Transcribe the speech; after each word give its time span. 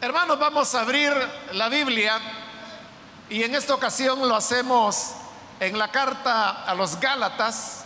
Hermanos, 0.00 0.38
vamos 0.38 0.76
a 0.76 0.82
abrir 0.82 1.12
la 1.54 1.68
Biblia 1.68 2.20
y 3.28 3.42
en 3.42 3.56
esta 3.56 3.74
ocasión 3.74 4.28
lo 4.28 4.36
hacemos 4.36 5.10
en 5.58 5.76
la 5.76 5.90
carta 5.90 6.62
a 6.62 6.72
los 6.76 7.00
Gálatas. 7.00 7.82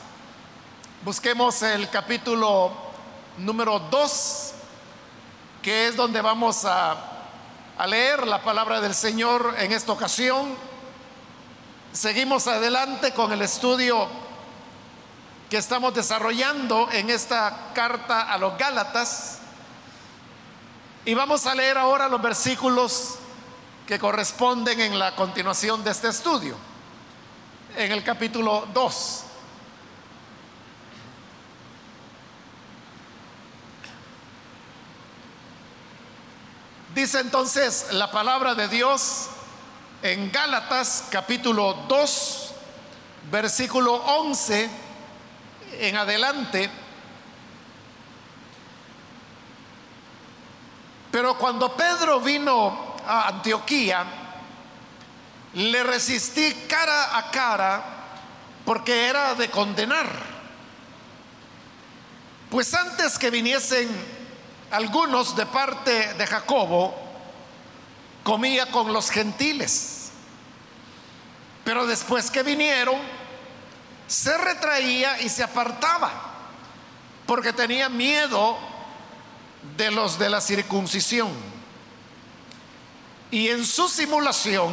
Busquemos 1.06 1.62
el 1.62 1.88
capítulo 1.88 2.70
número 3.38 3.78
2, 3.78 4.52
que 5.62 5.88
es 5.88 5.96
donde 5.96 6.20
vamos 6.20 6.66
a, 6.66 6.98
a 7.78 7.86
leer 7.86 8.26
la 8.26 8.42
palabra 8.42 8.82
del 8.82 8.94
Señor 8.94 9.54
en 9.58 9.72
esta 9.72 9.92
ocasión. 9.92 10.54
Seguimos 11.94 12.46
adelante 12.46 13.14
con 13.14 13.32
el 13.32 13.40
estudio 13.40 14.06
que 15.48 15.56
estamos 15.56 15.94
desarrollando 15.94 16.90
en 16.92 17.08
esta 17.08 17.70
carta 17.72 18.30
a 18.30 18.36
los 18.36 18.58
Gálatas. 18.58 19.38
Y 21.04 21.14
vamos 21.14 21.46
a 21.46 21.54
leer 21.54 21.76
ahora 21.78 22.08
los 22.08 22.22
versículos 22.22 23.16
que 23.88 23.98
corresponden 23.98 24.80
en 24.80 24.96
la 24.96 25.16
continuación 25.16 25.82
de 25.82 25.90
este 25.90 26.08
estudio, 26.08 26.56
en 27.76 27.90
el 27.90 28.04
capítulo 28.04 28.68
2. 28.72 29.24
Dice 36.94 37.18
entonces 37.18 37.88
la 37.90 38.12
palabra 38.12 38.54
de 38.54 38.68
Dios 38.68 39.26
en 40.02 40.30
Gálatas 40.30 41.06
capítulo 41.10 41.74
2, 41.88 42.52
versículo 43.28 43.94
11 43.94 44.70
en 45.80 45.96
adelante. 45.96 46.81
Pero 51.12 51.36
cuando 51.36 51.76
Pedro 51.76 52.20
vino 52.20 52.96
a 53.06 53.28
Antioquía, 53.28 54.04
le 55.52 55.82
resistí 55.84 56.64
cara 56.66 57.18
a 57.18 57.30
cara 57.30 57.84
porque 58.64 59.08
era 59.08 59.34
de 59.34 59.50
condenar. 59.50 60.08
Pues 62.50 62.72
antes 62.72 63.18
que 63.18 63.30
viniesen 63.30 63.88
algunos 64.70 65.36
de 65.36 65.44
parte 65.44 66.14
de 66.14 66.26
Jacobo, 66.26 66.94
comía 68.24 68.66
con 68.70 68.94
los 68.94 69.10
gentiles. 69.10 70.12
Pero 71.62 71.86
después 71.86 72.30
que 72.30 72.42
vinieron, 72.42 72.96
se 74.06 74.36
retraía 74.38 75.20
y 75.20 75.28
se 75.28 75.42
apartaba, 75.42 76.10
porque 77.26 77.52
tenía 77.52 77.90
miedo 77.90 78.71
de 79.76 79.90
los 79.90 80.18
de 80.18 80.28
la 80.30 80.40
circuncisión. 80.40 81.30
Y 83.30 83.48
en 83.48 83.64
su 83.64 83.88
simulación 83.88 84.72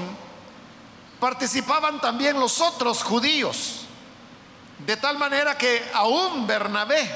participaban 1.19 1.99
también 2.01 2.39
los 2.39 2.61
otros 2.61 3.03
judíos, 3.03 3.85
de 4.85 4.97
tal 4.97 5.17
manera 5.17 5.57
que 5.57 5.89
aún 5.93 6.47
Bernabé 6.47 7.09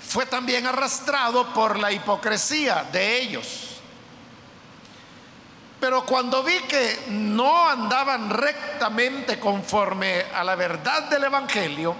fue 0.00 0.26
también 0.26 0.66
arrastrado 0.66 1.52
por 1.52 1.78
la 1.78 1.92
hipocresía 1.92 2.86
de 2.90 3.20
ellos. 3.20 3.46
Pero 5.80 6.04
cuando 6.04 6.42
vi 6.42 6.58
que 6.60 7.04
no 7.08 7.68
andaban 7.68 8.28
rectamente 8.28 9.40
conforme 9.40 10.26
a 10.34 10.44
la 10.44 10.54
verdad 10.54 11.04
del 11.04 11.24
Evangelio, 11.24 11.96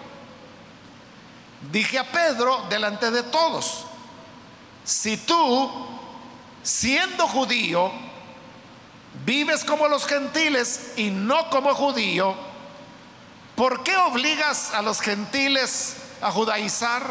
dije 1.71 1.99
a 1.99 2.05
Pedro 2.05 2.67
delante 2.69 3.11
de 3.11 3.23
todos, 3.25 3.87
si 4.85 5.17
tú, 5.17 5.71
siendo 6.63 7.27
judío, 7.29 7.91
vives 9.25 9.65
como 9.65 9.89
los 9.89 10.07
gentiles 10.07 10.93
y 10.97 11.11
no 11.11 11.51
como 11.51 11.75
judío, 11.75 12.35
¿por 13.57 13.83
qué 13.83 13.97
obligas 13.97 14.73
a 14.75 14.83
los 14.83 15.01
gentiles 15.01 15.97
a 16.21 16.31
judaizar? 16.31 17.03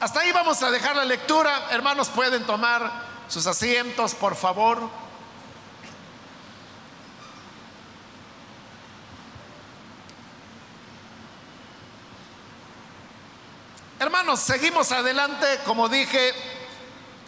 Hasta 0.00 0.20
ahí 0.20 0.32
vamos 0.32 0.60
a 0.62 0.70
dejar 0.70 0.96
la 0.96 1.04
lectura. 1.04 1.68
Hermanos, 1.70 2.08
pueden 2.08 2.44
tomar 2.44 2.90
sus 3.28 3.46
asientos, 3.46 4.16
por 4.16 4.34
favor. 4.34 5.01
Hermanos, 14.02 14.40
seguimos 14.40 14.90
adelante, 14.90 15.60
como 15.64 15.88
dije, 15.88 16.34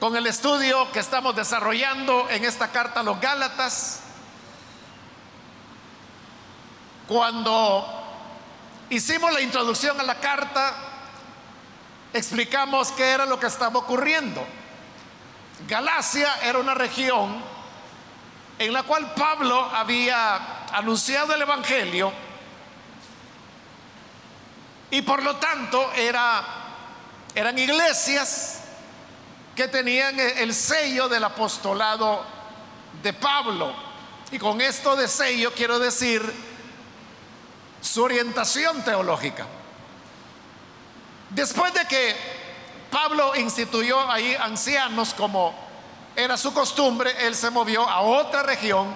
con 0.01 0.17
el 0.17 0.27
estudio 0.27 0.91
que 0.91 0.99
estamos 0.99 1.37
desarrollando 1.37 2.29
en 2.29 2.45
esta 2.45 2.73
carta 2.73 2.99
a 2.99 3.03
los 3.05 3.21
Gálatas. 3.21 4.01
Cuando 7.07 7.87
hicimos 8.91 9.33
la 9.33 9.41
introducción 9.41 10.01
a 10.01 10.03
la 10.03 10.17
carta, 10.17 10.75
explicamos 12.13 12.91
qué 12.91 13.09
era 13.09 13.25
lo 13.25 13.39
que 13.39 13.47
estaba 13.47 13.79
ocurriendo. 13.79 14.45
Galacia 15.69 16.41
era 16.43 16.59
una 16.59 16.75
región 16.75 17.41
en 18.59 18.73
la 18.73 18.83
cual 18.83 19.15
Pablo 19.15 19.61
había 19.73 20.65
anunciado 20.73 21.35
el 21.35 21.43
Evangelio 21.43 22.13
y 24.95 25.03
por 25.03 25.25
lo 25.25 25.35
tanto 25.37 25.93
era, 25.93 26.64
eran 27.35 27.59
iglesias 27.59 28.61
que 29.55 29.69
tenían 29.69 30.19
el 30.19 30.55
sello 30.55 31.09
del 31.09 31.25
apostolado 31.25 32.25
de 33.03 33.13
Pablo. 33.13 33.75
Y 34.31 34.39
con 34.39 34.61
esto 34.61 34.97
de 34.97 35.09
sello 35.09 35.53
quiero 35.53 35.79
decir 35.79 36.23
su 37.81 38.03
orientación 38.03 38.83
teológica. 38.83 39.47
Después 41.31 41.73
de 41.75 41.85
que 41.87 42.17
Pablo 42.91 43.35
instituyó 43.37 44.11
ahí 44.11 44.35
ancianos 44.37 45.15
como 45.15 45.55
era 46.17 46.37
su 46.37 46.55
costumbre, 46.55 47.27
él 47.27 47.35
se 47.35 47.51
movió 47.51 47.89
a 47.89 48.01
otra 48.01 48.43
región 48.43 48.95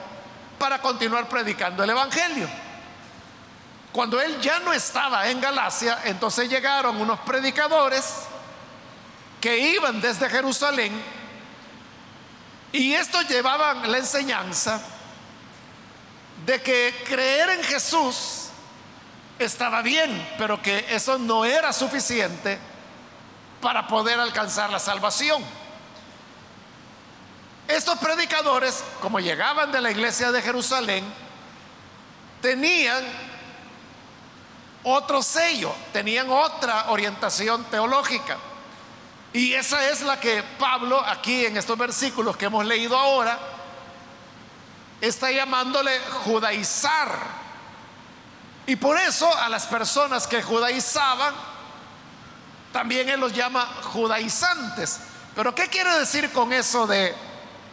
para 0.58 0.80
continuar 0.80 1.28
predicando 1.28 1.82
el 1.82 1.90
Evangelio. 1.90 2.48
Cuando 3.92 4.20
él 4.20 4.40
ya 4.40 4.58
no 4.60 4.72
estaba 4.72 5.28
en 5.28 5.40
Galacia, 5.40 6.00
entonces 6.04 6.48
llegaron 6.48 7.00
unos 7.00 7.18
predicadores 7.20 8.04
que 9.40 9.58
iban 9.58 10.00
desde 10.00 10.28
Jerusalén 10.28 10.92
y 12.72 12.92
estos 12.94 13.26
llevaban 13.28 13.90
la 13.90 13.98
enseñanza 13.98 14.80
de 16.44 16.60
que 16.60 16.94
creer 17.06 17.50
en 17.50 17.64
Jesús 17.64 18.48
estaba 19.38 19.82
bien, 19.82 20.34
pero 20.36 20.60
que 20.60 20.84
eso 20.90 21.18
no 21.18 21.44
era 21.44 21.72
suficiente 21.72 22.58
para 23.60 23.86
poder 23.86 24.20
alcanzar 24.20 24.70
la 24.70 24.78
salvación. 24.78 25.42
Estos 27.66 27.98
predicadores, 27.98 28.82
como 29.00 29.20
llegaban 29.20 29.72
de 29.72 29.80
la 29.80 29.90
iglesia 29.90 30.32
de 30.32 30.42
Jerusalén, 30.42 31.04
tenían 32.40 33.04
otro 34.88 35.22
sello, 35.22 35.74
tenían 35.92 36.30
otra 36.30 36.90
orientación 36.90 37.64
teológica. 37.64 38.36
Y 39.32 39.52
esa 39.52 39.88
es 39.90 40.02
la 40.02 40.18
que 40.18 40.42
Pablo 40.58 41.00
aquí 41.00 41.46
en 41.46 41.56
estos 41.56 41.76
versículos 41.76 42.36
que 42.36 42.46
hemos 42.46 42.64
leído 42.64 42.98
ahora 42.98 43.38
está 45.00 45.30
llamándole 45.30 45.98
judaizar 46.24 47.38
y 48.68 48.76
por 48.76 48.98
eso 48.98 49.34
a 49.38 49.48
las 49.48 49.66
personas 49.66 50.26
que 50.26 50.42
judaizaban, 50.42 51.34
también 52.70 53.08
él 53.08 53.18
los 53.18 53.32
llama 53.32 53.66
judaizantes. 53.82 55.00
Pero 55.34 55.54
¿qué 55.54 55.68
quiere 55.68 55.98
decir 55.98 56.30
con 56.32 56.52
eso 56.52 56.86
de 56.86 57.14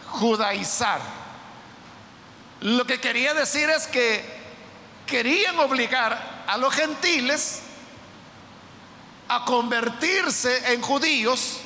judaizar? 0.08 1.02
Lo 2.62 2.86
que 2.86 3.02
quería 3.02 3.34
decir 3.34 3.70
es 3.70 3.88
que 3.88 4.24
querían 5.06 5.60
obligar 5.60 6.35
a 6.48 6.58
los 6.58 6.74
gentiles 6.74 7.62
a 9.28 9.44
convertirse 9.46 10.74
en 10.74 10.82
judíos 10.82 11.60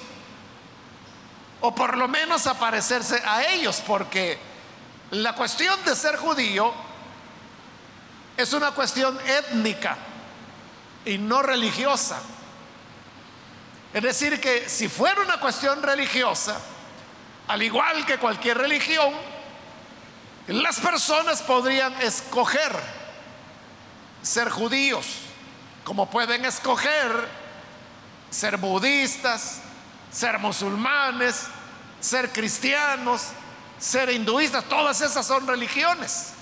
o 1.62 1.76
por 1.76 1.98
lo 1.98 2.08
menos 2.08 2.48
a 2.48 2.58
parecerse 2.58 3.22
a 3.26 3.44
ellos, 3.52 3.82
porque 3.86 4.40
la 5.12 5.34
cuestión 5.36 5.84
de 5.84 5.96
ser 5.96 6.16
judío 6.16 6.74
es 8.38 8.54
una 8.54 8.72
cuestión 8.72 9.20
étnica 9.28 9.98
y 11.06 11.18
no 11.18 11.42
religiosa. 11.42 12.22
Es 13.94 14.04
decir, 14.04 14.40
que 14.40 14.70
si 14.70 14.88
fuera 14.88 15.22
una 15.22 15.40
cuestión 15.40 15.82
religiosa, 15.82 16.58
al 17.48 17.62
igual 17.62 18.06
que 18.06 18.18
cualquier 18.18 18.58
religión, 18.58 19.14
las 20.48 20.80
personas 20.80 21.42
podrían 21.42 21.94
escoger 22.02 22.99
ser 24.22 24.50
judíos, 24.50 25.06
como 25.84 26.10
pueden 26.10 26.46
escoger 26.46 27.40
ser 28.30 28.58
budistas, 28.58 29.62
ser 30.12 30.40
musulmanes, 30.40 31.48
ser 32.00 32.32
cristianos, 32.32 33.30
ser 33.80 34.10
hinduistas, 34.12 34.64
todas 34.66 35.02
esas 35.02 35.26
son 35.26 35.48
religiones. 35.48 36.34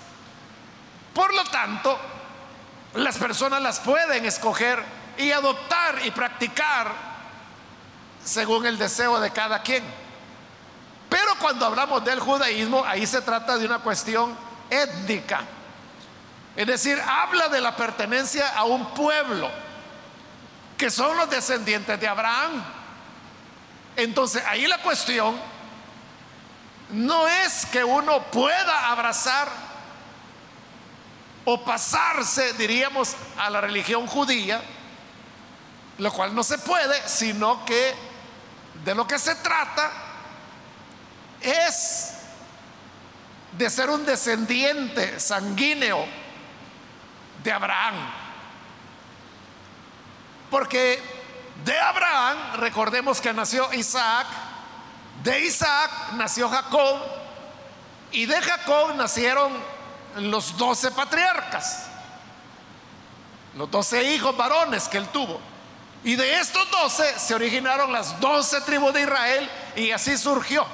Por 1.13 1.33
lo 1.33 1.43
tanto, 1.45 1.97
las 2.95 3.17
personas 3.17 3.61
las 3.61 3.79
pueden 3.79 4.25
escoger 4.25 4.83
y 5.17 5.31
adoptar 5.31 5.99
y 6.05 6.11
practicar 6.11 6.91
según 8.23 8.65
el 8.65 8.77
deseo 8.77 9.19
de 9.19 9.31
cada 9.31 9.61
quien. 9.61 9.83
Pero 11.09 11.35
cuando 11.39 11.65
hablamos 11.65 12.03
del 12.03 12.19
judaísmo, 12.19 12.83
ahí 12.85 13.07
se 13.07 13.21
trata 13.21 13.57
de 13.57 13.65
una 13.65 13.79
cuestión 13.79 14.37
étnica. 14.69 15.41
Es 16.57 16.65
decir, 16.65 16.99
habla 16.99 17.49
de 17.49 17.61
la 17.61 17.75
pertenencia 17.75 18.49
a 18.49 18.63
un 18.63 18.91
pueblo, 18.95 19.47
que 20.75 20.89
son 20.89 21.15
los 21.15 21.29
descendientes 21.29 21.99
de 21.99 22.07
Abraham. 22.07 22.63
Entonces, 23.95 24.43
ahí 24.43 24.65
la 24.65 24.79
cuestión 24.79 25.39
no 26.89 27.27
es 27.27 27.67
que 27.67 27.83
uno 27.83 28.23
pueda 28.31 28.89
abrazar 28.89 29.47
o 31.45 31.63
pasarse, 31.63 32.53
diríamos, 32.53 33.15
a 33.37 33.51
la 33.51 33.61
religión 33.61 34.07
judía, 34.07 34.59
lo 35.99 36.11
cual 36.11 36.33
no 36.33 36.41
se 36.41 36.57
puede, 36.57 37.07
sino 37.07 37.63
que 37.65 37.93
de 38.83 38.95
lo 38.95 39.07
que 39.07 39.19
se 39.19 39.35
trata 39.35 39.91
es 41.39 42.13
de 43.51 43.69
ser 43.69 43.91
un 43.91 44.07
descendiente 44.07 45.19
sanguíneo 45.19 46.26
de 47.47 47.53
Abraham. 47.53 47.95
Porque 50.51 51.01
de 51.63 51.79
Abraham, 51.79 52.37
recordemos 52.57 53.21
que 53.21 53.31
nació 53.31 53.73
Isaac, 53.73 54.27
de 55.23 55.45
Isaac 55.45 55.91
nació 56.15 56.49
Jacob, 56.49 56.99
y 58.11 58.25
de 58.25 58.41
Jacob 58.41 58.95
nacieron 58.95 59.53
los 60.17 60.57
doce 60.57 60.91
patriarcas, 60.91 61.87
los 63.55 63.71
doce 63.71 64.03
hijos 64.13 64.35
varones 64.35 64.89
que 64.89 64.97
él 64.97 65.07
tuvo. 65.07 65.39
Y 66.03 66.15
de 66.15 66.39
estos 66.39 66.69
doce 66.69 67.17
se 67.17 67.33
originaron 67.33 67.93
las 67.93 68.19
doce 68.19 68.59
tribus 68.61 68.93
de 68.93 69.01
Israel 69.03 69.49
y 69.75 69.91
así 69.91 70.17
surgió 70.17 70.65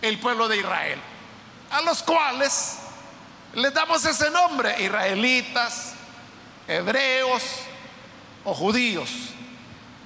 el 0.00 0.18
pueblo 0.18 0.48
de 0.48 0.56
Israel, 0.56 1.00
a 1.70 1.82
los 1.82 2.02
cuales 2.02 2.78
les 3.54 3.72
damos 3.72 4.04
ese 4.04 4.30
nombre, 4.30 4.82
israelitas, 4.82 5.92
hebreos 6.66 7.42
o 8.44 8.54
judíos, 8.54 9.10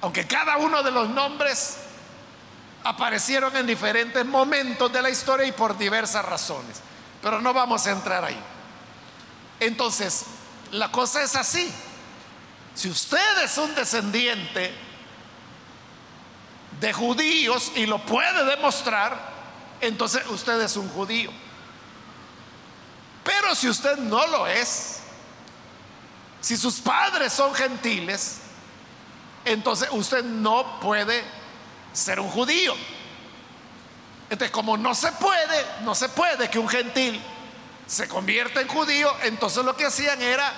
aunque 0.01 0.27
cada 0.27 0.57
uno 0.57 0.83
de 0.83 0.91
los 0.91 1.09
nombres 1.09 1.77
aparecieron 2.83 3.55
en 3.57 3.67
diferentes 3.67 4.25
momentos 4.25 4.91
de 4.91 5.01
la 5.01 5.09
historia 5.09 5.45
y 5.45 5.51
por 5.51 5.77
diversas 5.77 6.23
razones, 6.25 6.81
pero 7.21 7.41
no 7.41 7.53
vamos 7.53 7.85
a 7.87 7.91
entrar 7.91 8.23
ahí. 8.23 8.39
Entonces, 9.59 10.25
la 10.71 10.91
cosa 10.91 11.21
es 11.23 11.35
así. 11.35 11.69
Si 12.75 12.89
usted 12.89 13.43
es 13.43 13.57
un 13.57 13.75
descendiente 13.75 14.73
de 16.79 16.93
judíos 16.93 17.73
y 17.75 17.85
lo 17.85 17.99
puede 18.05 18.45
demostrar, 18.45 19.19
entonces 19.81 20.25
usted 20.27 20.61
es 20.61 20.77
un 20.77 20.87
judío. 20.89 21.31
Pero 23.23 23.55
si 23.55 23.69
usted 23.69 23.97
no 23.97 24.25
lo 24.27 24.47
es, 24.47 24.99
si 26.41 26.55
sus 26.57 26.79
padres 26.79 27.33
son 27.33 27.53
gentiles, 27.53 28.39
entonces 29.45 29.89
usted 29.91 30.23
no 30.23 30.79
puede 30.79 31.23
ser 31.93 32.19
un 32.19 32.29
judío. 32.29 32.75
Entonces, 34.29 34.51
como 34.51 34.77
no 34.77 34.93
se 34.93 35.11
puede, 35.13 35.65
no 35.81 35.95
se 35.95 36.09
puede 36.09 36.49
que 36.49 36.59
un 36.59 36.69
gentil 36.69 37.21
se 37.87 38.07
convierta 38.07 38.61
en 38.61 38.67
judío, 38.67 39.11
entonces 39.23 39.65
lo 39.65 39.75
que 39.75 39.85
hacían 39.85 40.21
era 40.21 40.53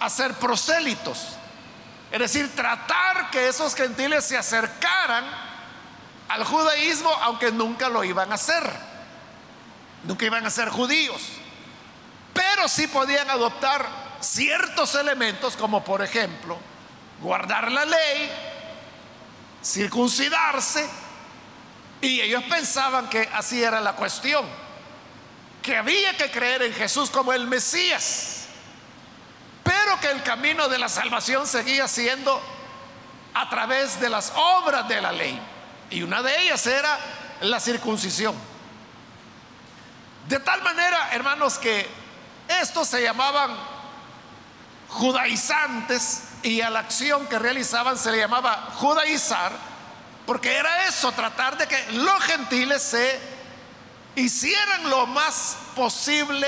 hacer 0.00 0.34
prosélitos. 0.34 1.36
Es 2.10 2.18
decir, 2.18 2.54
tratar 2.56 3.30
que 3.30 3.48
esos 3.48 3.74
gentiles 3.74 4.24
se 4.24 4.36
acercaran 4.36 5.24
al 6.28 6.44
judaísmo, 6.44 7.10
aunque 7.22 7.52
nunca 7.52 7.88
lo 7.88 8.02
iban 8.02 8.32
a 8.32 8.36
hacer. 8.36 8.89
Nunca 10.04 10.24
iban 10.24 10.46
a 10.46 10.50
ser 10.50 10.68
judíos. 10.68 11.20
Pero 12.32 12.68
sí 12.68 12.86
podían 12.86 13.28
adoptar 13.30 13.86
ciertos 14.20 14.94
elementos, 14.94 15.56
como 15.56 15.82
por 15.84 16.02
ejemplo, 16.02 16.58
guardar 17.20 17.70
la 17.72 17.84
ley, 17.84 18.30
circuncidarse, 19.62 20.88
y 22.00 22.20
ellos 22.20 22.42
pensaban 22.44 23.08
que 23.10 23.28
así 23.34 23.62
era 23.62 23.80
la 23.80 23.94
cuestión, 23.94 24.44
que 25.62 25.76
había 25.76 26.16
que 26.16 26.30
creer 26.30 26.62
en 26.62 26.72
Jesús 26.72 27.10
como 27.10 27.32
el 27.32 27.46
Mesías 27.46 28.40
pero 29.70 30.00
que 30.00 30.10
el 30.10 30.22
camino 30.22 30.68
de 30.68 30.78
la 30.78 30.88
salvación 30.88 31.46
seguía 31.46 31.86
siendo 31.86 32.40
a 33.34 33.48
través 33.48 34.00
de 34.00 34.10
las 34.10 34.32
obras 34.34 34.88
de 34.88 35.00
la 35.00 35.12
ley. 35.12 35.40
Y 35.90 36.02
una 36.02 36.22
de 36.22 36.42
ellas 36.42 36.66
era 36.66 36.98
la 37.42 37.60
circuncisión. 37.60 38.34
De 40.30 40.38
tal 40.38 40.62
manera, 40.62 41.08
hermanos, 41.10 41.58
que 41.58 41.88
estos 42.46 42.86
se 42.86 43.02
llamaban 43.02 43.50
judaizantes 44.88 46.22
y 46.44 46.60
a 46.60 46.70
la 46.70 46.78
acción 46.78 47.26
que 47.26 47.36
realizaban 47.36 47.98
se 47.98 48.12
le 48.12 48.18
llamaba 48.18 48.68
judaizar, 48.76 49.50
porque 50.26 50.54
era 50.54 50.86
eso, 50.86 51.10
tratar 51.10 51.58
de 51.58 51.66
que 51.66 51.84
los 51.94 52.22
gentiles 52.22 52.80
se 52.80 53.18
hicieran 54.14 54.88
lo 54.88 55.08
más 55.08 55.56
posible 55.74 56.46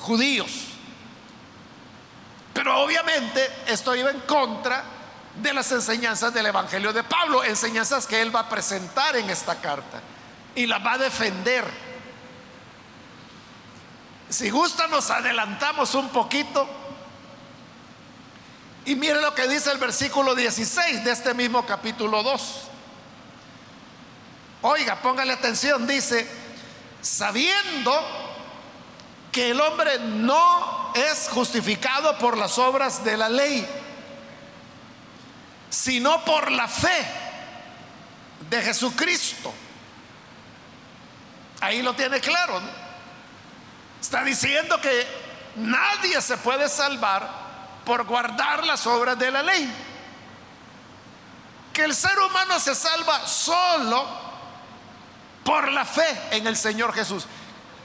judíos. 0.00 0.50
Pero 2.54 2.80
obviamente 2.80 3.52
esto 3.68 3.94
iba 3.94 4.10
en 4.10 4.20
contra 4.22 4.82
de 5.36 5.54
las 5.54 5.70
enseñanzas 5.70 6.34
del 6.34 6.46
Evangelio 6.46 6.92
de 6.92 7.04
Pablo, 7.04 7.44
enseñanzas 7.44 8.04
que 8.04 8.20
él 8.20 8.34
va 8.34 8.40
a 8.40 8.48
presentar 8.48 9.14
en 9.14 9.30
esta 9.30 9.60
carta 9.60 10.00
y 10.56 10.66
las 10.66 10.84
va 10.84 10.94
a 10.94 10.98
defender. 10.98 11.85
Si 14.28 14.50
gusta, 14.50 14.86
nos 14.88 15.10
adelantamos 15.10 15.94
un 15.94 16.08
poquito. 16.08 16.68
Y 18.84 18.94
mire 18.94 19.20
lo 19.20 19.34
que 19.34 19.48
dice 19.48 19.70
el 19.72 19.78
versículo 19.78 20.34
16 20.34 21.04
de 21.04 21.10
este 21.12 21.34
mismo 21.34 21.64
capítulo 21.66 22.22
2. 22.22 22.62
Oiga, 24.62 24.96
póngale 25.02 25.32
atención, 25.32 25.86
dice, 25.86 26.28
sabiendo 27.00 27.92
que 29.30 29.50
el 29.50 29.60
hombre 29.60 29.98
no 29.98 30.92
es 30.94 31.28
justificado 31.30 32.16
por 32.18 32.36
las 32.36 32.58
obras 32.58 33.04
de 33.04 33.16
la 33.16 33.28
ley, 33.28 33.66
sino 35.68 36.24
por 36.24 36.50
la 36.50 36.66
fe 36.66 37.06
de 38.48 38.62
Jesucristo. 38.62 39.52
Ahí 41.60 41.82
lo 41.82 41.94
tiene 41.94 42.20
claro. 42.20 42.85
Está 44.06 44.22
diciendo 44.22 44.80
que 44.80 45.04
nadie 45.56 46.22
se 46.22 46.36
puede 46.36 46.68
salvar 46.68 47.28
por 47.84 48.04
guardar 48.04 48.64
las 48.64 48.86
obras 48.86 49.18
de 49.18 49.32
la 49.32 49.42
ley. 49.42 49.68
Que 51.72 51.82
el 51.82 51.92
ser 51.92 52.16
humano 52.20 52.60
se 52.60 52.76
salva 52.76 53.26
solo 53.26 54.06
por 55.42 55.72
la 55.72 55.84
fe 55.84 56.06
en 56.30 56.46
el 56.46 56.56
Señor 56.56 56.94
Jesús. 56.94 57.26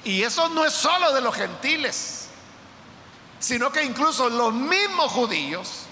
Y 0.03 0.21
eso 0.21 0.47
no 0.49 0.63
es 0.63 0.73
solo 0.73 1.11
de 1.11 1.21
los 1.21 1.33
gentiles, 1.33 2.27
sino 3.39 3.71
que 3.71 3.83
incluso 3.83 4.29
los 4.29 4.53
mismos 4.53 5.11
judíos 5.11 5.85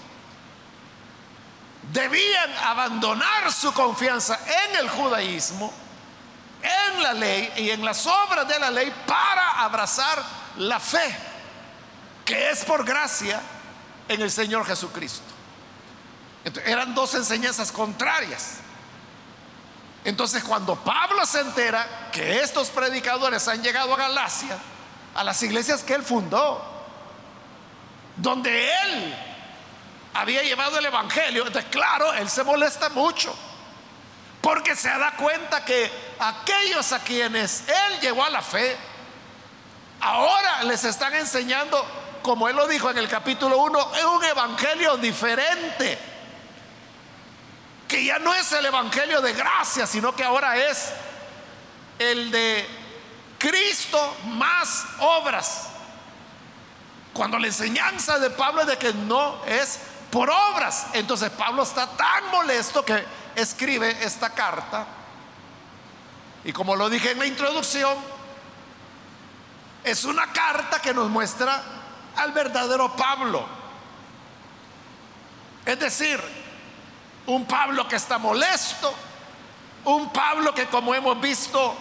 debían 1.92 2.56
abandonar 2.58 3.52
su 3.52 3.72
confianza 3.72 4.38
en 4.46 4.76
el 4.76 4.90
judaísmo, 4.90 5.72
en 6.62 7.02
la 7.02 7.12
ley 7.12 7.52
y 7.56 7.70
en 7.70 7.84
las 7.84 8.06
obras 8.06 8.46
de 8.46 8.58
la 8.58 8.70
ley 8.70 8.92
para 9.06 9.62
abrazar 9.62 10.22
la 10.56 10.80
fe, 10.80 11.16
que 12.24 12.50
es 12.50 12.64
por 12.64 12.84
gracia 12.84 13.40
en 14.08 14.20
el 14.20 14.30
Señor 14.30 14.66
Jesucristo. 14.66 15.22
eran 16.64 16.94
dos 16.94 17.14
enseñanzas 17.14 17.70
contrarias. 17.70 18.58
Entonces 20.04 20.42
cuando 20.42 20.76
Pablo 20.76 21.24
se 21.26 21.40
entera 21.40 22.08
que 22.10 22.40
estos 22.40 22.70
predicadores 22.70 23.46
han 23.48 23.62
llegado 23.62 23.94
a 23.94 23.98
Galacia, 23.98 24.56
a 25.14 25.24
las 25.24 25.42
iglesias 25.42 25.82
que 25.82 25.94
él 25.94 26.02
fundó, 26.02 26.64
donde 28.16 28.72
él 28.82 29.14
había 30.14 30.42
llevado 30.42 30.78
el 30.78 30.86
Evangelio, 30.86 31.46
entonces 31.46 31.70
claro, 31.70 32.12
él 32.14 32.28
se 32.30 32.42
molesta 32.44 32.88
mucho, 32.88 33.34
porque 34.40 34.74
se 34.74 34.88
da 34.88 35.12
cuenta 35.16 35.64
que 35.64 35.90
aquellos 36.18 36.92
a 36.92 37.00
quienes 37.00 37.64
él 37.68 38.00
llevó 38.00 38.24
a 38.24 38.30
la 38.30 38.42
fe, 38.42 38.76
ahora 40.00 40.64
les 40.64 40.84
están 40.84 41.14
enseñando, 41.14 41.84
como 42.22 42.48
él 42.48 42.56
lo 42.56 42.66
dijo 42.66 42.90
en 42.90 42.98
el 42.98 43.08
capítulo 43.08 43.58
1, 43.58 43.94
es 43.96 44.04
un 44.04 44.24
Evangelio 44.24 44.96
diferente 44.96 45.98
que 47.86 48.04
ya 48.04 48.20
no 48.20 48.32
es 48.34 48.50
el 48.52 48.64
Evangelio 48.64 49.20
de 49.20 49.32
gracia, 49.32 49.86
sino 49.86 50.14
que 50.14 50.22
ahora 50.22 50.56
es 50.56 50.92
el 51.98 52.30
de 52.30 52.66
Cristo 53.36 54.16
más 54.26 54.86
obras. 55.00 55.66
Cuando 57.12 57.36
la 57.38 57.48
enseñanza 57.48 58.20
de 58.20 58.30
Pablo 58.30 58.62
es 58.62 58.68
de 58.68 58.78
que 58.78 58.94
no 58.94 59.44
es 59.44 59.80
por 60.10 60.28
obras, 60.28 60.88
entonces 60.92 61.30
Pablo 61.30 61.62
está 61.62 61.86
tan 61.86 62.30
molesto 62.30 62.84
que 62.84 63.04
escribe 63.36 64.04
esta 64.04 64.30
carta. 64.30 64.86
Y 66.44 66.52
como 66.52 66.74
lo 66.74 66.88
dije 66.88 67.12
en 67.12 67.18
la 67.18 67.26
introducción, 67.26 67.96
es 69.84 70.04
una 70.04 70.32
carta 70.32 70.80
que 70.80 70.92
nos 70.92 71.08
muestra 71.08 71.62
al 72.16 72.32
verdadero 72.32 72.94
Pablo. 72.96 73.46
Es 75.64 75.78
decir, 75.78 76.20
un 77.26 77.46
Pablo 77.46 77.86
que 77.86 77.96
está 77.96 78.18
molesto, 78.18 78.92
un 79.84 80.12
Pablo 80.12 80.54
que 80.54 80.66
como 80.66 80.94
hemos 80.94 81.20
visto 81.20 81.76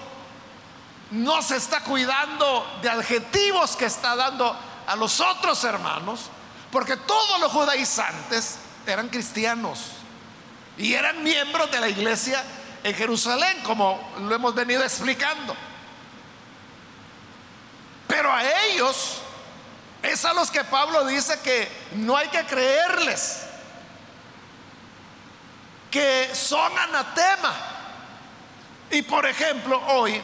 no 1.12 1.42
se 1.42 1.58
está 1.58 1.82
cuidando 1.82 2.80
de 2.82 2.90
adjetivos 2.90 3.76
que 3.76 3.86
está 3.86 4.16
dando 4.16 4.56
a 4.86 4.96
los 4.96 5.20
otros 5.20 5.64
hermanos, 5.64 6.30
porque 6.72 6.98
todos 6.98 7.40
los 7.40 7.52
judaizantes 7.52 8.58
eran 8.86 9.10
cristianos 9.10 9.80
y 10.78 10.94
eran 10.94 11.24
miembros 11.24 11.72
de 11.72 11.80
la 11.80 11.90
iglesia 11.90 12.44
en 12.84 12.94
Jerusalén, 12.96 13.62
como 13.64 14.00
lo 14.20 14.34
hemos 14.34 14.56
venido 14.56 14.84
explicando. 14.84 15.56
Pero 18.08 18.32
a 18.32 18.44
ellos 18.66 19.18
es 20.02 20.24
a 20.26 20.34
los 20.34 20.50
que 20.50 20.64
Pablo 20.64 21.06
dice 21.06 21.40
que 21.42 21.70
no 21.94 22.16
hay 22.16 22.28
que 22.30 22.46
creerles, 22.46 23.42
que 25.92 26.30
son 26.34 26.78
anatema. 26.78 27.54
Y 28.92 29.02
por 29.02 29.26
ejemplo, 29.26 29.82
hoy, 29.88 30.22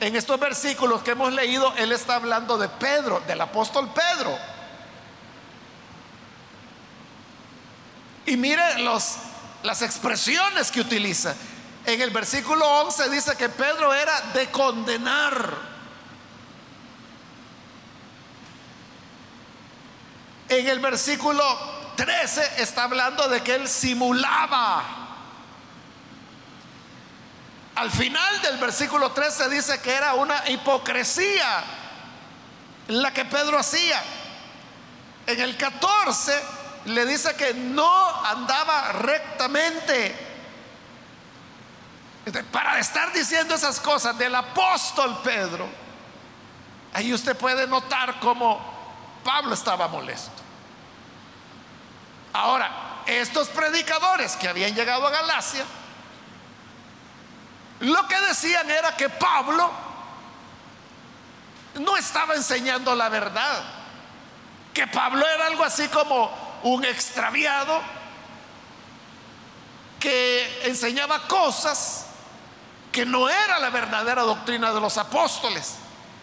en 0.00 0.16
estos 0.16 0.38
versículos 0.38 1.02
que 1.02 1.10
hemos 1.10 1.32
leído, 1.32 1.74
él 1.76 1.92
está 1.92 2.14
hablando 2.14 2.56
de 2.56 2.68
Pedro, 2.68 3.20
del 3.26 3.40
apóstol 3.40 3.92
Pedro. 3.92 4.38
Y 8.26 8.36
mire 8.36 8.78
los, 8.78 9.16
las 9.62 9.82
expresiones 9.82 10.70
que 10.70 10.80
utiliza. 10.80 11.34
En 11.84 12.00
el 12.00 12.10
versículo 12.10 12.64
11 12.82 13.10
dice 13.10 13.36
que 13.36 13.48
Pedro 13.48 13.92
era 13.92 14.20
de 14.32 14.50
condenar. 14.50 15.72
En 20.48 20.68
el 20.68 20.78
versículo 20.78 21.42
13 21.96 22.62
está 22.62 22.84
hablando 22.84 23.28
de 23.28 23.42
que 23.42 23.54
él 23.54 23.68
simulaba. 23.68 24.84
Al 27.74 27.90
final 27.90 28.42
del 28.42 28.58
versículo 28.58 29.12
13 29.12 29.48
dice 29.48 29.80
que 29.80 29.92
era 29.92 30.14
una 30.14 30.48
hipocresía 30.50 31.64
la 32.88 33.12
que 33.12 33.24
Pedro 33.24 33.58
hacía. 33.58 34.02
En 35.26 35.40
el 35.40 35.56
14 35.56 36.61
le 36.84 37.06
dice 37.06 37.34
que 37.36 37.54
no 37.54 38.24
andaba 38.24 38.92
rectamente. 38.92 40.30
Para 42.50 42.78
estar 42.78 43.12
diciendo 43.12 43.54
esas 43.54 43.80
cosas 43.80 44.16
del 44.16 44.34
apóstol 44.34 45.20
Pedro, 45.24 45.68
ahí 46.92 47.12
usted 47.12 47.36
puede 47.36 47.66
notar 47.66 48.20
cómo 48.20 48.60
Pablo 49.24 49.54
estaba 49.54 49.88
molesto. 49.88 50.30
Ahora, 52.32 52.70
estos 53.06 53.48
predicadores 53.48 54.36
que 54.36 54.48
habían 54.48 54.74
llegado 54.74 55.06
a 55.06 55.10
Galacia, 55.10 55.64
lo 57.80 58.06
que 58.06 58.20
decían 58.20 58.70
era 58.70 58.96
que 58.96 59.08
Pablo 59.08 59.70
no 61.74 61.96
estaba 61.96 62.34
enseñando 62.34 62.94
la 62.94 63.08
verdad, 63.08 63.62
que 64.72 64.86
Pablo 64.86 65.26
era 65.26 65.46
algo 65.46 65.64
así 65.64 65.88
como 65.88 66.41
un 66.62 66.84
extraviado 66.84 67.80
que 69.98 70.62
enseñaba 70.64 71.26
cosas 71.28 72.06
que 72.90 73.06
no 73.06 73.28
era 73.28 73.58
la 73.58 73.70
verdadera 73.70 74.22
doctrina 74.22 74.72
de 74.72 74.80
los 74.80 74.98
apóstoles 74.98 75.76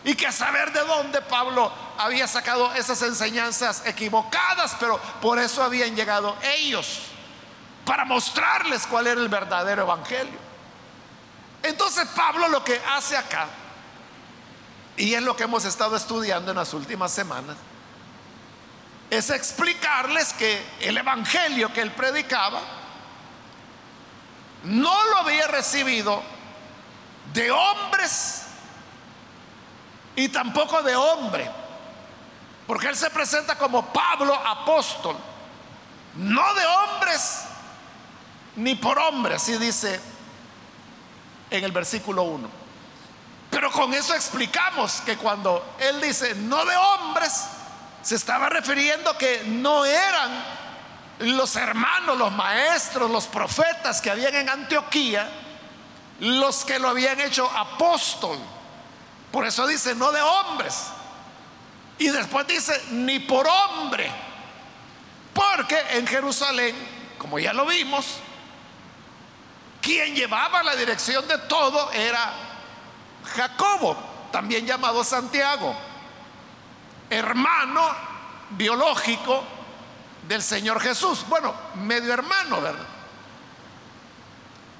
y 0.03 0.15
que 0.15 0.27
a 0.27 0.31
saber 0.31 0.71
de 0.71 0.81
dónde 0.81 1.21
Pablo 1.21 1.71
había 1.97 2.27
sacado 2.27 2.73
esas 2.73 3.01
enseñanzas 3.01 3.83
equivocadas, 3.85 4.75
pero 4.79 4.97
por 5.21 5.39
eso 5.39 5.63
habían 5.63 5.95
llegado 5.95 6.35
ellos, 6.41 7.01
para 7.85 8.05
mostrarles 8.05 8.85
cuál 8.85 9.07
era 9.07 9.19
el 9.19 9.29
verdadero 9.29 9.81
evangelio. 9.81 10.39
Entonces 11.63 12.07
Pablo 12.15 12.47
lo 12.47 12.63
que 12.63 12.79
hace 12.95 13.17
acá, 13.17 13.47
y 14.95 15.13
es 15.13 15.21
lo 15.21 15.35
que 15.35 15.43
hemos 15.43 15.65
estado 15.65 15.95
estudiando 15.95 16.51
en 16.51 16.57
las 16.57 16.73
últimas 16.73 17.11
semanas, 17.11 17.57
es 19.09 19.29
explicarles 19.29 20.33
que 20.33 20.63
el 20.81 20.97
evangelio 20.97 21.73
que 21.73 21.81
él 21.81 21.91
predicaba 21.91 22.61
no 24.63 25.03
lo 25.05 25.17
había 25.17 25.47
recibido 25.47 26.21
de 27.33 27.51
hombres 27.51 28.43
y 30.15 30.29
tampoco 30.29 30.83
de 30.83 30.95
hombre 30.95 31.49
porque 32.69 32.87
él 32.87 32.95
se 32.95 33.09
presenta 33.09 33.57
como 33.57 33.91
Pablo 33.91 34.35
apóstol, 34.35 35.17
no 36.13 36.53
de 36.53 36.65
hombres 36.67 37.45
ni 38.57 38.75
por 38.75 38.99
hombres, 38.99 39.37
así 39.37 39.57
dice 39.57 39.99
en 41.49 41.63
el 41.63 41.71
versículo 41.71 42.21
1. 42.21 42.47
Pero 43.49 43.71
con 43.71 43.91
eso 43.95 44.13
explicamos 44.13 45.01
que 45.01 45.17
cuando 45.17 45.77
él 45.79 45.99
dice 45.99 46.35
no 46.35 46.63
de 46.63 46.75
hombres, 46.75 47.47
se 48.01 48.15
estaba 48.15 48.49
refiriendo 48.49 49.17
que 49.17 49.43
no 49.45 49.85
eran 49.85 50.43
los 51.19 51.55
hermanos, 51.55 52.17
los 52.17 52.31
maestros, 52.31 53.11
los 53.11 53.27
profetas 53.27 54.01
que 54.01 54.09
habían 54.09 54.35
en 54.35 54.49
Antioquía, 54.49 55.29
los 56.19 56.63
que 56.63 56.79
lo 56.79 56.89
habían 56.89 57.19
hecho 57.19 57.49
apóstol. 57.49 58.37
Por 59.31 59.45
eso 59.45 59.67
dice 59.67 59.95
no 59.95 60.11
de 60.11 60.21
hombres, 60.21 60.75
y 61.97 62.07
después 62.07 62.47
dice, 62.47 62.81
ni 62.91 63.19
por 63.19 63.47
hombre. 63.47 64.09
Porque 65.33 65.77
en 65.91 66.07
Jerusalén, 66.07 66.75
como 67.17 67.37
ya 67.37 67.53
lo 67.53 67.65
vimos, 67.65 68.05
quien 69.81 70.15
llevaba 70.15 70.63
la 70.63 70.75
dirección 70.75 71.27
de 71.27 71.37
todo 71.39 71.91
era 71.91 72.31
Jacobo, 73.35 73.97
también 74.31 74.65
llamado 74.65 75.03
Santiago, 75.03 75.75
hermano 77.09 77.81
biológico 78.51 79.43
del 80.27 80.41
Señor 80.41 80.79
Jesús. 80.79 81.25
Bueno, 81.27 81.53
medio 81.75 82.13
hermano, 82.13 82.61
¿verdad? 82.61 82.85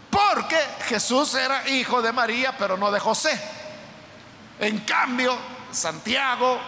Porque 0.09 0.57
Jesús 0.87 1.33
era 1.35 1.67
hijo 1.69 2.01
de 2.01 2.11
María, 2.11 2.57
pero 2.57 2.77
no 2.77 2.91
de 2.91 2.99
José. 2.99 3.39
En 4.59 4.79
cambio, 4.79 5.37
Santiago 5.71 6.59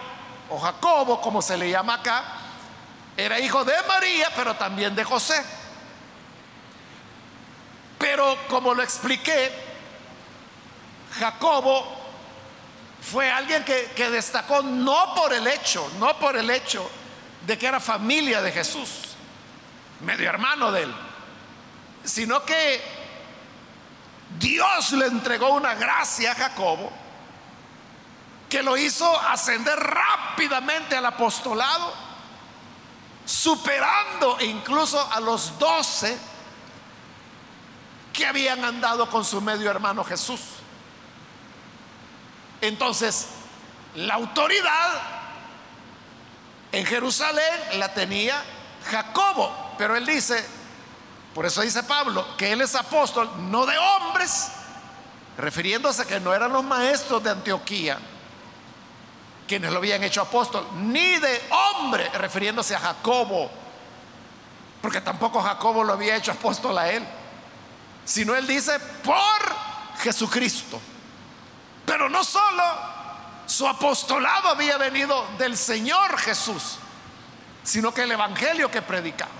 o 0.48 0.58
Jacobo, 0.58 1.20
como 1.20 1.42
se 1.42 1.56
le 1.56 1.70
llama 1.70 1.94
acá, 1.94 2.24
era 3.16 3.38
hijo 3.38 3.64
de 3.64 3.74
María, 3.86 4.28
pero 4.34 4.54
también 4.54 4.94
de 4.94 5.04
José. 5.04 5.42
Pero 7.98 8.36
como 8.48 8.74
lo 8.74 8.82
expliqué, 8.82 9.52
Jacobo 11.18 12.01
fue 13.02 13.30
alguien 13.30 13.64
que, 13.64 14.10
destacó 14.10 14.62
no 14.62 15.14
por 15.14 15.32
el 15.32 15.46
hecho, 15.48 15.90
no 15.98 16.16
por 16.18 16.36
el 16.36 16.48
hecho 16.50 16.88
de 17.44 17.58
que 17.58 17.66
era 17.66 17.80
familia 17.80 18.40
de 18.40 18.52
Jesús, 18.52 19.16
medio 20.00 20.28
hermano 20.28 20.70
de 20.70 20.84
él, 20.84 20.94
sino 22.04 22.44
que 22.44 22.80
Dios 24.38 24.92
le 24.92 25.06
entregó 25.06 25.50
una 25.50 25.74
gracia 25.74 26.32
a 26.32 26.34
Jacobo 26.36 26.92
que 28.48 28.62
lo 28.62 28.76
hizo 28.76 29.18
ascender 29.20 29.78
rápidamente 29.78 30.96
al 30.96 31.06
apostolado, 31.06 31.92
superando 33.24 34.38
incluso 34.40 35.10
a 35.10 35.18
los 35.20 35.58
doce 35.58 36.16
que 38.12 38.26
habían 38.26 38.64
andado 38.64 39.08
con 39.10 39.24
su 39.24 39.40
medio 39.40 39.70
hermano 39.70 40.04
Jesús. 40.04 40.40
Entonces, 42.62 43.26
la 43.96 44.14
autoridad 44.14 45.02
en 46.70 46.86
Jerusalén 46.86 47.60
la 47.74 47.92
tenía 47.92 48.40
Jacobo, 48.88 49.74
pero 49.76 49.96
él 49.96 50.06
dice, 50.06 50.42
por 51.34 51.44
eso 51.44 51.60
dice 51.62 51.82
Pablo, 51.82 52.24
que 52.36 52.52
él 52.52 52.60
es 52.60 52.76
apóstol, 52.76 53.28
no 53.50 53.66
de 53.66 53.76
hombres, 53.76 54.52
refiriéndose 55.36 56.02
a 56.02 56.04
que 56.04 56.20
no 56.20 56.32
eran 56.32 56.52
los 56.52 56.62
maestros 56.62 57.22
de 57.24 57.30
Antioquía, 57.30 57.98
quienes 59.48 59.72
lo 59.72 59.78
habían 59.78 60.04
hecho 60.04 60.22
apóstol, 60.22 60.64
ni 60.84 61.18
de 61.18 61.42
hombre, 61.50 62.08
refiriéndose 62.10 62.76
a 62.76 62.78
Jacobo, 62.78 63.50
porque 64.80 65.00
tampoco 65.00 65.42
Jacobo 65.42 65.82
lo 65.82 65.94
había 65.94 66.14
hecho 66.14 66.30
apóstol 66.30 66.78
a 66.78 66.88
él, 66.90 67.04
sino 68.04 68.36
él 68.36 68.46
dice 68.46 68.78
por 69.02 69.98
Jesucristo. 70.00 70.80
Pero 71.84 72.08
no 72.08 72.24
solo 72.24 72.62
su 73.46 73.66
apostolado 73.66 74.48
había 74.48 74.78
venido 74.78 75.26
del 75.38 75.56
Señor 75.56 76.18
Jesús, 76.18 76.78
sino 77.62 77.92
que 77.92 78.02
el 78.02 78.12
Evangelio 78.12 78.70
que 78.70 78.82
predicaba. 78.82 79.30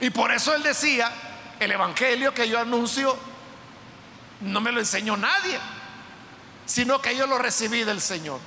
Y 0.00 0.10
por 0.10 0.32
eso 0.32 0.54
él 0.54 0.62
decía, 0.62 1.12
el 1.58 1.72
Evangelio 1.72 2.32
que 2.32 2.48
yo 2.48 2.58
anuncio 2.58 3.16
no 4.40 4.60
me 4.60 4.72
lo 4.72 4.80
enseñó 4.80 5.16
nadie, 5.16 5.58
sino 6.64 7.00
que 7.00 7.14
yo 7.14 7.26
lo 7.26 7.38
recibí 7.38 7.84
del 7.84 8.00
Señor. 8.00 8.40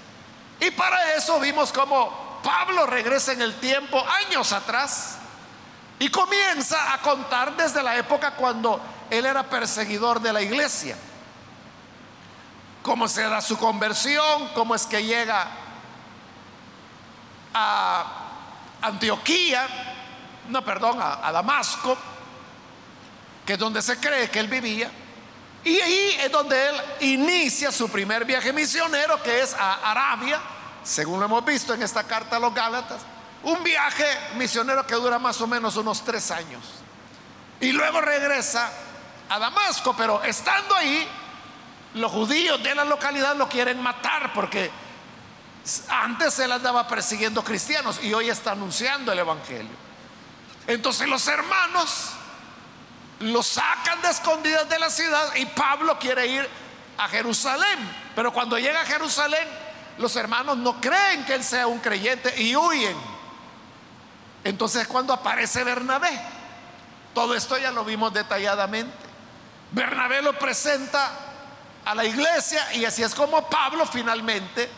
Y 0.60 0.72
para 0.72 1.14
eso 1.14 1.40
vimos 1.40 1.72
cómo 1.72 2.42
Pablo 2.44 2.86
regresa 2.86 3.34
en 3.34 3.42
el 3.42 3.56
tiempo, 3.56 4.04
años 4.26 4.52
atrás, 4.52 5.18
y 6.00 6.10
comienza 6.10 6.94
a 6.94 7.02
contar 7.02 7.56
desde 7.56 7.84
la 7.84 7.98
época 7.98 8.32
cuando 8.32 8.82
él 9.10 9.26
era 9.26 9.44
perseguidor 9.44 10.20
de 10.20 10.34
la 10.34 10.42
iglesia. 10.42 10.98
Cómo 12.84 13.08
se 13.08 13.24
da 13.24 13.42
su 13.42 13.58
conversión, 13.58 14.50
cómo 14.54 14.76
es 14.76 14.86
que 14.86 15.04
llega 15.04 15.48
a 17.54 18.06
Antioquía, 18.82 19.68
no, 20.50 20.64
perdón, 20.64 21.02
a, 21.02 21.26
a 21.28 21.32
Damasco, 21.32 21.98
que 23.46 23.54
es 23.54 23.60
donde 23.60 23.82
se 23.82 24.00
cree 24.00 24.30
que 24.30 24.40
él 24.40 24.48
vivía. 24.48 24.92
Y 25.64 25.80
ahí 25.80 26.18
es 26.20 26.32
donde 26.32 26.70
él 26.70 26.76
inicia 27.00 27.72
su 27.72 27.90
primer 27.90 28.26
viaje 28.26 28.52
misionero, 28.52 29.22
que 29.24 29.42
es 29.42 29.54
a 29.54 29.92
Arabia, 29.92 30.40
según 30.84 31.20
lo 31.20 31.26
hemos 31.26 31.46
visto 31.46 31.74
en 31.74 31.84
esta 31.84 32.04
carta 32.04 32.36
a 32.36 32.40
los 32.40 32.54
Gálatas. 32.54 33.02
Un 33.44 33.64
viaje 33.64 34.06
misionero 34.36 34.86
que 34.86 34.96
dura 34.96 35.20
más 35.20 35.40
o 35.42 35.48
menos 35.48 35.78
unos 35.78 36.04
tres 36.04 36.32
años. 36.32 36.64
Y 37.62 37.72
luego 37.72 38.02
regresa 38.02 38.70
a 39.30 39.40
Damasco, 39.40 39.96
pero 39.96 40.22
estando 40.24 40.76
ahí, 40.76 41.08
los 41.96 42.12
judíos 42.12 42.62
de 42.64 42.74
la 42.76 42.86
localidad 42.86 43.36
lo 43.36 43.48
quieren 43.48 43.82
matar 43.82 44.34
porque 44.34 44.72
antes 45.90 46.38
él 46.40 46.52
andaba 46.52 46.88
persiguiendo 46.88 47.44
cristianos 47.44 48.00
y 48.04 48.14
hoy 48.14 48.30
está 48.30 48.52
anunciando 48.52 49.12
el 49.12 49.20
Evangelio. 49.20 49.72
Entonces 50.68 51.08
los 51.08 51.28
hermanos 51.28 52.10
lo 53.20 53.44
sacan 53.44 54.02
de 54.02 54.10
escondidas 54.10 54.68
de 54.70 54.80
la 54.80 54.90
ciudad 54.90 55.36
y 55.36 55.46
Pablo 55.46 55.98
quiere 56.00 56.28
ir 56.28 56.50
a 56.98 57.08
Jerusalén. 57.08 57.80
Pero 58.16 58.34
cuando 58.34 58.58
llega 58.58 58.82
a 58.82 58.86
Jerusalén, 58.86 59.48
los 59.98 60.16
hermanos 60.16 60.58
no 60.58 60.82
creen 60.82 61.26
que 61.26 61.36
él 61.36 61.44
sea 61.44 61.68
un 61.68 61.80
creyente 61.80 62.42
y 62.42 62.56
huyen. 62.56 62.98
Entonces 64.44 64.88
cuando 64.88 65.14
aparece 65.14 65.64
Bernabé, 65.64 66.20
todo 67.14 67.36
esto 67.36 67.58
ya 67.58 67.72
lo 67.72 67.86
vimos 67.86 68.14
detalladamente. 68.14 68.98
Bernabé 69.72 70.22
lo 70.22 70.38
presenta 70.38 71.12
a 71.86 71.96
la 71.96 72.06
iglesia 72.06 72.74
y 72.74 72.86
así 72.86 73.04
es 73.04 73.14
como 73.14 73.48
Pablo 73.50 73.86
finalmente 73.86 74.70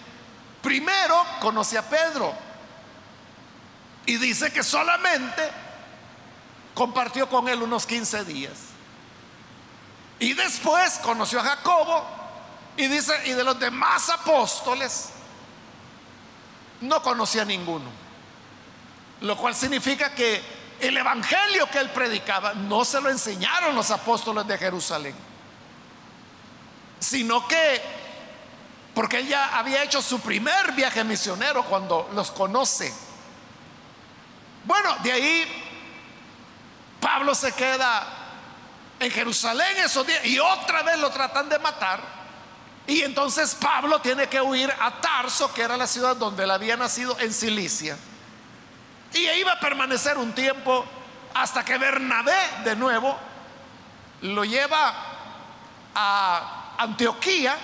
primero 0.62 1.24
conoce 1.40 1.78
a 1.78 1.88
Pedro 1.88 2.34
y 4.08 4.18
dice 4.18 4.52
que 4.52 4.64
solamente 4.64 5.48
compartió 6.74 7.30
con 7.30 7.48
él 7.48 7.62
unos 7.62 7.86
15 7.86 8.26
días. 8.26 8.54
Y 10.20 10.34
después 10.34 11.00
conoció 11.04 11.40
a 11.40 11.44
Jacobo 11.44 12.06
y 12.78 12.88
dice, 12.88 13.14
y 13.26 13.32
de 13.32 13.44
los 13.44 13.60
demás 13.60 14.10
apóstoles, 14.10 15.10
no 16.82 17.02
conocía 17.02 17.44
a 17.44 17.46
ninguno. 17.46 17.90
Lo 19.22 19.38
cual 19.38 19.56
significa 19.56 20.14
que 20.14 20.42
el 20.80 20.98
evangelio 20.98 21.70
que 21.70 21.80
él 21.80 21.90
predicaba 21.90 22.54
no 22.54 22.86
se 22.86 23.02
lo 23.02 23.10
enseñaron 23.10 23.76
los 23.76 23.92
apóstoles 23.92 24.46
de 24.48 24.58
Jerusalén, 24.58 25.16
sino 27.06 27.48
que, 27.48 27.82
porque 28.96 29.20
él 29.20 29.28
ya 29.28 29.58
había 29.58 29.84
hecho 29.84 30.02
su 30.02 30.20
primer 30.22 30.72
viaje 30.72 31.04
misionero 31.04 31.64
cuando 31.66 32.10
los 32.14 32.32
conoce. 32.32 32.92
Bueno, 34.64 34.96
de 35.04 35.12
ahí 35.12 35.64
Pablo 37.00 37.36
se 37.36 37.52
queda 37.52 38.08
en 39.00 39.12
Jerusalén 39.12 39.78
esos 39.78 40.08
días 40.08 40.26
y 40.26 40.40
otra 40.40 40.82
vez 40.82 40.98
lo 40.98 41.12
tratan 41.12 41.48
de 41.48 41.60
matar. 41.60 42.00
Y 42.88 43.04
entonces 43.04 43.54
Pablo 43.56 44.00
tiene 44.02 44.28
que 44.28 44.42
huir 44.42 44.74
a 44.80 45.00
Tarso, 45.00 45.54
que 45.54 45.62
era 45.62 45.78
la 45.78 45.88
ciudad 45.88 46.16
donde 46.16 46.44
él 46.44 46.52
había 46.52 46.76
nacido, 46.76 47.18
en 47.20 47.32
Cilicia. 47.32 47.98
Y 49.14 49.28
ahí 49.28 49.44
va 49.44 49.54
a 49.54 49.60
permanecer 49.60 50.18
un 50.18 50.34
tiempo 50.34 50.86
hasta 51.36 51.64
que 51.64 51.78
Bernabé 51.78 52.36
de 52.64 52.76
nuevo 52.76 53.16
lo 54.22 54.44
lleva 54.44 54.94
a 55.94 56.65
Antioquía 56.78 57.56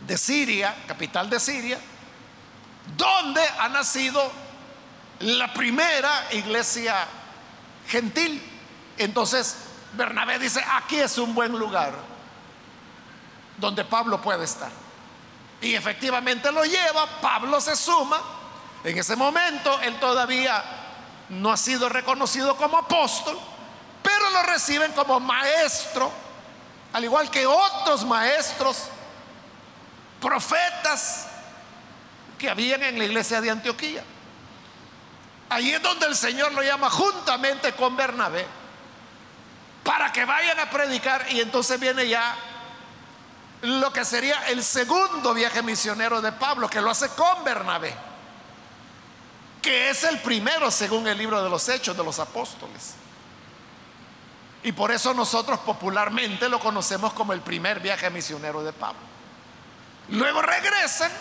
de 0.00 0.18
Siria, 0.18 0.74
capital 0.86 1.28
de 1.30 1.40
Siria, 1.40 1.78
donde 2.96 3.42
ha 3.58 3.68
nacido 3.68 4.30
la 5.20 5.52
primera 5.52 6.26
iglesia 6.32 7.06
gentil. 7.88 8.42
Entonces 8.98 9.56
Bernabé 9.92 10.38
dice, 10.38 10.64
aquí 10.74 10.96
es 10.96 11.18
un 11.18 11.34
buen 11.34 11.52
lugar 11.52 11.94
donde 13.56 13.84
Pablo 13.84 14.20
puede 14.20 14.44
estar. 14.44 14.70
Y 15.60 15.74
efectivamente 15.74 16.52
lo 16.52 16.64
lleva, 16.64 17.06
Pablo 17.20 17.60
se 17.60 17.74
suma. 17.76 18.20
En 18.84 18.96
ese 18.98 19.16
momento 19.16 19.80
él 19.80 19.98
todavía 19.98 20.62
no 21.30 21.50
ha 21.50 21.56
sido 21.56 21.88
reconocido 21.88 22.56
como 22.56 22.78
apóstol, 22.78 23.38
pero 24.02 24.30
lo 24.30 24.42
reciben 24.42 24.92
como 24.92 25.18
maestro, 25.18 26.12
al 26.96 27.04
igual 27.04 27.30
que 27.30 27.46
otros 27.46 28.06
maestros, 28.06 28.84
profetas 30.18 31.26
que 32.38 32.48
habían 32.48 32.82
en 32.84 32.96
la 32.96 33.04
iglesia 33.04 33.38
de 33.42 33.50
Antioquía. 33.50 34.02
Ahí 35.50 35.74
es 35.74 35.82
donde 35.82 36.06
el 36.06 36.16
Señor 36.16 36.54
lo 36.54 36.62
llama 36.62 36.88
juntamente 36.88 37.74
con 37.74 37.94
Bernabé 37.98 38.46
para 39.84 40.10
que 40.10 40.24
vayan 40.24 40.58
a 40.58 40.70
predicar 40.70 41.26
y 41.30 41.42
entonces 41.42 41.78
viene 41.78 42.08
ya 42.08 42.34
lo 43.60 43.92
que 43.92 44.02
sería 44.02 44.48
el 44.48 44.64
segundo 44.64 45.34
viaje 45.34 45.62
misionero 45.62 46.22
de 46.22 46.32
Pablo, 46.32 46.66
que 46.66 46.80
lo 46.80 46.88
hace 46.88 47.10
con 47.10 47.44
Bernabé, 47.44 47.94
que 49.60 49.90
es 49.90 50.02
el 50.04 50.18
primero 50.20 50.70
según 50.70 51.06
el 51.08 51.18
libro 51.18 51.42
de 51.42 51.50
los 51.50 51.68
Hechos 51.68 51.94
de 51.94 52.02
los 52.02 52.18
Apóstoles. 52.18 52.94
Y 54.66 54.72
por 54.72 54.90
eso 54.90 55.14
nosotros 55.14 55.60
popularmente 55.60 56.48
lo 56.48 56.58
conocemos 56.58 57.12
como 57.12 57.32
el 57.32 57.40
primer 57.40 57.78
viaje 57.78 58.10
misionero 58.10 58.64
de 58.64 58.72
Pablo. 58.72 58.98
Luego 60.08 60.42
regresan 60.42 61.12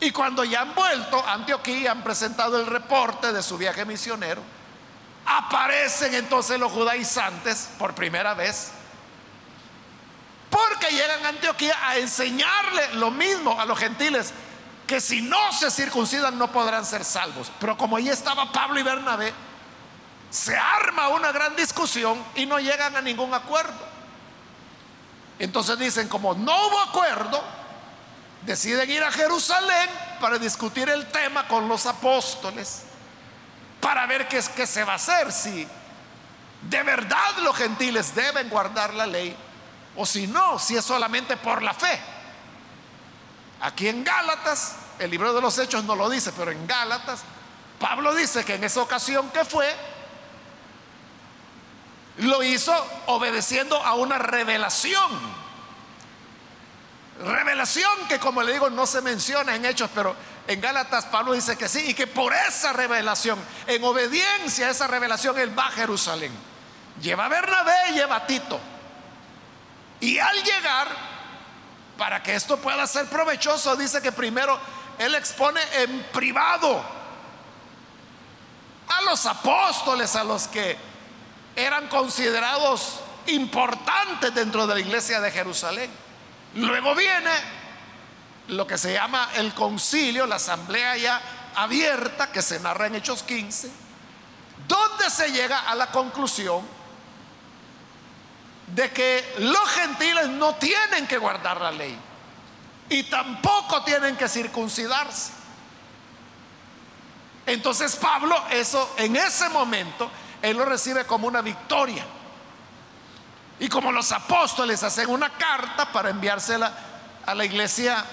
y 0.00 0.10
cuando 0.10 0.44
ya 0.44 0.62
han 0.62 0.74
vuelto 0.74 1.22
a 1.22 1.34
Antioquía, 1.34 1.92
han 1.92 2.02
presentado 2.02 2.58
el 2.58 2.64
reporte 2.64 3.34
de 3.34 3.42
su 3.42 3.58
viaje 3.58 3.84
misionero, 3.84 4.40
aparecen 5.26 6.14
entonces 6.14 6.58
los 6.58 6.72
judaizantes 6.72 7.68
por 7.78 7.94
primera 7.94 8.32
vez, 8.32 8.70
porque 10.48 10.88
llegan 10.90 11.22
a 11.26 11.28
Antioquía 11.28 11.76
a 11.86 11.98
enseñarle 11.98 12.94
lo 12.94 13.10
mismo 13.10 13.60
a 13.60 13.66
los 13.66 13.78
gentiles, 13.78 14.32
que 14.86 15.02
si 15.02 15.20
no 15.20 15.52
se 15.52 15.70
circuncidan 15.70 16.38
no 16.38 16.50
podrán 16.50 16.86
ser 16.86 17.04
salvos. 17.04 17.52
Pero 17.60 17.76
como 17.76 17.98
ahí 17.98 18.08
estaba 18.08 18.50
Pablo 18.50 18.80
y 18.80 18.82
Bernabé, 18.82 19.34
se 20.30 20.56
arma 20.56 21.08
una 21.08 21.32
gran 21.32 21.54
discusión 21.56 22.22
y 22.34 22.46
no 22.46 22.58
llegan 22.58 22.96
a 22.96 23.00
ningún 23.00 23.32
acuerdo. 23.32 23.94
Entonces 25.38 25.78
dicen, 25.78 26.08
como 26.08 26.34
no 26.34 26.66
hubo 26.66 26.80
acuerdo, 26.80 27.42
deciden 28.42 28.90
ir 28.90 29.02
a 29.02 29.10
Jerusalén 29.10 29.88
para 30.20 30.38
discutir 30.38 30.88
el 30.88 31.06
tema 31.06 31.46
con 31.48 31.68
los 31.68 31.86
apóstoles, 31.86 32.82
para 33.80 34.06
ver 34.06 34.28
qué 34.28 34.38
es 34.38 34.48
que 34.48 34.66
se 34.66 34.84
va 34.84 34.92
a 34.92 34.96
hacer, 34.96 35.32
si 35.32 35.66
de 36.62 36.82
verdad 36.82 37.38
los 37.42 37.56
gentiles 37.56 38.14
deben 38.14 38.48
guardar 38.48 38.94
la 38.94 39.06
ley 39.06 39.36
o 39.96 40.06
si 40.06 40.26
no, 40.26 40.58
si 40.58 40.76
es 40.76 40.84
solamente 40.84 41.36
por 41.36 41.62
la 41.62 41.74
fe. 41.74 42.00
Aquí 43.60 43.88
en 43.88 44.04
Gálatas, 44.04 44.76
el 44.98 45.10
libro 45.10 45.32
de 45.32 45.40
los 45.40 45.58
Hechos 45.58 45.84
no 45.84 45.96
lo 45.96 46.08
dice, 46.08 46.32
pero 46.32 46.50
en 46.50 46.66
Gálatas, 46.66 47.20
Pablo 47.78 48.14
dice 48.14 48.44
que 48.44 48.54
en 48.54 48.64
esa 48.64 48.80
ocasión 48.82 49.30
que 49.30 49.44
fue, 49.44 49.74
lo 52.18 52.42
hizo 52.42 52.74
obedeciendo 53.06 53.76
a 53.82 53.94
una 53.94 54.18
revelación 54.18 55.44
Revelación 57.18 58.08
que 58.08 58.18
como 58.18 58.42
le 58.42 58.52
digo 58.52 58.70
no 58.70 58.86
se 58.86 59.00
menciona 59.00 59.54
en 59.54 59.64
Hechos, 59.64 59.90
pero 59.94 60.16
en 60.48 60.60
Gálatas 60.60 61.06
Pablo 61.06 61.32
dice 61.32 61.56
que 61.56 61.68
sí, 61.68 61.90
y 61.90 61.94
que 61.94 62.06
por 62.06 62.34
esa 62.34 62.72
revelación, 62.72 63.38
en 63.66 63.84
obediencia 63.84 64.66
a 64.66 64.70
esa 64.70 64.86
revelación, 64.86 65.38
él 65.38 65.56
va 65.56 65.66
a 65.66 65.70
Jerusalén. 65.70 66.32
Lleva 67.00 67.26
a 67.26 67.28
Bernabé 67.28 67.74
y 67.90 67.92
lleva 67.92 68.16
a 68.16 68.26
Tito. 68.26 68.60
Y 70.00 70.18
al 70.18 70.42
llegar, 70.42 70.88
para 71.96 72.22
que 72.22 72.34
esto 72.34 72.58
pueda 72.58 72.86
ser 72.86 73.06
provechoso, 73.06 73.76
dice 73.76 74.02
que 74.02 74.12
primero 74.12 74.58
él 74.98 75.14
expone 75.14 75.60
en 75.74 76.02
privado 76.12 76.84
a 78.88 79.02
los 79.02 79.24
apóstoles, 79.24 80.14
a 80.16 80.24
los 80.24 80.48
que 80.48 80.76
eran 81.56 81.88
considerados 81.88 83.00
importantes 83.26 84.34
dentro 84.34 84.66
de 84.66 84.74
la 84.74 84.80
iglesia 84.80 85.20
de 85.20 85.30
Jerusalén. 85.30 85.90
Luego 86.54 86.94
viene 86.94 87.30
lo 88.48 88.66
que 88.66 88.78
se 88.78 88.92
llama 88.92 89.30
el 89.34 89.54
concilio, 89.54 90.26
la 90.26 90.36
asamblea 90.36 90.96
ya 90.96 91.20
abierta 91.56 92.30
que 92.30 92.42
se 92.42 92.60
narra 92.60 92.86
en 92.86 92.96
Hechos 92.96 93.22
15, 93.22 93.70
donde 94.68 95.10
se 95.10 95.30
llega 95.30 95.60
a 95.60 95.74
la 95.74 95.90
conclusión 95.90 96.62
de 98.68 98.90
que 98.90 99.34
los 99.38 99.68
gentiles 99.70 100.28
no 100.28 100.54
tienen 100.56 101.06
que 101.06 101.18
guardar 101.18 101.60
la 101.60 101.70
ley 101.70 101.96
y 102.88 103.02
tampoco 103.04 103.82
tienen 103.82 104.16
que 104.16 104.28
circuncidarse. 104.28 105.32
Entonces 107.46 107.96
Pablo, 107.96 108.42
eso 108.50 108.94
en 108.96 109.16
ese 109.16 109.48
momento, 109.50 110.10
él 110.44 110.58
lo 110.58 110.66
recibe 110.66 111.06
como 111.06 111.26
una 111.26 111.40
victoria. 111.40 112.04
Y 113.58 113.68
como 113.68 113.90
los 113.90 114.12
apóstoles 114.12 114.82
hacen 114.82 115.08
una 115.08 115.30
carta 115.30 115.90
para 115.90 116.10
enviársela 116.10 116.70
a 117.24 117.34
la 117.34 117.46
iglesia 117.46 118.04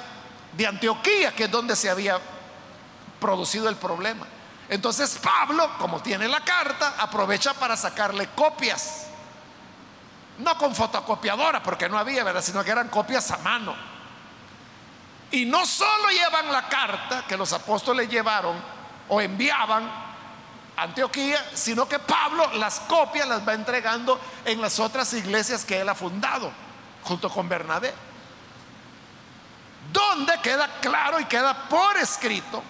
de 0.54 0.66
Antioquía, 0.66 1.36
que 1.36 1.46
es 1.46 1.52
donde 1.52 1.76
se 1.76 1.90
había 1.90 2.18
producido 3.20 3.68
el 3.68 3.76
problema. 3.76 4.26
Entonces 4.70 5.20
Pablo, 5.22 5.72
como 5.78 6.02
tiene 6.02 6.30
la 6.30 6.40
carta, 6.40 6.96
aprovecha 7.00 7.54
para 7.54 7.76
sacarle 7.76 8.30
copias. 8.30 9.08
No 10.38 10.58
con 10.58 10.74
fotocopiadora, 10.74 11.62
porque 11.62 11.90
no 11.90 11.98
había, 11.98 12.24
¿verdad? 12.24 12.42
Sino 12.42 12.64
que 12.64 12.72
eran 12.72 12.88
copias 12.88 13.30
a 13.32 13.40
mano. 13.40 13.76
Y 15.32 15.44
no 15.46 15.66
solo 15.66 16.10
llevan 16.10 16.50
la 16.50 16.70
carta 16.70 17.26
que 17.28 17.36
los 17.36 17.52
apóstoles 17.52 18.10
llevaron 18.10 18.56
o 19.10 19.20
enviaban 19.20 20.11
Antioquía, 20.78 21.46
sino 21.54 21.88
que 21.88 22.00
Pablo 22.00 22.54
las 22.54 22.80
copias 22.82 23.28
las 23.28 23.48
va 23.48 23.54
entregando 23.54 24.20
en 24.46 24.62
las 24.62 24.80
otras 24.80 25.14
iglesias 25.14 25.66
que 25.66 25.80
él 25.80 25.90
ha 25.90 25.96
fundado, 25.96 26.52
junto 27.04 27.30
con 27.30 27.48
Bernabé. 27.48 27.94
Donde 29.92 30.40
queda 30.42 30.80
claro 30.80 31.20
y 31.20 31.26
queda 31.26 31.68
por 31.68 31.98
escrito 31.98 32.64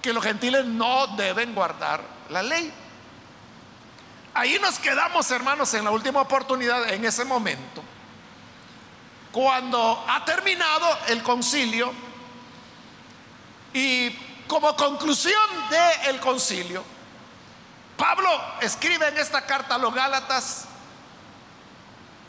que 0.00 0.12
los 0.12 0.24
gentiles 0.24 0.64
no 0.64 1.06
deben 1.08 1.54
guardar 1.54 2.02
la 2.28 2.42
ley. 2.42 2.72
Ahí 4.34 4.58
nos 4.60 4.78
quedamos, 4.78 5.30
hermanos, 5.30 5.72
en 5.74 5.84
la 5.84 5.90
última 5.90 6.22
oportunidad, 6.22 6.90
en 6.90 7.04
ese 7.04 7.24
momento, 7.24 7.82
cuando 9.30 10.04
ha 10.08 10.24
terminado 10.24 10.86
el 11.08 11.22
concilio 11.22 11.92
y 13.74 14.10
como 14.46 14.74
conclusión 14.74 15.42
del 15.70 16.18
concilio, 16.18 16.82
Pablo 18.02 18.28
escribe 18.60 19.06
en 19.06 19.16
esta 19.16 19.46
carta 19.46 19.76
a 19.76 19.78
los 19.78 19.94
Gálatas, 19.94 20.64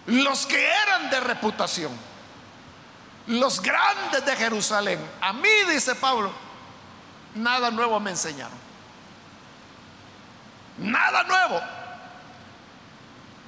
los 0.05 0.45
que 0.45 0.63
eran 0.63 1.09
de 1.09 1.19
reputación, 1.19 1.91
los 3.25 3.59
grandes 3.59 4.23
de 4.23 4.35
Jerusalén, 4.35 4.99
a 5.19 5.33
mí, 5.33 5.49
dice 5.67 5.95
Pablo, 5.95 6.31
nada 7.33 7.71
nuevo 7.71 7.99
me 7.99 8.11
enseñaron. 8.11 8.55
Nada 10.77 11.23
nuevo. 11.23 11.59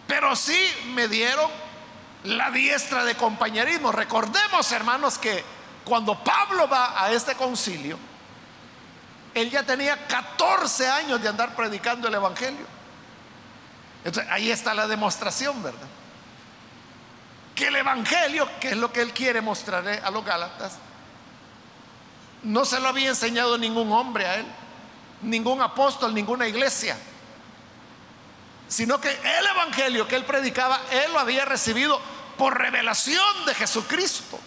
Pero 0.08 0.36
sí 0.36 0.60
me 0.96 1.08
dieron 1.08 1.52
la 2.24 2.50
diestra 2.50 3.06
de 3.06 3.16
compañerismo. 3.16 3.92
Recordemos, 3.92 4.72
hermanos, 4.72 5.20
que 5.20 5.44
cuando 5.84 6.24
Pablo 6.24 6.68
va 6.68 7.04
a 7.04 7.12
este 7.12 7.36
concilio, 7.36 8.00
él 9.36 9.52
ya 9.52 9.64
tenía 9.64 10.08
14 10.08 10.90
años 10.90 11.22
de 11.22 11.28
andar 11.28 11.56
predicando 11.56 12.08
el 12.08 12.16
Evangelio. 12.16 12.66
Entonces, 14.06 14.32
ahí 14.32 14.50
está 14.50 14.74
la 14.74 14.88
demostración, 14.88 15.62
¿verdad? 15.62 15.88
Que 17.54 17.68
el 17.68 17.76
Evangelio, 17.76 18.50
que 18.62 18.70
es 18.70 18.78
lo 18.78 18.94
que 18.94 19.02
él 19.02 19.12
quiere 19.12 19.42
mostrarle 19.42 20.00
a 20.00 20.10
los 20.10 20.24
Gálatas, 20.24 20.78
no 22.44 22.64
se 22.64 22.80
lo 22.80 22.88
había 22.88 23.10
enseñado 23.10 23.58
ningún 23.58 23.92
hombre 23.92 24.26
a 24.26 24.36
él, 24.36 24.46
ningún 25.22 25.62
apóstol, 25.62 26.14
ninguna 26.14 26.48
iglesia, 26.48 26.98
sino 28.70 29.02
que 29.02 29.10
el 29.10 29.46
Evangelio 29.48 30.08
que 30.08 30.16
él 30.16 30.24
predicaba, 30.24 30.80
él 30.92 31.12
lo 31.12 31.20
había 31.20 31.44
recibido 31.44 32.00
por 32.38 32.58
revelación 32.58 33.46
de 33.46 33.54
Jesucristo. 33.54 34.40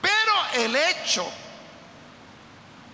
Pero 0.00 0.64
el 0.64 0.74
hecho 0.74 1.30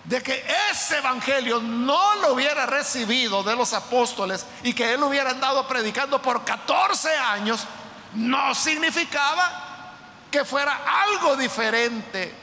de 0.03 0.21
que 0.21 0.45
ese 0.69 0.97
evangelio 0.97 1.61
no 1.61 2.15
lo 2.15 2.33
hubiera 2.33 2.65
recibido 2.65 3.41
de 3.41 3.55
los 3.55 3.71
apóstoles 3.73 4.45
y 4.63 4.73
que 4.73 4.93
él 4.93 5.03
hubiera 5.03 5.29
andado 5.29 5.65
predicando 5.67 6.21
por 6.21 6.43
14 6.43 7.15
años, 7.15 7.65
no 8.13 8.53
significaba 8.53 9.93
que 10.29 10.43
fuera 10.43 10.81
algo 11.03 11.35
diferente 11.37 12.33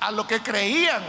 a 0.00 0.10
lo 0.10 0.26
que 0.26 0.42
creían 0.42 1.02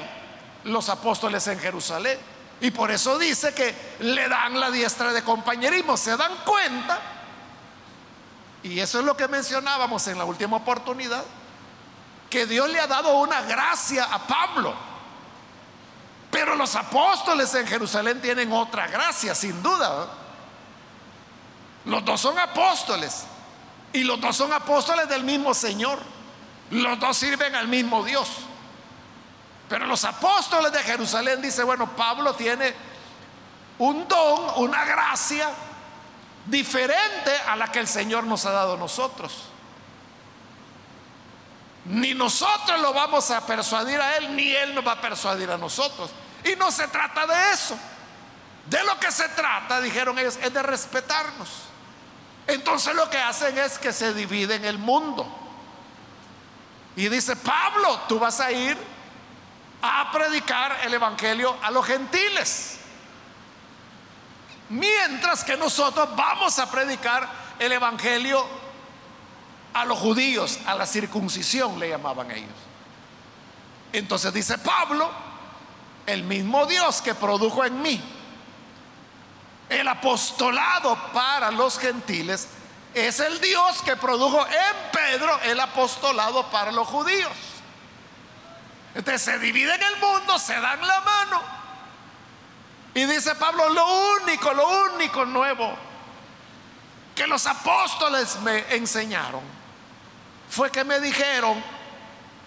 los 0.66 0.90
apóstoles 0.90 1.48
en 1.48 1.60
Jerusalén. 1.60 2.20
Y 2.60 2.72
por 2.72 2.92
eso 2.92 3.18
dice 3.18 3.54
que 3.54 3.96
le 4.02 4.28
dan 4.28 4.60
la 4.60 4.70
diestra 4.70 5.14
de 5.14 5.24
compañerismo, 5.24 5.98
se 5.98 6.16
dan 6.16 6.36
cuenta, 6.46 7.00
y 8.64 8.80
eso 8.80 9.00
es 9.00 9.06
lo 9.06 9.18
que 9.18 9.28
mencionábamos 9.28 10.08
en 10.08 10.18
la 10.18 10.26
última 10.26 10.58
oportunidad, 10.58 11.24
que 12.30 12.46
Dios 12.46 12.70
le 12.70 12.80
ha 12.80 12.88
dado 12.88 13.18
una 13.18 13.42
gracia 13.42 14.06
a 14.06 14.28
Pablo. 14.28 14.91
Pero 16.32 16.56
los 16.56 16.76
apóstoles 16.76 17.54
en 17.56 17.68
Jerusalén 17.68 18.22
tienen 18.22 18.52
otra 18.54 18.88
gracia, 18.88 19.36
sin 19.36 19.62
duda. 19.62 20.08
Los 21.86 22.06
dos 22.06 22.22
son 22.22 22.40
apóstoles. 22.40 23.26
Y 23.94 24.04
los 24.06 24.20
dos 24.22 24.38
son 24.38 24.54
apóstoles 24.54 25.10
del 25.10 25.24
mismo 25.24 25.54
Señor. 25.54 26.00
Los 26.70 27.00
dos 27.00 27.18
sirven 27.18 27.54
al 27.54 27.68
mismo 27.68 28.04
Dios. 28.04 28.30
Pero 29.68 29.86
los 29.86 30.04
apóstoles 30.06 30.72
de 30.72 30.80
Jerusalén 30.80 31.42
dice, 31.42 31.64
bueno, 31.64 31.96
Pablo 31.96 32.34
tiene 32.34 32.74
un 33.78 34.08
don, 34.08 34.64
una 34.64 34.86
gracia 34.86 35.50
diferente 36.46 37.32
a 37.48 37.56
la 37.56 37.72
que 37.72 37.80
el 37.80 37.88
Señor 37.88 38.24
nos 38.26 38.46
ha 38.46 38.52
dado 38.52 38.78
nosotros. 38.78 39.51
Ni 41.86 42.14
nosotros 42.14 42.80
lo 42.80 42.94
vamos 42.94 43.32
a 43.32 43.46
persuadir 43.46 44.00
a 44.00 44.18
Él, 44.18 44.36
ni 44.36 44.52
Él 44.52 44.76
nos 44.76 44.86
va 44.86 44.94
a 44.94 45.02
persuadir 45.02 45.50
a 45.50 45.58
nosotros. 45.58 46.12
Y 46.44 46.56
no 46.56 46.72
se 46.72 46.88
trata 46.88 47.26
de 47.26 47.54
eso. 47.54 47.78
De 48.68 48.84
lo 48.84 49.00
que 49.00 49.12
se 49.12 49.28
trata, 49.30 49.82
dijeron 49.82 50.18
ellos, 50.20 50.38
es 50.42 50.54
de 50.54 50.62
respetarnos. 50.62 51.50
Entonces 52.48 52.94
lo 52.96 53.10
que 53.10 53.18
hacen 53.18 53.58
es 53.58 53.80
que 53.80 53.94
se 53.94 54.14
dividen 54.14 54.66
el 54.66 54.78
mundo. 54.78 55.28
Y 56.96 57.08
dice, 57.10 57.36
Pablo, 57.36 58.02
tú 58.08 58.20
vas 58.20 58.40
a 58.40 58.52
ir 58.52 58.78
a 59.82 60.12
predicar 60.12 60.82
el 60.84 60.94
Evangelio 60.94 61.58
a 61.64 61.72
los 61.72 61.86
gentiles. 61.86 62.78
Mientras 64.70 65.44
que 65.44 65.58
nosotros 65.58 66.16
vamos 66.16 66.60
a 66.60 66.70
predicar 66.70 67.28
el 67.60 67.72
Evangelio 67.72 68.46
a 69.74 69.86
los 69.86 69.98
judíos, 69.98 70.60
a 70.66 70.76
la 70.76 70.86
circuncisión 70.86 71.80
le 71.80 71.90
llamaban 71.90 72.30
ellos. 72.32 72.50
Entonces 73.94 74.34
dice 74.34 74.58
Pablo, 74.58 75.10
el 76.06 76.24
mismo 76.24 76.66
Dios 76.66 77.02
que 77.02 77.14
produjo 77.16 77.64
en 77.64 77.82
mí 77.82 78.02
el 79.70 79.88
apostolado 79.88 80.98
para 81.14 81.50
los 81.52 81.80
gentiles, 81.80 82.50
es 82.94 83.22
el 83.22 83.40
Dios 83.40 83.82
que 83.84 83.96
produjo 83.96 84.46
en 84.46 84.92
Pedro 84.92 85.40
el 85.44 85.58
apostolado 85.62 86.46
para 86.48 86.74
los 86.74 86.88
judíos. 86.88 87.32
Entonces 88.94 89.22
se 89.22 89.40
dividen 89.40 89.82
el 89.82 89.98
mundo, 90.02 90.38
se 90.38 90.60
dan 90.60 90.86
la 90.86 91.00
mano. 91.00 91.42
Y 92.94 93.06
dice 93.06 93.34
Pablo, 93.36 93.70
lo 93.70 93.86
único, 94.18 94.54
lo 94.54 94.94
único 94.94 95.24
nuevo 95.24 95.74
que 97.16 97.26
los 97.26 97.48
apóstoles 97.48 98.42
me 98.42 98.76
enseñaron 98.76 99.61
fue 100.52 100.70
que 100.70 100.84
me 100.84 101.00
dijeron, 101.00 101.64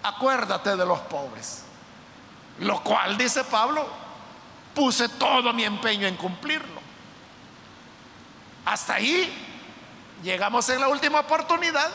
acuérdate 0.03 0.75
de 0.75 0.85
los 0.85 0.99
pobres. 0.99 1.63
Lo 2.59 2.81
cual, 2.83 3.17
dice 3.17 3.43
Pablo, 3.43 3.89
puse 4.75 5.09
todo 5.09 5.51
mi 5.53 5.63
empeño 5.63 6.07
en 6.07 6.15
cumplirlo. 6.15 6.81
Hasta 8.63 8.93
ahí 8.93 9.33
llegamos 10.23 10.69
en 10.69 10.81
la 10.81 10.87
última 10.87 11.21
oportunidad 11.21 11.89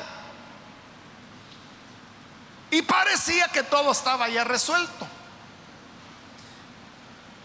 y 2.73 2.83
parecía 2.83 3.47
que 3.47 3.63
todo 3.63 3.93
estaba 3.93 4.29
ya 4.29 4.43
resuelto. 4.43 5.07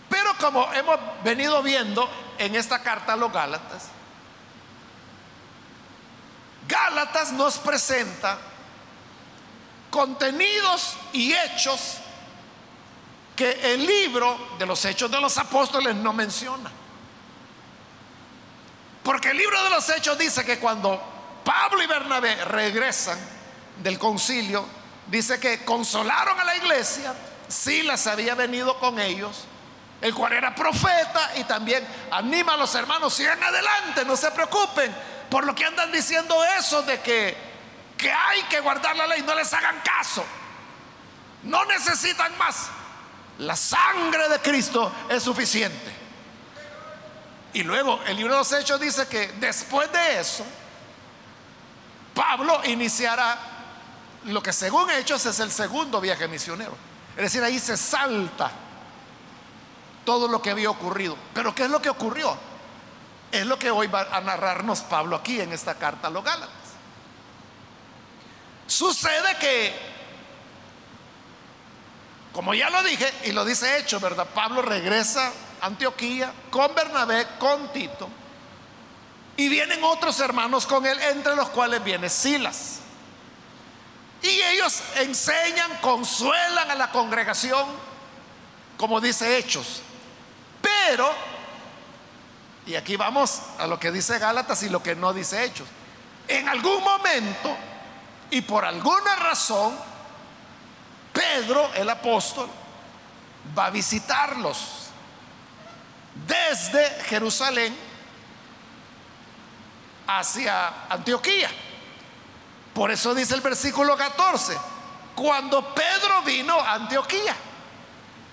Pero 0.10 0.36
como 0.39 0.73
hemos 0.73 0.99
venido 1.23 1.62
viendo 1.62 2.10
en 2.39 2.56
esta 2.56 2.82
carta 2.82 3.13
a 3.13 3.15
los 3.15 3.32
Gálatas, 3.32 3.89
Gálatas 6.67 7.32
nos 7.32 7.60
presenta 7.60 8.39
contenidos 9.95 10.97
y 11.13 11.34
hechos 11.34 11.99
que 13.34 13.73
el 13.73 13.86
libro 13.86 14.55
de 14.60 14.65
los 14.65 14.84
hechos 14.84 15.10
de 15.10 15.21
los 15.21 15.38
apóstoles 15.38 15.95
no 15.95 16.12
menciona. 16.12 16.69
Porque 19.01 19.29
el 19.29 19.38
libro 19.38 19.63
de 19.63 19.69
los 19.69 19.88
Hechos 19.88 20.17
dice 20.17 20.43
que 20.43 20.60
cuando 20.60 21.01
Pablo 21.45 21.81
y 21.81 21.88
Bernabé 21.88 22.43
regresan 22.43 23.17
del 23.81 23.97
concilio, 23.97 24.65
dice 25.08 25.39
que 25.39 25.63
consolaron 25.63 26.38
a 26.39 26.43
la 26.43 26.58
iglesia, 26.58 27.13
Silas 27.47 28.05
había 28.08 28.36
venido 28.36 28.77
con 28.79 28.99
ellos, 28.99 29.45
el 30.01 30.13
cual 30.13 30.34
era 30.34 30.53
profeta 30.53 31.31
y 31.38 31.45
también 31.45 31.88
anima 32.12 32.55
a 32.55 32.58
los 32.58 32.75
hermanos, 32.75 33.13
sigan 33.13 33.41
adelante, 33.41 34.03
no 34.03 34.17
se 34.17 34.29
preocupen 34.31 34.93
por 35.29 35.45
lo 35.45 35.55
que 35.55 35.63
andan 35.63 35.89
diciendo 35.91 36.36
eso 36.58 36.81
de 36.81 36.99
que, 36.99 37.54
que 37.97 38.12
hay 38.12 38.43
que 38.43 38.60
guardar 38.60 38.95
la 38.95 39.08
ley, 39.08 39.21
no 39.21 39.36
les 39.36 39.53
hagan 39.53 39.79
caso, 39.81 40.25
no 41.43 41.63
necesitan 41.65 42.38
más, 42.38 42.67
la 43.39 43.55
sangre 43.55 44.29
de 44.29 44.39
Cristo 44.39 44.91
es 45.10 45.23
suficiente. 45.23 46.05
Y 47.53 47.63
luego 47.63 48.01
el 48.05 48.17
libro 48.17 48.34
de 48.34 48.39
los 48.39 48.51
Hechos 48.51 48.79
dice 48.79 49.08
que 49.08 49.27
después 49.39 49.89
de 49.91 50.19
eso, 50.19 50.45
Pablo 52.13 52.62
iniciará 52.65 53.38
lo 54.25 54.41
que 54.41 54.51
según 54.51 54.89
Hechos 54.89 55.25
es 55.25 55.39
el 55.39 55.51
segundo 55.51 56.01
viaje 56.01 56.27
misionero. 56.27 56.75
Es 57.15 57.23
decir, 57.23 57.43
ahí 57.43 57.60
se 57.60 57.77
salta 57.77 58.51
todo 60.03 60.27
lo 60.27 60.41
que 60.41 60.51
había 60.51 60.69
ocurrido. 60.69 61.17
Pero 61.34 61.55
¿qué 61.55 61.63
es 61.63 61.69
lo 61.69 61.81
que 61.81 61.89
ocurrió? 61.89 62.38
Es 63.31 63.45
lo 63.45 63.58
que 63.58 63.71
hoy 63.71 63.88
va 63.88 64.08
a 64.12 64.21
narrarnos 64.21 64.81
Pablo 64.81 65.17
aquí 65.17 65.39
en 65.39 65.51
esta 65.53 65.75
carta 65.75 66.08
a 66.08 66.12
los. 66.12 66.23
Sucede 68.75 69.38
que, 69.39 69.73
como 72.33 72.53
ya 72.53 72.69
lo 72.69 72.83
dije, 72.83 73.09
y 73.23 73.31
lo 73.31 73.45
dice 73.45 73.77
hecho, 73.77 74.01
¿verdad? 74.01 74.27
Pablo 74.35 74.61
regresa 74.61 75.31
Antioquía, 75.61 76.33
con 76.49 76.75
Bernabé, 76.75 77.25
con 77.39 77.71
Tito. 77.71 78.09
Y 79.38 79.47
vienen 79.47 79.81
otros 79.81 80.19
hermanos 80.19 80.65
con 80.65 80.85
él, 80.85 80.99
entre 81.03 81.38
los 81.38 81.47
cuales 81.51 81.81
viene 81.85 82.09
Silas. 82.09 82.79
Y 84.21 84.41
ellos 84.41 84.83
enseñan, 84.97 85.77
consuelan 85.79 86.69
a 86.69 86.75
la 86.75 86.91
congregación, 86.91 87.65
como 88.75 88.99
dice 88.99 89.38
Hechos. 89.38 89.81
Pero, 90.61 91.13
y 92.65 92.75
aquí 92.75 92.97
vamos 92.97 93.39
a 93.57 93.67
lo 93.67 93.79
que 93.79 93.93
dice 93.93 94.19
Gálatas 94.19 94.63
y 94.63 94.69
lo 94.69 94.83
que 94.83 94.97
no 94.97 95.13
dice 95.13 95.45
Hechos. 95.45 95.69
En 96.27 96.49
algún 96.49 96.83
momento 96.83 97.55
y 98.31 98.41
por 98.41 98.65
alguna 98.65 99.15
razón, 99.15 99.77
Pedro, 101.13 101.73
el 101.75 101.89
apóstol, 101.89 102.49
va 103.57 103.67
a 103.67 103.69
visitarlos 103.69 104.89
desde 106.27 107.03
Jerusalén 107.03 107.75
hacia 110.07 110.88
Antioquía. 110.89 111.49
Por 112.73 112.91
eso 112.91 113.15
dice 113.15 113.35
el 113.35 113.41
versículo 113.41 113.95
14, 113.95 114.57
cuando 115.15 115.73
Pedro 115.73 116.21
vino 116.23 116.59
a 116.59 116.73
Antioquía. 116.73 117.35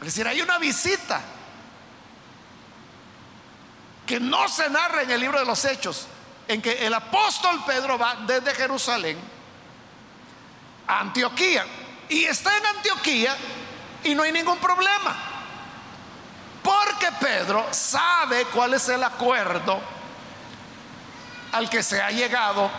Es 0.00 0.07
decir, 0.07 0.26
hay 0.26 0.40
una 0.40 0.59
visita 0.59 1.20
que 4.07 4.18
no 4.18 4.48
se 4.48 4.68
narra 4.68 5.02
en 5.02 5.11
el 5.12 5.20
libro 5.20 5.38
de 5.38 5.46
los 5.46 5.64
Hechos, 5.64 6.09
en 6.48 6.61
que 6.61 6.85
el 6.85 6.92
apóstol 6.92 7.62
Pedro 7.64 7.96
va 7.96 8.16
desde 8.26 8.52
Jerusalén 8.55 9.32
a 10.87 11.01
Antioquía. 11.01 11.64
Y 12.09 12.25
está 12.25 12.57
en 12.57 12.66
Antioquía 12.66 13.37
y 14.05 14.14
no 14.14 14.23
hay 14.23 14.33
ningún 14.33 14.59
problema. 14.59 15.16
Porque 16.62 17.09
Pedro 17.21 17.66
sabe 17.73 18.45
cuál 18.47 18.75
es 18.75 18.88
el 18.88 19.03
acuerdo 19.03 19.81
al 21.53 21.68
que 21.68 21.83
se 21.83 22.01
ha 22.01 22.11
llegado 22.11 22.71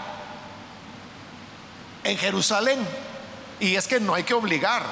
en 2.04 2.18
Jerusalén. 2.18 2.88
Y 3.60 3.76
es 3.76 3.88
que 3.88 4.00
no 4.00 4.14
hay 4.14 4.24
que 4.24 4.34
obligar 4.34 4.84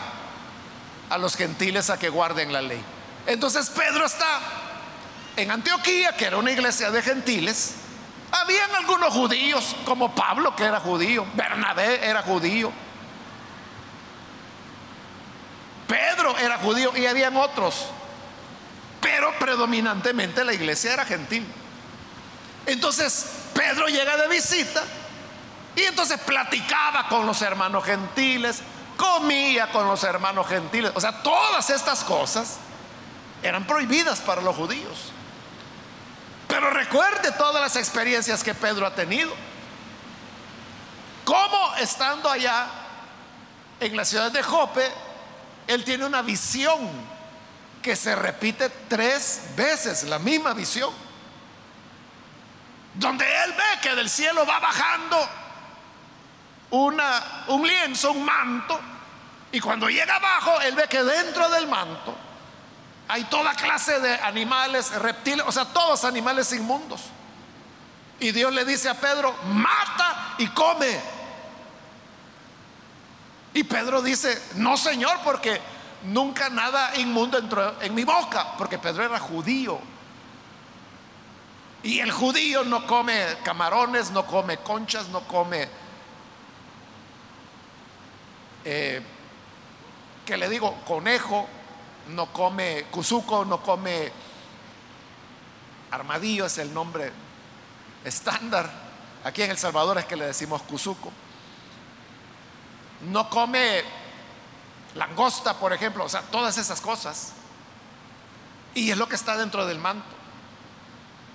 a 1.10 1.18
los 1.18 1.36
gentiles 1.36 1.90
a 1.90 2.00
que 2.00 2.10
guarden 2.10 2.54
la 2.54 2.62
ley. 2.62 2.82
Entonces 3.28 3.70
Pedro 3.70 4.06
está 4.06 4.40
en 5.36 5.52
Antioquía, 5.52 6.16
que 6.16 6.26
era 6.26 6.38
una 6.38 6.52
iglesia 6.52 6.92
de 6.92 7.02
gentiles. 7.02 7.76
Habían 8.32 8.74
algunos 8.76 9.14
judíos, 9.14 9.76
como 9.86 10.16
Pablo, 10.16 10.56
que 10.56 10.64
era 10.64 10.80
judío, 10.80 11.26
Bernabé 11.34 12.06
era 12.06 12.22
judío, 12.22 12.72
Pedro 15.92 16.38
era 16.38 16.58
judío 16.58 16.96
y 16.96 17.06
habían 17.06 17.36
otros 17.36 17.86
pero 19.02 19.38
predominantemente 19.40 20.46
la 20.46 20.54
iglesia 20.54 20.94
era 20.94 21.06
gentil. 21.06 21.46
Entonces 22.68 23.26
Pedro 23.54 23.88
llega 23.88 24.16
de 24.16 24.28
visita 24.28 24.84
y 25.76 25.82
entonces 25.82 26.20
platicaba 26.20 27.08
con 27.10 27.26
los 27.26 27.42
hermanos 27.42 27.84
gentiles, 27.84 28.62
comía 28.96 29.72
con 29.72 29.88
los 29.88 30.04
hermanos 30.04 30.48
gentiles. 30.48 30.92
O 30.94 31.02
sea, 31.02 31.24
todas 31.24 31.70
estas 31.72 32.04
cosas 32.04 32.58
eran 33.42 33.66
prohibidas 33.66 34.20
para 34.20 34.42
los 34.42 34.56
judíos. 34.56 35.12
Pero 36.48 36.70
recuerde 36.70 37.32
todas 37.32 37.62
las 37.62 37.76
experiencias 37.76 38.44
que 38.44 38.54
Pedro 38.54 38.86
ha 38.86 38.94
tenido. 38.94 39.34
Cómo 41.26 41.76
estando 41.78 42.30
allá 42.30 42.68
en 43.80 43.96
la 43.96 44.06
ciudad 44.06 44.32
de 44.32 44.44
Jope, 44.44 44.92
él 45.68 45.84
tiene 45.84 46.06
una 46.06 46.22
visión 46.22 46.90
que 47.82 47.96
se 47.96 48.16
repite 48.16 48.70
tres 48.88 49.42
veces 49.56 50.04
la 50.04 50.20
misma 50.20 50.54
visión. 50.54 50.94
Donde 52.94 53.26
él 53.44 53.54
ve 53.54 53.80
que 53.82 53.96
del 53.96 54.10
cielo 54.10 54.46
va 54.46 54.60
bajando 54.60 55.30
una, 56.72 57.46
un 57.48 57.66
lienzo, 57.66 58.12
un 58.12 58.24
manto, 58.26 58.80
y 59.52 59.60
cuando 59.60 59.90
llega 59.90 60.16
abajo, 60.16 60.62
él 60.62 60.76
ve 60.76 60.88
que 60.88 61.04
dentro 61.04 61.50
del 61.50 61.68
manto 61.68 62.16
hay 63.08 63.26
toda 63.26 63.54
clase 63.54 64.00
de 64.00 64.14
animales, 64.16 64.92
reptiles, 64.92 65.46
o 65.46 65.52
sea, 65.52 65.66
todos 65.66 66.06
animales 66.06 66.54
inmundos. 66.54 67.02
Y 68.20 68.32
Dios 68.32 68.54
le 68.54 68.64
dice 68.64 68.88
a 68.88 68.94
Pedro, 68.94 69.36
mata 69.46 70.36
y 70.38 70.48
come. 70.48 71.21
Y 73.62 73.64
Pedro 73.64 74.02
dice, 74.02 74.42
no 74.56 74.76
Señor, 74.76 75.20
porque 75.24 75.62
nunca 76.06 76.50
nada 76.50 76.96
inmundo 76.96 77.38
entró 77.38 77.80
en 77.80 77.94
mi 77.94 78.04
boca, 78.04 78.58
porque 78.58 78.80
Pedro 78.80 79.04
era 79.06 79.20
judío. 79.20 79.80
Y 81.84 82.00
el 82.00 82.12
judío 82.12 82.64
no 82.64 82.88
come 82.88 83.24
camarones, 83.44 84.10
no 84.10 84.26
come 84.26 84.58
conchas, 84.58 85.10
no 85.10 85.20
come, 85.28 85.70
eh, 88.66 89.00
¿qué 90.26 90.38
le 90.38 90.50
digo? 90.50 90.76
Conejo, 90.84 91.48
no 92.08 92.34
come 92.34 92.86
cuzuco, 92.90 93.46
no 93.46 93.62
come 93.62 94.12
armadillo, 95.92 96.48
es 96.48 96.58
el 96.58 96.74
nombre 96.74 97.12
estándar. 98.04 98.72
Aquí 99.24 99.44
en 99.44 99.52
El 99.52 99.60
Salvador 99.60 100.00
es 100.00 100.06
que 100.06 100.16
le 100.16 100.26
decimos 100.26 100.64
cuzuco. 100.64 101.12
No 103.10 103.30
come 103.30 103.84
langosta, 104.96 105.56
por 105.56 105.74
ejemplo, 105.74 106.06
o 106.06 106.10
sea, 106.10 106.22
todas 106.22 106.58
esas 106.58 106.82
cosas. 106.82 107.34
Y 108.74 108.92
es 108.92 108.98
lo 108.98 109.08
que 109.08 109.16
está 109.16 109.38
dentro 109.38 109.66
del 109.66 109.80
manto. 109.80 110.06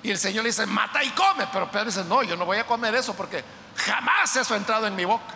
Y 0.03 0.11
el 0.11 0.19
Señor 0.19 0.45
le 0.45 0.51
dice, 0.51 0.67
mata 0.67 1.03
y 1.03 1.11
come, 1.11 1.49
pero 1.53 1.71
Pedro 1.71 1.87
dice, 1.87 2.05
no, 2.05 2.23
yo 2.23 2.37
no 2.37 2.45
voy 2.45 2.59
a 2.59 2.67
comer 2.67 2.95
eso 2.95 3.15
porque 3.15 3.45
jamás 3.77 4.37
eso 4.37 4.55
ha 4.55 4.57
entrado 4.57 4.87
en 4.87 4.95
mi 4.95 5.05
boca. 5.05 5.35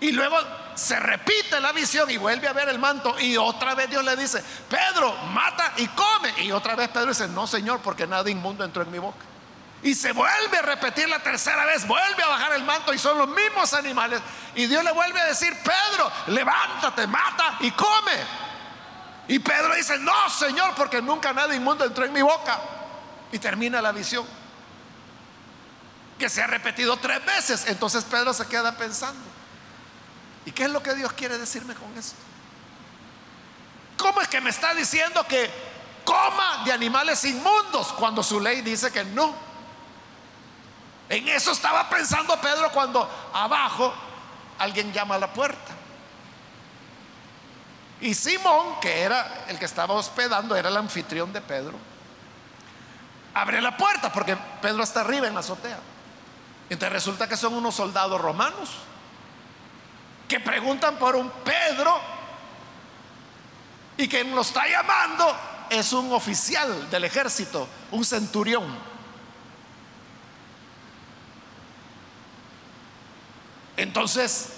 Y 0.00 0.12
luego 0.12 0.36
se 0.74 0.98
repite 0.98 1.60
la 1.60 1.72
visión 1.72 2.10
y 2.10 2.16
vuelve 2.16 2.48
a 2.48 2.54
ver 2.54 2.70
el 2.70 2.78
manto 2.78 3.18
y 3.20 3.36
otra 3.36 3.74
vez 3.74 3.90
Dios 3.90 4.02
le 4.02 4.16
dice, 4.16 4.42
Pedro, 4.68 5.14
mata 5.32 5.74
y 5.76 5.86
come. 5.88 6.42
Y 6.42 6.50
otra 6.52 6.74
vez 6.74 6.88
Pedro 6.88 7.08
dice, 7.08 7.28
no, 7.28 7.46
Señor, 7.46 7.80
porque 7.80 8.06
nada 8.06 8.28
inmundo 8.30 8.64
entró 8.64 8.82
en 8.82 8.90
mi 8.90 8.98
boca. 8.98 9.29
Y 9.82 9.94
se 9.94 10.12
vuelve 10.12 10.58
a 10.58 10.62
repetir 10.62 11.08
la 11.08 11.20
tercera 11.20 11.64
vez, 11.64 11.86
vuelve 11.86 12.22
a 12.22 12.28
bajar 12.28 12.52
el 12.52 12.64
manto 12.64 12.92
y 12.92 12.98
son 12.98 13.16
los 13.16 13.28
mismos 13.28 13.72
animales. 13.72 14.20
Y 14.54 14.66
Dios 14.66 14.84
le 14.84 14.92
vuelve 14.92 15.20
a 15.20 15.24
decir, 15.24 15.56
Pedro, 15.62 16.12
levántate, 16.26 17.06
mata 17.06 17.56
y 17.60 17.70
come. 17.70 18.12
Y 19.28 19.38
Pedro 19.38 19.74
dice, 19.74 19.98
no, 19.98 20.28
Señor, 20.28 20.74
porque 20.74 21.00
nunca 21.00 21.32
nada 21.32 21.54
inmundo 21.54 21.84
entró 21.84 22.04
en 22.04 22.12
mi 22.12 22.20
boca. 22.20 22.60
Y 23.32 23.38
termina 23.38 23.80
la 23.80 23.92
visión. 23.92 24.26
Que 26.18 26.28
se 26.28 26.42
ha 26.42 26.46
repetido 26.46 26.98
tres 26.98 27.24
veces. 27.24 27.64
Entonces 27.68 28.04
Pedro 28.04 28.34
se 28.34 28.46
queda 28.48 28.76
pensando. 28.76 29.20
¿Y 30.44 30.52
qué 30.52 30.64
es 30.64 30.70
lo 30.70 30.82
que 30.82 30.94
Dios 30.94 31.12
quiere 31.14 31.38
decirme 31.38 31.74
con 31.74 31.96
esto? 31.96 32.18
¿Cómo 33.96 34.20
es 34.20 34.28
que 34.28 34.40
me 34.40 34.50
está 34.50 34.74
diciendo 34.74 35.24
que 35.26 35.50
coma 36.04 36.64
de 36.64 36.72
animales 36.72 37.24
inmundos 37.24 37.92
cuando 37.92 38.22
su 38.22 38.40
ley 38.40 38.60
dice 38.62 38.90
que 38.90 39.04
no? 39.04 39.49
En 41.10 41.26
eso 41.28 41.50
estaba 41.50 41.90
pensando 41.90 42.40
Pedro 42.40 42.70
cuando 42.70 43.08
abajo 43.34 43.92
alguien 44.60 44.92
llama 44.92 45.16
a 45.16 45.18
la 45.18 45.32
puerta. 45.32 45.74
Y 48.00 48.14
Simón, 48.14 48.78
que 48.80 49.02
era 49.02 49.44
el 49.48 49.58
que 49.58 49.64
estaba 49.64 49.94
hospedando, 49.94 50.54
era 50.54 50.68
el 50.68 50.76
anfitrión 50.76 51.32
de 51.32 51.40
Pedro, 51.40 51.76
abre 53.34 53.60
la 53.60 53.76
puerta 53.76 54.12
porque 54.12 54.36
Pedro 54.62 54.84
está 54.84 55.00
arriba 55.00 55.26
en 55.26 55.34
la 55.34 55.40
azotea. 55.40 55.80
Entonces 56.70 56.92
resulta 56.92 57.28
que 57.28 57.36
son 57.36 57.54
unos 57.54 57.74
soldados 57.74 58.20
romanos 58.20 58.70
que 60.28 60.38
preguntan 60.38 60.96
por 60.96 61.16
un 61.16 61.28
Pedro 61.28 62.00
y 63.96 64.08
quien 64.08 64.32
lo 64.32 64.42
está 64.42 64.68
llamando 64.68 65.36
es 65.68 65.92
un 65.92 66.12
oficial 66.12 66.88
del 66.88 67.02
ejército, 67.02 67.66
un 67.90 68.04
centurión. 68.04 68.89
Entonces 73.80 74.50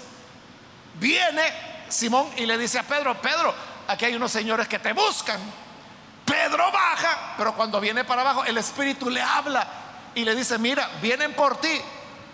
viene 0.99 1.41
Simón 1.87 2.29
y 2.35 2.45
le 2.45 2.57
dice 2.57 2.77
a 2.77 2.83
Pedro, 2.83 3.21
Pedro, 3.21 3.55
aquí 3.87 4.03
hay 4.03 4.15
unos 4.15 4.33
señores 4.33 4.67
que 4.67 4.79
te 4.79 4.91
buscan. 4.91 5.39
Pedro 6.25 6.69
baja, 6.73 7.35
pero 7.37 7.55
cuando 7.55 7.79
viene 7.79 8.03
para 8.03 8.21
abajo, 8.21 8.43
el 8.43 8.57
Espíritu 8.57 9.09
le 9.09 9.21
habla 9.21 9.65
y 10.13 10.25
le 10.25 10.35
dice, 10.35 10.57
mira, 10.57 10.89
vienen 11.01 11.33
por 11.35 11.55
ti, 11.61 11.81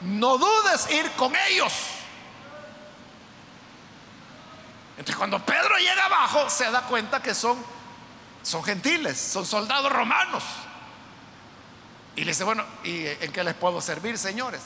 no 0.01 0.39
dudes 0.39 0.89
ir 0.89 1.11
con 1.11 1.31
ellos. 1.35 1.71
Entonces 4.93 5.15
cuando 5.15 5.45
Pedro 5.45 5.77
llega 5.77 6.05
abajo, 6.05 6.49
se 6.49 6.71
da 6.71 6.81
cuenta 6.81 7.21
que 7.21 7.35
son, 7.35 7.63
son 8.41 8.63
gentiles, 8.63 9.19
son 9.19 9.45
soldados 9.45 9.91
romanos. 9.91 10.43
Y 12.15 12.21
le 12.21 12.31
dice, 12.31 12.43
bueno, 12.43 12.65
¿y 12.83 13.05
en 13.05 13.31
qué 13.31 13.43
les 13.43 13.53
puedo 13.53 13.79
servir, 13.79 14.17
señores? 14.17 14.61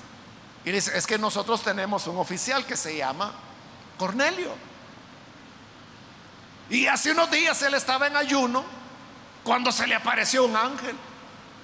Y 0.65 0.71
dice, 0.71 0.97
es 0.97 1.05
que 1.05 1.17
nosotros 1.17 1.61
tenemos 1.61 2.07
un 2.07 2.17
oficial 2.17 2.65
que 2.65 2.77
se 2.77 2.95
llama 2.95 3.33
Cornelio. 3.97 4.53
Y 6.69 6.87
hace 6.87 7.11
unos 7.11 7.29
días 7.29 7.61
él 7.61 7.73
estaba 7.73 8.07
en 8.07 8.15
ayuno 8.15 8.63
cuando 9.43 9.71
se 9.71 9.85
le 9.87 9.95
apareció 9.95 10.45
un 10.45 10.55
ángel. 10.55 10.95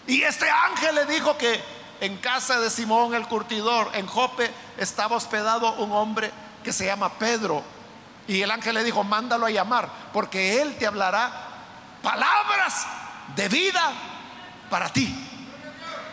Y 0.08 0.22
este 0.24 0.50
ángel 0.50 0.96
le 0.96 1.06
dijo 1.06 1.38
que 1.38 1.62
en 2.02 2.18
casa 2.18 2.60
de 2.60 2.70
Simón 2.70 3.14
el 3.14 3.28
curtidor, 3.28 3.90
en 3.94 4.06
Jope, 4.08 4.52
estaba 4.78 5.16
hospedado 5.16 5.74
un 5.74 5.92
hombre 5.92 6.32
que 6.64 6.74
se 6.74 6.86
llama 6.86 7.14
Pedro. 7.14 7.64
Y 8.28 8.42
el 8.42 8.52
ángel 8.52 8.76
le 8.76 8.84
dijo, 8.84 9.04
mándalo 9.04 9.46
a 9.46 9.50
llamar, 9.50 9.90
porque 10.14 10.62
él 10.62 10.78
te 10.78 10.86
hablará 10.86 11.32
palabras 12.04 12.86
de 13.36 13.48
vida 13.50 13.92
para 14.70 14.90
ti. 14.90 15.14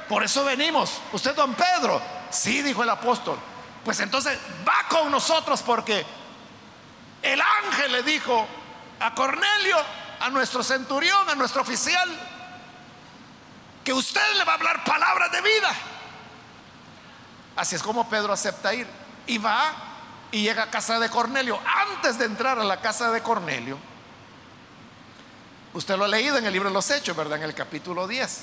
Por 0.09 0.23
eso 0.25 0.45
venimos. 0.45 1.01
Usted, 1.13 1.35
don 1.35 1.55
Pedro, 1.55 2.01
sí, 2.31 2.63
dijo 2.63 2.83
el 2.83 2.91
apóstol. 2.91 3.39
Pues 3.85 4.01
entonces 4.01 4.39
va 4.67 4.89
con 4.89 5.11
nosotros 5.11 5.63
porque 5.63 6.05
el 7.23 7.41
ángel 7.41 7.93
le 7.93 8.03
dijo 8.03 8.47
a 9.01 9.15
Cornelio, 9.15 9.77
a 10.21 10.31
nuestro 10.31 10.63
centurión, 10.63 11.29
a 11.29 11.35
nuestro 11.35 11.63
oficial, 11.63 12.09
que 13.85 13.93
usted 13.93 14.35
le 14.37 14.45
va 14.45 14.53
a 14.53 14.57
hablar 14.57 14.85
palabras 14.85 15.31
de 15.31 15.41
vida. 15.41 15.73
Así 17.57 17.77
es 17.77 17.83
como 17.83 18.09
Pedro 18.09 18.33
acepta 18.33 18.75
ir. 18.75 18.87
Y 19.27 19.39
va 19.39 19.73
y 20.31 20.43
llega 20.43 20.65
a 20.65 20.71
casa 20.71 20.99
de 20.99 21.09
Cornelio. 21.09 21.59
Antes 21.65 22.19
de 22.19 22.27
entrar 22.27 22.59
a 22.59 22.65
la 22.65 22.81
casa 22.81 23.11
de 23.11 23.23
Cornelio, 23.23 23.79
usted 25.73 25.97
lo 25.97 26.05
ha 26.05 26.09
leído 26.09 26.39
en 26.39 26.47
el 26.47 26.53
libro 26.53 26.69
de 26.69 26.75
los 26.75 26.91
Hechos, 26.91 27.17
¿verdad? 27.17 27.39
En 27.39 27.45
el 27.45 27.55
capítulo 27.55 28.07
10. 28.07 28.43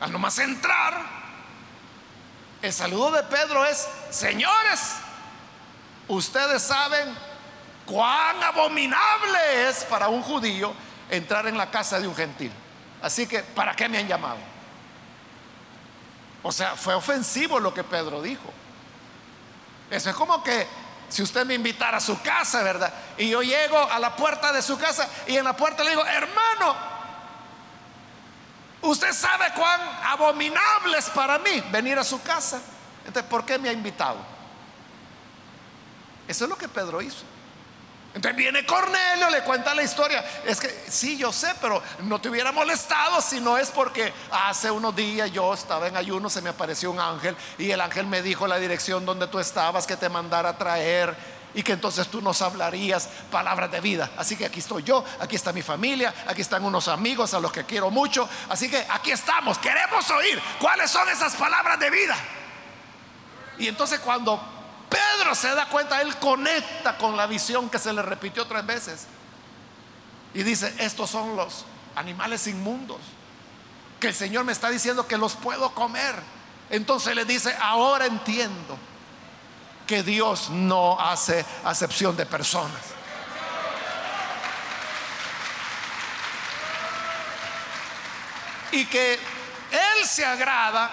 Al 0.00 0.10
nomás 0.10 0.38
entrar, 0.38 1.21
el 2.62 2.72
saludo 2.72 3.10
de 3.10 3.24
Pedro 3.24 3.64
es, 3.64 3.88
señores, 4.10 4.94
ustedes 6.08 6.62
saben 6.62 7.12
cuán 7.84 8.42
abominable 8.42 9.68
es 9.68 9.84
para 9.84 10.08
un 10.08 10.22
judío 10.22 10.72
entrar 11.10 11.46
en 11.48 11.58
la 11.58 11.70
casa 11.70 11.98
de 11.98 12.06
un 12.06 12.14
gentil. 12.14 12.52
Así 13.02 13.26
que, 13.26 13.40
¿para 13.40 13.74
qué 13.74 13.88
me 13.88 13.98
han 13.98 14.06
llamado? 14.06 14.38
O 16.44 16.52
sea, 16.52 16.76
fue 16.76 16.94
ofensivo 16.94 17.58
lo 17.58 17.74
que 17.74 17.82
Pedro 17.82 18.22
dijo. 18.22 18.52
Eso 19.90 20.10
es 20.10 20.16
como 20.16 20.42
que 20.42 20.66
si 21.08 21.22
usted 21.22 21.44
me 21.44 21.54
invitara 21.54 21.98
a 21.98 22.00
su 22.00 22.20
casa, 22.22 22.62
¿verdad? 22.62 22.92
Y 23.18 23.28
yo 23.28 23.42
llego 23.42 23.78
a 23.78 23.98
la 23.98 24.16
puerta 24.16 24.52
de 24.52 24.62
su 24.62 24.78
casa 24.78 25.08
y 25.26 25.36
en 25.36 25.44
la 25.44 25.56
puerta 25.56 25.84
le 25.84 25.90
digo, 25.90 26.04
hermano, 26.06 26.91
usted 28.82 29.12
sabe 29.12 29.46
cuán 29.54 29.80
abominable 30.04 30.98
es 30.98 31.08
para 31.10 31.38
mí 31.38 31.62
venir 31.70 31.98
a 31.98 32.04
su 32.04 32.22
casa. 32.22 32.60
Entonces, 33.06 33.28
¿por 33.30 33.44
qué 33.44 33.58
me 33.58 33.68
ha 33.68 33.72
invitado? 33.72 34.18
Eso 36.28 36.44
es 36.44 36.50
lo 36.50 36.56
que 36.56 36.68
Pedro 36.68 37.02
hizo. 37.02 37.24
Entonces 38.14 38.36
viene 38.36 38.66
Cornelio, 38.66 39.30
le 39.30 39.42
cuenta 39.42 39.74
la 39.74 39.82
historia. 39.82 40.22
Es 40.44 40.60
que 40.60 40.68
sí, 40.88 41.16
yo 41.16 41.32
sé, 41.32 41.54
pero 41.60 41.82
no 42.00 42.20
te 42.20 42.28
hubiera 42.28 42.52
molestado 42.52 43.22
si 43.22 43.40
no 43.40 43.56
es 43.56 43.70
porque 43.70 44.12
hace 44.30 44.70
unos 44.70 44.94
días 44.94 45.32
yo 45.32 45.54
estaba 45.54 45.86
en 45.88 45.96
ayuno, 45.96 46.28
se 46.28 46.42
me 46.42 46.50
apareció 46.50 46.90
un 46.90 47.00
ángel 47.00 47.34
y 47.56 47.70
el 47.70 47.80
ángel 47.80 48.06
me 48.06 48.20
dijo 48.20 48.46
la 48.46 48.58
dirección 48.58 49.06
donde 49.06 49.28
tú 49.28 49.38
estabas, 49.38 49.86
que 49.86 49.96
te 49.96 50.10
mandara 50.10 50.50
a 50.50 50.58
traer 50.58 51.16
y 51.54 51.62
que 51.62 51.72
entonces 51.72 52.08
tú 52.08 52.20
nos 52.22 52.40
hablarías 52.42 53.08
palabras 53.30 53.70
de 53.70 53.80
vida. 53.80 54.10
Así 54.16 54.36
que 54.36 54.46
aquí 54.46 54.60
estoy 54.60 54.82
yo, 54.82 55.04
aquí 55.20 55.36
está 55.36 55.52
mi 55.52 55.62
familia, 55.62 56.14
aquí 56.26 56.40
están 56.40 56.64
unos 56.64 56.88
amigos 56.88 57.34
a 57.34 57.40
los 57.40 57.52
que 57.52 57.64
quiero 57.64 57.90
mucho. 57.90 58.28
Así 58.48 58.70
que 58.70 58.86
aquí 58.88 59.10
estamos, 59.10 59.58
queremos 59.58 60.08
oír 60.10 60.40
cuáles 60.58 60.90
son 60.90 61.08
esas 61.08 61.34
palabras 61.34 61.78
de 61.78 61.90
vida. 61.90 62.16
Y 63.58 63.68
entonces 63.68 64.00
cuando 64.00 64.40
Pedro 64.88 65.34
se 65.34 65.54
da 65.54 65.66
cuenta, 65.68 66.00
él 66.00 66.16
conecta 66.16 66.96
con 66.96 67.16
la 67.16 67.26
visión 67.26 67.68
que 67.68 67.78
se 67.78 67.92
le 67.92 68.02
repitió 68.02 68.46
tres 68.46 68.64
veces. 68.64 69.06
Y 70.34 70.42
dice, 70.42 70.74
estos 70.78 71.10
son 71.10 71.36
los 71.36 71.66
animales 71.94 72.46
inmundos, 72.46 73.00
que 74.00 74.08
el 74.08 74.14
Señor 74.14 74.44
me 74.44 74.52
está 74.52 74.70
diciendo 74.70 75.06
que 75.06 75.18
los 75.18 75.34
puedo 75.34 75.74
comer. 75.74 76.14
Entonces 76.70 77.14
le 77.14 77.26
dice, 77.26 77.54
ahora 77.60 78.06
entiendo 78.06 78.78
que 79.92 80.02
Dios 80.02 80.48
no 80.48 80.98
hace 80.98 81.44
acepción 81.64 82.16
de 82.16 82.24
personas. 82.24 82.80
Y 88.70 88.86
que 88.86 89.12
Él 89.12 90.06
se 90.06 90.24
agrada 90.24 90.90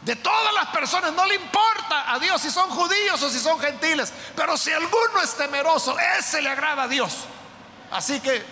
de 0.00 0.16
todas 0.16 0.52
las 0.52 0.66
personas, 0.70 1.12
no 1.12 1.24
le 1.26 1.36
importa 1.36 2.12
a 2.12 2.18
Dios 2.18 2.42
si 2.42 2.50
son 2.50 2.70
judíos 2.70 3.22
o 3.22 3.30
si 3.30 3.38
son 3.38 3.60
gentiles, 3.60 4.12
pero 4.34 4.56
si 4.56 4.72
alguno 4.72 5.20
es 5.22 5.36
temeroso, 5.36 5.96
ese 6.18 6.42
le 6.42 6.48
agrada 6.48 6.82
a 6.82 6.88
Dios. 6.88 7.18
Así 7.92 8.18
que 8.18 8.44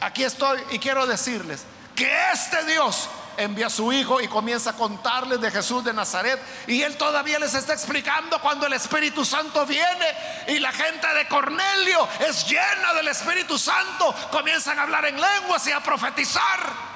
aquí 0.00 0.24
estoy 0.24 0.60
y 0.72 0.80
quiero 0.80 1.06
decirles 1.06 1.62
que 1.94 2.10
este 2.32 2.64
Dios 2.64 3.08
envía 3.36 3.66
a 3.66 3.70
su 3.70 3.92
hijo 3.92 4.20
y 4.20 4.28
comienza 4.28 4.70
a 4.70 4.76
contarles 4.76 5.40
de 5.40 5.50
Jesús 5.50 5.84
de 5.84 5.92
Nazaret 5.92 6.40
y 6.66 6.82
él 6.82 6.96
todavía 6.96 7.38
les 7.38 7.54
está 7.54 7.72
explicando 7.72 8.40
cuando 8.40 8.66
el 8.66 8.72
Espíritu 8.72 9.24
Santo 9.24 9.64
viene 9.66 10.06
y 10.48 10.58
la 10.58 10.72
gente 10.72 11.06
de 11.14 11.28
Cornelio 11.28 12.08
es 12.20 12.46
llena 12.46 12.94
del 12.94 13.08
Espíritu 13.08 13.58
Santo, 13.58 14.14
comienzan 14.30 14.78
a 14.78 14.82
hablar 14.82 15.06
en 15.06 15.20
lenguas 15.20 15.66
y 15.66 15.72
a 15.72 15.80
profetizar. 15.80 16.86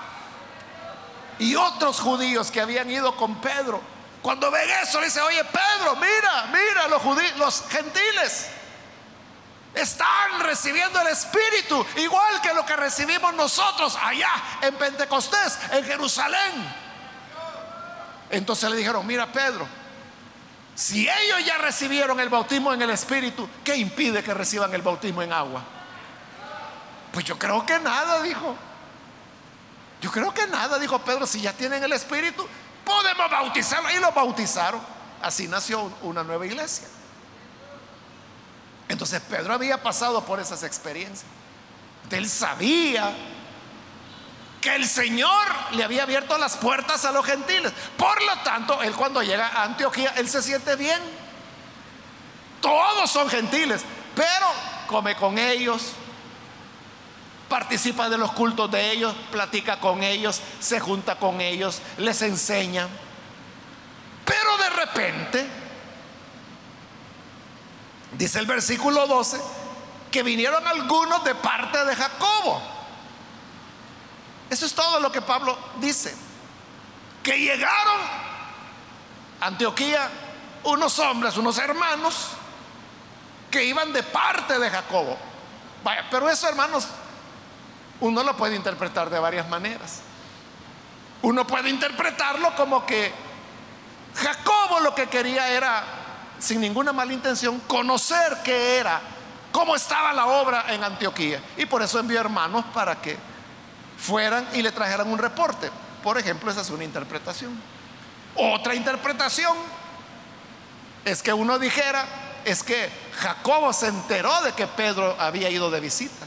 Y 1.38 1.56
otros 1.56 2.00
judíos 2.00 2.50
que 2.50 2.60
habían 2.60 2.90
ido 2.90 3.16
con 3.16 3.40
Pedro, 3.40 3.80
cuando 4.20 4.50
ven 4.50 4.68
eso, 4.82 5.00
le 5.00 5.06
dice, 5.06 5.22
oye 5.22 5.42
Pedro, 5.44 5.96
mira, 5.96 6.46
mira, 6.52 6.88
los, 6.88 7.00
judíos, 7.00 7.36
los 7.36 7.64
gentiles 7.68 8.50
están 9.74 10.40
recibiendo 10.40 11.00
el 11.00 11.08
Espíritu, 11.08 11.84
igual 11.96 12.40
que 12.40 12.52
lo 12.52 12.66
que 12.66 12.76
recibimos 12.76 13.32
nosotros 13.34 13.96
allá 14.00 14.30
en 14.62 14.74
Pentecostés, 14.74 15.58
en 15.72 15.84
Jerusalén. 15.84 16.74
Entonces 18.30 18.70
le 18.70 18.76
dijeron, 18.76 19.06
mira 19.06 19.30
Pedro, 19.30 19.66
si 20.74 21.08
ellos 21.08 21.44
ya 21.44 21.58
recibieron 21.58 22.18
el 22.20 22.28
bautismo 22.28 22.72
en 22.72 22.82
el 22.82 22.90
Espíritu, 22.90 23.48
¿qué 23.64 23.76
impide 23.76 24.22
que 24.22 24.32
reciban 24.32 24.72
el 24.74 24.82
bautismo 24.82 25.22
en 25.22 25.32
agua? 25.32 25.62
Pues 27.12 27.24
yo 27.24 27.38
creo 27.38 27.66
que 27.66 27.78
nada, 27.78 28.22
dijo. 28.22 28.56
Yo 30.00 30.10
creo 30.10 30.32
que 30.32 30.46
nada, 30.46 30.78
dijo 30.78 30.98
Pedro, 31.00 31.26
si 31.26 31.40
ya 31.40 31.52
tienen 31.52 31.82
el 31.84 31.92
Espíritu, 31.92 32.46
podemos 32.84 33.30
bautizarlo. 33.30 33.90
Y 33.90 33.98
lo 33.98 34.12
bautizaron. 34.12 34.80
Así 35.20 35.46
nació 35.48 35.92
una 36.02 36.22
nueva 36.22 36.46
iglesia. 36.46 36.88
Entonces 38.90 39.22
Pedro 39.22 39.54
había 39.54 39.80
pasado 39.80 40.24
por 40.24 40.40
esas 40.40 40.64
experiencias. 40.64 41.24
Él 42.10 42.28
sabía 42.28 43.14
que 44.60 44.74
el 44.74 44.84
Señor 44.84 45.46
le 45.72 45.84
había 45.84 46.02
abierto 46.02 46.36
las 46.38 46.56
puertas 46.56 47.04
a 47.04 47.12
los 47.12 47.24
gentiles. 47.24 47.72
Por 47.96 48.20
lo 48.20 48.36
tanto, 48.42 48.82
él 48.82 48.92
cuando 48.94 49.22
llega 49.22 49.46
a 49.46 49.62
Antioquía, 49.62 50.12
él 50.16 50.28
se 50.28 50.42
siente 50.42 50.74
bien. 50.74 51.00
Todos 52.60 53.08
son 53.08 53.30
gentiles, 53.30 53.82
pero 54.16 54.46
come 54.88 55.14
con 55.14 55.38
ellos, 55.38 55.92
participa 57.48 58.08
de 58.08 58.18
los 58.18 58.32
cultos 58.32 58.72
de 58.72 58.90
ellos, 58.90 59.14
platica 59.30 59.78
con 59.78 60.02
ellos, 60.02 60.42
se 60.58 60.80
junta 60.80 61.14
con 61.14 61.40
ellos, 61.40 61.80
les 61.96 62.20
enseña. 62.22 62.88
Pero 64.24 64.56
de 64.58 64.70
repente, 64.70 65.46
dice 68.12 68.38
el 68.38 68.46
versículo 68.46 69.06
12, 69.06 69.40
que 70.10 70.22
vinieron 70.22 70.66
algunos 70.66 71.22
de 71.24 71.34
parte 71.34 71.84
de 71.84 71.96
Jacobo. 71.96 72.60
Eso 74.50 74.66
es 74.66 74.74
todo 74.74 74.98
lo 75.00 75.12
que 75.12 75.22
Pablo 75.22 75.56
dice. 75.80 76.14
Que 77.22 77.38
llegaron 77.38 78.00
a 79.40 79.46
Antioquía 79.46 80.10
unos 80.64 80.98
hombres, 80.98 81.36
unos 81.36 81.58
hermanos, 81.58 82.30
que 83.50 83.64
iban 83.64 83.92
de 83.92 84.02
parte 84.02 84.58
de 84.58 84.70
Jacobo. 84.70 85.16
Vaya, 85.84 86.06
pero 86.10 86.28
eso, 86.28 86.48
hermanos, 86.48 86.88
uno 88.00 88.22
lo 88.22 88.36
puede 88.36 88.56
interpretar 88.56 89.10
de 89.10 89.18
varias 89.18 89.48
maneras. 89.48 90.00
Uno 91.22 91.46
puede 91.46 91.68
interpretarlo 91.68 92.54
como 92.56 92.86
que 92.86 93.12
Jacobo 94.14 94.80
lo 94.80 94.94
que 94.94 95.06
quería 95.08 95.48
era, 95.48 95.84
sin 96.40 96.60
ninguna 96.60 96.92
mala 96.92 97.12
intención, 97.12 97.60
conocer 97.60 98.38
qué 98.44 98.78
era, 98.78 99.00
cómo 99.52 99.76
estaba 99.76 100.12
la 100.12 100.26
obra 100.26 100.64
en 100.68 100.82
Antioquía. 100.82 101.40
Y 101.56 101.66
por 101.66 101.82
eso 101.82 101.98
envió 101.98 102.20
hermanos 102.20 102.64
para 102.74 103.00
que 103.00 103.16
fueran 103.98 104.48
y 104.54 104.62
le 104.62 104.72
trajeran 104.72 105.08
un 105.08 105.18
reporte. 105.18 105.70
Por 106.02 106.18
ejemplo, 106.18 106.50
esa 106.50 106.62
es 106.62 106.70
una 106.70 106.84
interpretación. 106.84 107.60
Otra 108.34 108.74
interpretación 108.74 109.56
es 111.04 111.22
que 111.22 111.32
uno 111.32 111.58
dijera, 111.58 112.04
es 112.44 112.62
que 112.62 112.90
Jacobo 113.18 113.72
se 113.72 113.88
enteró 113.88 114.40
de 114.42 114.52
que 114.52 114.66
Pedro 114.66 115.16
había 115.18 115.50
ido 115.50 115.70
de 115.70 115.80
visita. 115.80 116.26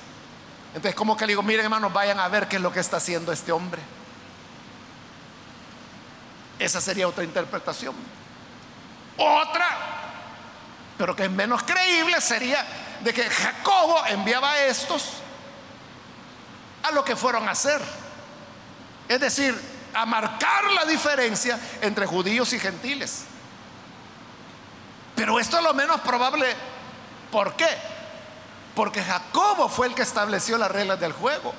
Entonces, 0.67 0.95
como 0.95 1.15
que 1.17 1.25
le 1.25 1.31
digo, 1.31 1.43
miren 1.43 1.65
hermanos, 1.65 1.93
vayan 1.93 2.19
a 2.19 2.27
ver 2.27 2.47
qué 2.47 2.57
es 2.57 2.61
lo 2.61 2.71
que 2.71 2.79
está 2.79 2.97
haciendo 2.97 3.31
este 3.31 3.51
hombre. 3.51 3.81
Esa 6.59 6.81
sería 6.81 7.07
otra 7.07 7.23
interpretación. 7.23 7.95
Otra, 9.17 9.67
pero 11.03 11.17
que 11.17 11.25
es 11.25 11.31
menos 11.31 11.63
creíble, 11.63 12.21
sería 12.21 12.65
de 13.01 13.13
que 13.13 13.29
Jacobo 13.29 14.05
enviaba 14.05 14.51
a 14.51 14.63
estos 14.67 15.15
a 16.81 16.91
lo 16.91 17.03
que 17.03 17.17
fueron 17.17 17.45
a 17.45 17.51
hacer. 17.51 17.81
Es 19.09 19.19
decir, 19.19 19.53
a 19.93 20.05
marcar 20.05 20.71
la 20.71 20.85
diferencia 20.85 21.59
entre 21.81 22.05
judíos 22.05 22.53
y 22.53 22.59
gentiles. 22.59 23.25
Pero 25.13 25.41
esto 25.41 25.57
es 25.57 25.63
lo 25.63 25.73
menos 25.73 25.99
probable. 25.99 26.55
¿Por 27.33 27.53
qué? 27.57 27.67
Porque 28.73 29.03
Jacobo 29.03 29.67
fue 29.67 29.87
el 29.87 29.95
que 29.95 30.03
estableció 30.03 30.57
las 30.57 30.71
reglas 30.71 31.01
del 31.01 31.11
juego. 31.11 31.53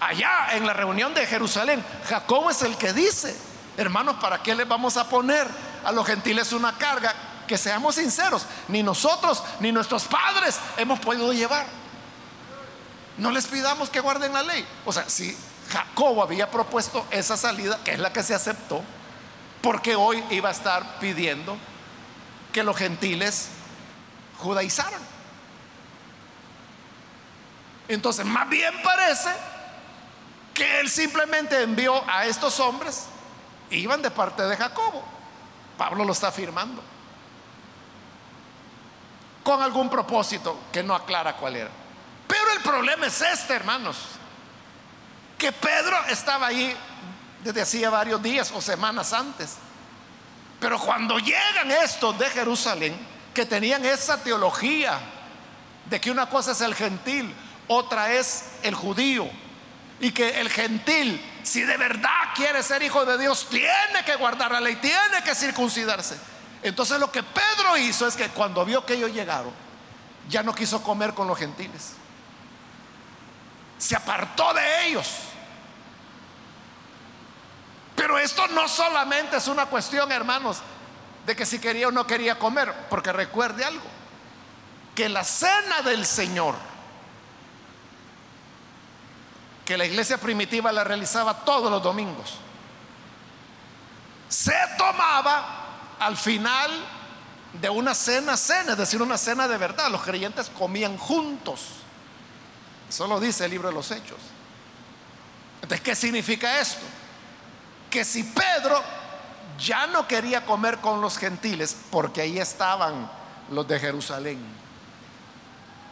Allá 0.00 0.56
en 0.56 0.66
la 0.66 0.72
reunión 0.72 1.14
de 1.14 1.24
Jerusalén, 1.24 1.84
Jacobo 2.08 2.50
es 2.50 2.62
el 2.62 2.76
que 2.76 2.92
dice, 2.92 3.36
hermanos, 3.76 4.16
¿para 4.20 4.42
qué 4.42 4.56
les 4.56 4.66
vamos 4.66 4.96
a 4.96 5.08
poner 5.08 5.46
a 5.84 5.92
los 5.92 6.04
gentiles 6.04 6.52
una 6.52 6.76
carga? 6.76 7.14
Que 7.52 7.58
seamos 7.58 7.96
sinceros, 7.96 8.46
ni 8.68 8.82
nosotros 8.82 9.42
ni 9.60 9.72
nuestros 9.72 10.04
padres 10.04 10.58
hemos 10.78 10.98
podido 11.00 11.34
llevar. 11.34 11.66
No 13.18 13.30
les 13.30 13.46
pidamos 13.46 13.90
que 13.90 14.00
guarden 14.00 14.32
la 14.32 14.42
ley. 14.42 14.66
O 14.86 14.90
sea, 14.90 15.06
si 15.06 15.36
Jacobo 15.70 16.22
había 16.22 16.50
propuesto 16.50 17.06
esa 17.10 17.36
salida, 17.36 17.78
que 17.84 17.90
es 17.90 17.98
la 17.98 18.10
que 18.10 18.22
se 18.22 18.34
aceptó, 18.34 18.82
porque 19.60 19.94
hoy 19.94 20.24
iba 20.30 20.48
a 20.48 20.52
estar 20.52 20.98
pidiendo 20.98 21.58
que 22.54 22.62
los 22.62 22.74
gentiles 22.74 23.48
judaizaran. 24.38 25.02
Entonces, 27.86 28.24
más 28.24 28.48
bien 28.48 28.72
parece 28.82 29.28
que 30.54 30.80
él 30.80 30.88
simplemente 30.88 31.60
envió 31.60 32.02
a 32.08 32.24
estos 32.24 32.58
hombres, 32.60 33.08
iban 33.68 34.00
de 34.00 34.10
parte 34.10 34.42
de 34.42 34.56
Jacobo. 34.56 35.04
Pablo 35.76 36.02
lo 36.06 36.14
está 36.14 36.28
afirmando. 36.28 36.91
Con 39.42 39.62
algún 39.62 39.90
propósito 39.90 40.58
que 40.72 40.82
no 40.82 40.94
aclara 40.94 41.36
cuál 41.36 41.56
era. 41.56 41.70
Pero 42.26 42.52
el 42.52 42.60
problema 42.60 43.06
es 43.06 43.20
este, 43.20 43.54
hermanos. 43.54 43.96
Que 45.36 45.52
Pedro 45.52 45.96
estaba 46.08 46.46
ahí 46.46 46.76
desde 47.42 47.62
hacía 47.62 47.90
varios 47.90 48.22
días 48.22 48.52
o 48.52 48.60
semanas 48.60 49.12
antes. 49.12 49.56
Pero 50.60 50.78
cuando 50.78 51.18
llegan 51.18 51.70
estos 51.70 52.16
de 52.18 52.30
Jerusalén, 52.30 52.96
que 53.34 53.44
tenían 53.44 53.84
esa 53.84 54.22
teología 54.22 54.98
de 55.86 56.00
que 56.00 56.10
una 56.10 56.28
cosa 56.28 56.52
es 56.52 56.60
el 56.60 56.74
gentil, 56.74 57.34
otra 57.66 58.12
es 58.12 58.52
el 58.62 58.74
judío, 58.74 59.28
y 60.00 60.12
que 60.12 60.40
el 60.40 60.48
gentil, 60.50 61.20
si 61.42 61.62
de 61.62 61.76
verdad 61.76 62.10
quiere 62.34 62.62
ser 62.62 62.82
hijo 62.82 63.04
de 63.04 63.18
Dios, 63.18 63.48
tiene 63.50 64.04
que 64.04 64.16
guardar 64.16 64.52
la 64.52 64.60
ley, 64.60 64.76
tiene 64.76 65.22
que 65.24 65.34
circuncidarse. 65.34 66.16
Entonces 66.62 66.98
lo 67.00 67.10
que 67.10 67.22
Pedro 67.22 67.76
hizo 67.76 68.06
es 68.06 68.14
que 68.14 68.28
cuando 68.28 68.64
vio 68.64 68.86
que 68.86 68.94
ellos 68.94 69.12
llegaron, 69.12 69.52
ya 70.28 70.42
no 70.42 70.54
quiso 70.54 70.82
comer 70.82 71.12
con 71.12 71.26
los 71.26 71.38
gentiles. 71.38 71.94
Se 73.78 73.96
apartó 73.96 74.54
de 74.54 74.86
ellos. 74.86 75.08
Pero 77.96 78.18
esto 78.18 78.46
no 78.48 78.68
solamente 78.68 79.36
es 79.36 79.48
una 79.48 79.66
cuestión, 79.66 80.10
hermanos, 80.12 80.58
de 81.26 81.36
que 81.36 81.44
si 81.44 81.58
quería 81.58 81.88
o 81.88 81.90
no 81.90 82.06
quería 82.06 82.38
comer, 82.38 82.72
porque 82.88 83.12
recuerde 83.12 83.64
algo, 83.64 83.84
que 84.94 85.08
la 85.08 85.24
cena 85.24 85.82
del 85.82 86.06
Señor, 86.06 86.54
que 89.64 89.76
la 89.76 89.84
iglesia 89.84 90.18
primitiva 90.18 90.72
la 90.72 90.84
realizaba 90.84 91.44
todos 91.44 91.70
los 91.70 91.82
domingos, 91.82 92.38
se 94.28 94.54
tomaba 94.78 95.61
al 96.06 96.16
final 96.16 96.70
de 97.60 97.68
una 97.68 97.94
cena, 97.94 98.36
cena, 98.36 98.72
es 98.72 98.78
decir, 98.78 99.02
una 99.02 99.18
cena 99.18 99.48
de 99.48 99.58
verdad. 99.58 99.90
Los 99.90 100.02
creyentes 100.02 100.50
comían 100.50 100.96
juntos. 100.96 101.60
Eso 102.88 103.06
lo 103.06 103.20
dice 103.20 103.44
el 103.44 103.50
libro 103.50 103.68
de 103.68 103.74
los 103.74 103.90
Hechos. 103.90 104.18
Entonces, 105.62 105.80
¿qué 105.80 105.94
significa 105.94 106.60
esto? 106.60 106.84
que 107.92 108.04
si 108.06 108.24
Pedro 108.24 108.82
ya 109.58 109.86
no 109.86 110.08
quería 110.08 110.44
comer 110.46 110.78
con 110.78 111.00
los 111.02 111.18
gentiles, 111.18 111.76
porque 111.90 112.22
ahí 112.22 112.38
estaban 112.38 113.08
los 113.50 113.68
de 113.68 113.78
Jerusalén, 113.78 114.38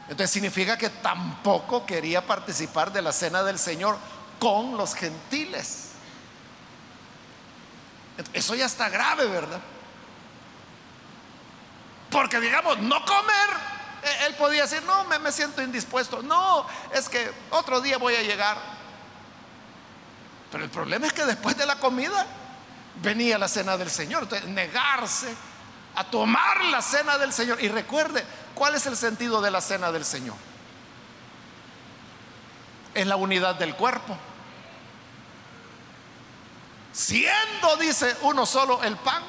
entonces 0.04 0.30
significa 0.30 0.78
que 0.78 0.88
tampoco 0.88 1.84
quería 1.84 2.26
participar 2.26 2.90
de 2.90 3.02
la 3.02 3.12
cena 3.12 3.44
del 3.44 3.58
Señor 3.58 3.98
con 4.40 4.76
los 4.76 4.94
gentiles. 4.94 5.90
Eso 8.32 8.54
ya 8.54 8.64
está 8.64 8.88
grave, 8.88 9.26
¿verdad? 9.26 9.60
Porque 12.10 12.40
digamos, 12.40 12.78
no 12.78 13.04
comer, 13.04 13.50
e-, 14.02 14.26
él 14.26 14.34
podía 14.34 14.62
decir, 14.62 14.82
no, 14.82 15.04
me, 15.04 15.18
me 15.18 15.32
siento 15.32 15.62
indispuesto, 15.62 16.22
no, 16.22 16.66
es 16.92 17.08
que 17.08 17.30
otro 17.50 17.80
día 17.80 17.98
voy 17.98 18.14
a 18.16 18.22
llegar. 18.22 18.58
Pero 20.50 20.64
el 20.64 20.70
problema 20.70 21.06
es 21.06 21.12
que 21.12 21.24
después 21.24 21.56
de 21.56 21.66
la 21.66 21.76
comida 21.76 22.26
venía 23.02 23.38
la 23.38 23.48
cena 23.48 23.76
del 23.76 23.90
Señor. 23.90 24.24
Entonces, 24.24 24.48
negarse 24.48 25.34
a 25.94 26.04
tomar 26.04 26.64
la 26.64 26.82
cena 26.82 27.18
del 27.18 27.32
Señor. 27.32 27.62
Y 27.62 27.68
recuerde, 27.68 28.24
¿cuál 28.54 28.74
es 28.74 28.86
el 28.86 28.96
sentido 28.96 29.40
de 29.40 29.50
la 29.50 29.60
cena 29.60 29.92
del 29.92 30.04
Señor? 30.04 30.36
Es 32.94 33.06
la 33.06 33.16
unidad 33.16 33.54
del 33.54 33.76
cuerpo. 33.76 34.16
Siendo, 36.92 37.76
dice 37.78 38.16
uno 38.22 38.44
solo, 38.44 38.82
el 38.82 38.96
pan, 38.96 39.22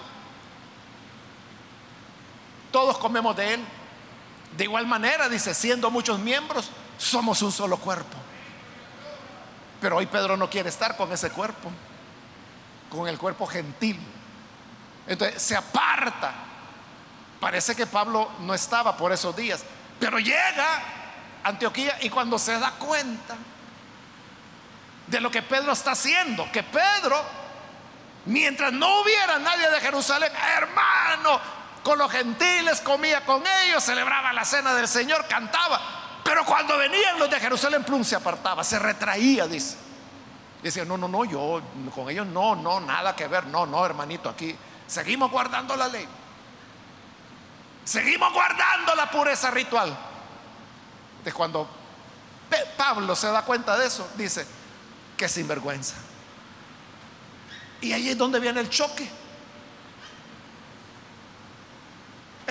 todos 2.71 2.97
comemos 2.97 3.35
de 3.35 3.55
él. 3.55 3.65
De 4.57 4.65
igual 4.65 4.85
manera, 4.85 5.29
dice, 5.29 5.53
siendo 5.53 5.89
muchos 5.91 6.19
miembros, 6.19 6.69
somos 6.97 7.41
un 7.41 7.51
solo 7.51 7.77
cuerpo. 7.77 8.17
Pero 9.79 9.97
hoy 9.97 10.05
Pedro 10.05 10.37
no 10.37 10.49
quiere 10.49 10.69
estar 10.69 10.95
con 10.95 11.11
ese 11.11 11.31
cuerpo, 11.31 11.71
con 12.89 13.07
el 13.07 13.17
cuerpo 13.17 13.47
gentil. 13.47 13.99
Entonces 15.07 15.41
se 15.41 15.55
aparta. 15.55 16.33
Parece 17.39 17.75
que 17.75 17.87
Pablo 17.87 18.29
no 18.41 18.53
estaba 18.53 18.95
por 18.95 19.11
esos 19.11 19.35
días, 19.35 19.63
pero 19.99 20.19
llega 20.19 20.75
a 21.43 21.49
Antioquía 21.49 21.97
y 22.01 22.09
cuando 22.09 22.37
se 22.37 22.59
da 22.59 22.71
cuenta 22.71 23.35
de 25.07 25.19
lo 25.19 25.31
que 25.31 25.41
Pedro 25.41 25.71
está 25.71 25.91
haciendo, 25.91 26.49
que 26.51 26.61
Pedro, 26.61 27.19
mientras 28.25 28.71
no 28.71 29.01
hubiera 29.01 29.39
nadie 29.39 29.69
de 29.71 29.81
Jerusalén, 29.81 30.31
hermano, 30.55 31.41
con 31.83 31.97
los 31.97 32.11
gentiles 32.11 32.81
comía 32.81 33.25
con 33.25 33.43
ellos, 33.63 33.83
celebraba 33.83 34.33
la 34.33 34.45
cena 34.45 34.73
del 34.73 34.87
Señor, 34.87 35.25
cantaba, 35.27 35.79
pero 36.23 36.45
cuando 36.45 36.77
venían 36.77 37.17
los 37.17 37.29
de 37.29 37.39
Jerusalén, 37.39 37.83
plum, 37.83 38.03
se 38.03 38.15
apartaba, 38.15 38.63
se 38.63 38.79
retraía, 38.79 39.47
dice. 39.47 39.77
Decía, 40.61 40.85
no, 40.85 40.95
no, 40.95 41.07
no, 41.07 41.25
yo 41.25 41.61
con 41.93 42.09
ellos 42.09 42.27
no, 42.27 42.55
no, 42.55 42.79
nada 42.79 43.15
que 43.15 43.27
ver, 43.27 43.47
no, 43.47 43.65
no, 43.65 43.83
hermanito, 43.83 44.29
aquí 44.29 44.55
seguimos 44.85 45.31
guardando 45.31 45.75
la 45.75 45.87
ley. 45.87 46.07
Seguimos 47.83 48.31
guardando 48.31 48.93
la 48.93 49.09
pureza 49.09 49.49
ritual. 49.49 49.97
De 51.23 51.33
cuando 51.33 51.67
Pablo 52.77 53.15
se 53.15 53.27
da 53.31 53.41
cuenta 53.43 53.75
de 53.77 53.87
eso, 53.87 54.07
dice, 54.15 54.45
que 55.17 55.27
sinvergüenza. 55.27 55.95
Y 57.81 57.93
ahí 57.93 58.09
es 58.09 58.17
donde 58.17 58.39
viene 58.39 58.59
el 58.59 58.69
choque. 58.69 59.09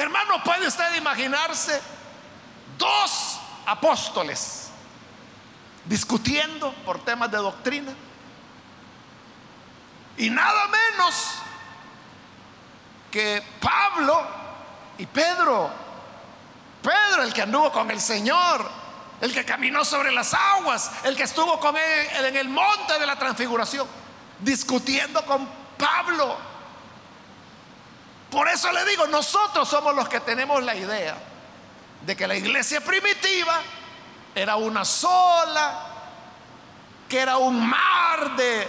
Hermano, 0.01 0.42
¿puede 0.42 0.66
usted 0.66 0.94
imaginarse 0.96 1.80
dos 2.80 3.40
apóstoles, 3.66 4.70
discutiendo 5.84 6.72
por 6.84 7.05
temas 7.05 7.30
de 7.30 7.38
doctrina. 7.38 7.92
Y 10.16 10.30
nada 10.30 10.66
menos 10.66 11.14
que 13.11 13.42
Pablo 13.61 14.26
y 14.98 15.07
Pedro, 15.07 15.70
Pedro 16.82 17.22
el 17.22 17.32
que 17.32 17.42
anduvo 17.42 17.70
con 17.70 17.90
el 17.90 18.01
Señor, 18.01 18.68
el 19.20 19.32
que 19.32 19.44
caminó 19.44 19.84
sobre 19.84 20.12
las 20.12 20.34
aguas, 20.34 20.90
el 21.05 21.16
que 21.16 21.24
estuvo 21.24 21.61
con 21.61 21.76
él 21.76 22.24
en 22.26 22.36
el 22.36 22.48
monte 22.48 22.98
de 22.98 23.07
la 23.07 23.16
transfiguración, 23.16 23.86
discutiendo 24.40 25.24
con 25.24 25.48
Pablo. 25.78 26.49
Por 28.31 28.49
eso 28.49 28.70
le 28.72 28.85
digo, 28.85 29.07
nosotros 29.09 29.68
somos 29.68 29.95
los 29.95 30.09
que 30.09 30.20
tenemos 30.20 30.62
la 30.62 30.74
idea 30.76 31.16
de 32.03 32.16
que 32.16 32.26
la 32.26 32.37
iglesia 32.37 32.81
primitiva 32.81 33.61
era 34.35 34.57
una 34.57 34.85
sola, 34.85 35.87
que 37.09 37.18
era 37.18 37.39
un 37.39 37.68
mar 37.68 38.37
de 38.37 38.68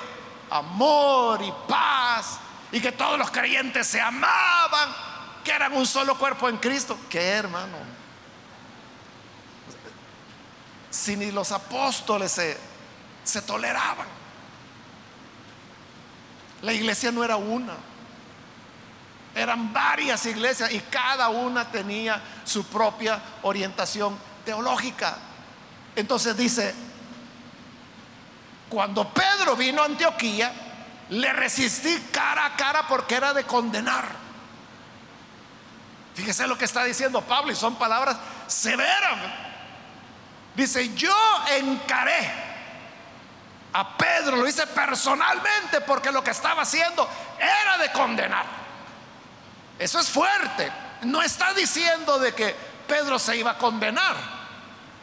amor 0.49 1.41
y 1.43 1.53
paz, 1.67 2.39
y 2.71 2.81
que 2.81 2.91
todos 2.91 3.19
los 3.19 3.29
creyentes 3.29 3.85
se 3.85 4.01
amaban, 4.01 4.89
que 5.43 5.51
eran 5.51 5.73
un 5.73 5.85
solo 5.85 6.17
cuerpo 6.17 6.49
en 6.49 6.57
Cristo. 6.57 6.97
¿Qué 7.09 7.21
hermano? 7.21 7.77
Si 10.89 11.15
ni 11.15 11.31
los 11.31 11.51
apóstoles 11.51 12.31
se, 12.31 12.57
se 13.23 13.41
toleraban. 13.43 14.07
La 16.63 16.73
iglesia 16.73 17.11
no 17.11 17.23
era 17.23 17.37
una. 17.37 17.90
Eran 19.33 19.71
varias 19.71 20.25
iglesias 20.25 20.71
y 20.71 20.79
cada 20.79 21.29
una 21.29 21.71
tenía 21.71 22.21
su 22.43 22.65
propia 22.65 23.21
orientación 23.43 24.17
teológica. 24.43 25.17
Entonces 25.95 26.35
dice, 26.35 26.73
cuando 28.69 29.07
Pedro 29.09 29.55
vino 29.55 29.81
a 29.81 29.85
Antioquía, 29.85 30.51
le 31.09 31.33
resistí 31.33 32.07
cara 32.11 32.45
a 32.45 32.55
cara 32.55 32.87
porque 32.87 33.15
era 33.15 33.33
de 33.33 33.43
condenar. 33.45 34.05
Fíjese 36.13 36.45
lo 36.47 36.57
que 36.57 36.65
está 36.65 36.83
diciendo 36.83 37.21
Pablo 37.21 37.51
y 37.51 37.55
son 37.55 37.75
palabras 37.75 38.17
severas. 38.47 39.17
Dice, 40.55 40.93
yo 40.93 41.15
encaré 41.57 42.51
a 43.73 43.97
Pedro, 43.97 44.35
lo 44.35 44.47
hice 44.47 44.67
personalmente 44.67 45.79
porque 45.87 46.11
lo 46.11 46.21
que 46.21 46.31
estaba 46.31 46.63
haciendo 46.63 47.09
era 47.39 47.77
de 47.77 47.91
condenar. 47.93 48.60
Eso 49.81 49.99
es 49.99 50.09
fuerte. 50.09 50.71
No 51.01 51.23
está 51.23 51.55
diciendo 51.55 52.19
de 52.19 52.35
que 52.35 52.55
Pedro 52.87 53.17
se 53.17 53.35
iba 53.35 53.51
a 53.51 53.57
condenar. 53.57 54.15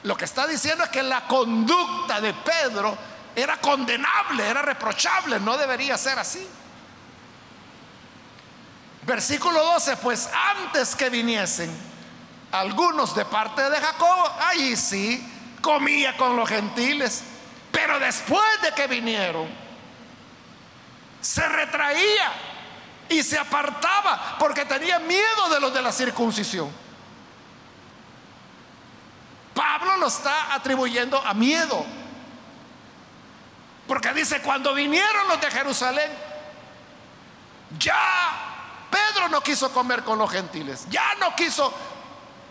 Lo 0.04 0.16
que 0.16 0.24
está 0.24 0.46
diciendo 0.46 0.84
es 0.84 0.90
que 0.90 1.02
la 1.02 1.22
conducta 1.22 2.20
de 2.20 2.32
Pedro 2.32 2.96
era 3.34 3.60
condenable, 3.60 4.48
era 4.48 4.62
reprochable, 4.62 5.40
no 5.40 5.58
debería 5.58 5.98
ser 5.98 6.20
así. 6.20 6.46
Versículo 9.02 9.64
12, 9.64 9.96
pues 9.96 10.30
antes 10.56 10.94
que 10.94 11.10
viniesen 11.10 11.76
algunos 12.52 13.16
de 13.16 13.24
parte 13.24 13.68
de 13.68 13.80
Jacob, 13.80 14.30
ahí 14.38 14.76
sí, 14.76 15.56
comía 15.60 16.16
con 16.16 16.36
los 16.36 16.48
gentiles, 16.48 17.24
pero 17.72 17.98
después 17.98 18.62
de 18.62 18.72
que 18.74 18.86
vinieron, 18.86 19.48
se 21.20 21.48
retraía 21.48 22.47
y 23.08 23.22
se 23.22 23.38
apartaba 23.38 24.36
porque 24.38 24.64
tenía 24.64 24.98
miedo 24.98 25.48
de 25.50 25.60
los 25.60 25.72
de 25.72 25.82
la 25.82 25.92
circuncisión. 25.92 26.70
Pablo 29.54 29.96
lo 29.96 30.06
está 30.06 30.54
atribuyendo 30.54 31.20
a 31.20 31.34
miedo. 31.34 31.84
Porque 33.88 34.12
dice, 34.12 34.40
cuando 34.42 34.74
vinieron 34.74 35.28
los 35.28 35.40
de 35.40 35.50
Jerusalén, 35.50 36.10
ya 37.78 38.86
Pedro 38.90 39.28
no 39.28 39.42
quiso 39.42 39.72
comer 39.72 40.04
con 40.04 40.18
los 40.18 40.30
gentiles, 40.30 40.86
ya 40.90 41.14
no 41.18 41.34
quiso 41.34 41.72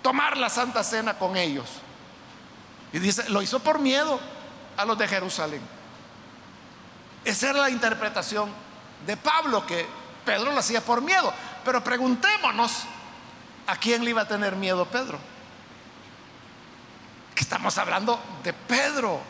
tomar 0.01 0.35
la 0.35 0.49
Santa 0.49 0.83
Cena 0.83 1.17
con 1.17 1.37
ellos. 1.37 1.69
Y 2.91 2.99
dice, 2.99 3.29
lo 3.29 3.41
hizo 3.41 3.59
por 3.59 3.79
miedo 3.79 4.19
a 4.75 4.85
los 4.85 4.97
de 4.97 5.07
Jerusalén. 5.07 5.61
Esa 7.23 7.49
era 7.49 7.59
la 7.59 7.69
interpretación 7.69 8.51
de 9.05 9.15
Pablo 9.17 9.65
que 9.65 9.85
Pedro 10.27 10.51
lo 10.51 10.59
hacía 10.59 10.81
por 10.81 11.01
miedo. 11.01 11.33
Pero 11.63 11.81
preguntémonos, 11.81 12.83
¿a 13.65 13.77
quién 13.77 14.03
le 14.03 14.09
iba 14.09 14.23
a 14.23 14.27
tener 14.27 14.57
miedo 14.57 14.85
Pedro? 14.85 15.17
Que 17.33 17.43
estamos 17.43 17.77
hablando 17.77 18.19
de 18.43 18.51
Pedro, 18.51 19.21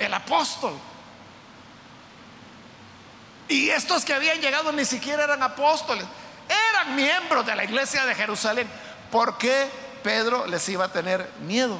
el 0.00 0.12
apóstol. 0.12 0.74
Y 3.48 3.70
estos 3.70 4.04
que 4.04 4.12
habían 4.12 4.40
llegado 4.40 4.72
ni 4.72 4.84
siquiera 4.84 5.22
eran 5.22 5.42
apóstoles, 5.44 6.04
eran 6.48 6.96
miembros 6.96 7.46
de 7.46 7.54
la 7.54 7.62
iglesia 7.62 8.04
de 8.04 8.14
Jerusalén. 8.16 8.68
¿Por 9.12 9.38
qué 9.38 9.70
Pedro 10.02 10.46
les 10.46 10.68
iba 10.68 10.86
a 10.86 10.92
tener 10.92 11.30
miedo? 11.42 11.78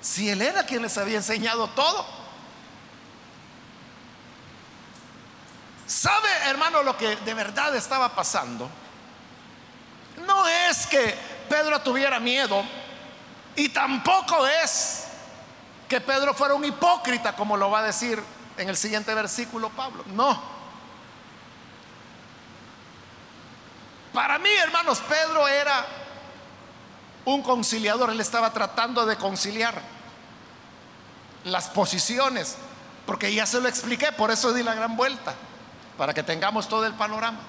Si 0.00 0.30
él 0.30 0.42
era 0.42 0.64
quien 0.64 0.82
les 0.82 0.96
había 0.96 1.16
enseñado 1.16 1.68
todo. 1.70 2.20
¿Sabe, 5.90 6.29
hermano, 6.46 6.82
lo 6.82 6.96
que 6.96 7.16
de 7.16 7.34
verdad 7.34 7.74
estaba 7.74 8.08
pasando? 8.10 8.68
No 10.26 10.46
es 10.46 10.86
que 10.86 11.14
Pedro 11.48 11.80
tuviera 11.80 12.20
miedo 12.20 12.62
y 13.56 13.68
tampoco 13.70 14.46
es 14.46 15.04
que 15.88 16.00
Pedro 16.00 16.34
fuera 16.34 16.54
un 16.54 16.64
hipócrita, 16.64 17.34
como 17.34 17.56
lo 17.56 17.70
va 17.70 17.80
a 17.80 17.84
decir 17.84 18.22
en 18.56 18.68
el 18.68 18.76
siguiente 18.76 19.12
versículo 19.14 19.70
Pablo. 19.70 20.04
No. 20.06 20.40
Para 24.12 24.38
mí, 24.38 24.50
hermanos, 24.50 25.00
Pedro 25.00 25.46
era 25.48 25.86
un 27.24 27.42
conciliador, 27.42 28.10
él 28.10 28.20
estaba 28.20 28.52
tratando 28.52 29.06
de 29.06 29.16
conciliar 29.16 29.80
las 31.44 31.68
posiciones, 31.68 32.56
porque 33.06 33.32
ya 33.34 33.46
se 33.46 33.60
lo 33.60 33.68
expliqué, 33.68 34.12
por 34.12 34.30
eso 34.30 34.52
di 34.52 34.62
la 34.62 34.74
gran 34.74 34.96
vuelta 34.96 35.34
para 36.00 36.14
que 36.14 36.22
tengamos 36.22 36.66
todo 36.66 36.86
el 36.86 36.94
panorama. 36.94 37.40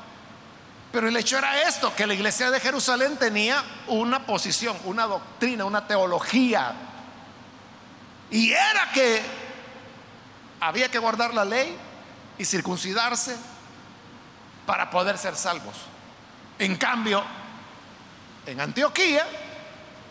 Pero 0.92 1.08
el 1.08 1.16
hecho 1.16 1.38
era 1.38 1.62
esto, 1.62 1.96
que 1.96 2.06
la 2.06 2.14
iglesia 2.14 2.52
de 2.52 2.60
Jerusalén 2.60 3.16
tenía 3.16 3.64
una 3.88 4.26
posición, 4.26 4.78
una 4.84 5.08
doctrina, 5.08 5.64
una 5.64 5.88
teología. 5.88 6.74
Y 8.30 8.52
era 8.52 8.92
que 8.94 9.22
había 10.60 10.92
que 10.92 11.00
guardar 11.00 11.34
la 11.34 11.46
ley 11.46 11.78
y 12.38 12.44
circuncidarse 12.44 13.38
para 14.66 14.90
poder 14.90 15.18
ser 15.18 15.38
salvos. 15.38 15.78
En 16.60 16.76
cambio, 16.76 17.24
en 18.46 18.60
Antioquía, 18.60 19.26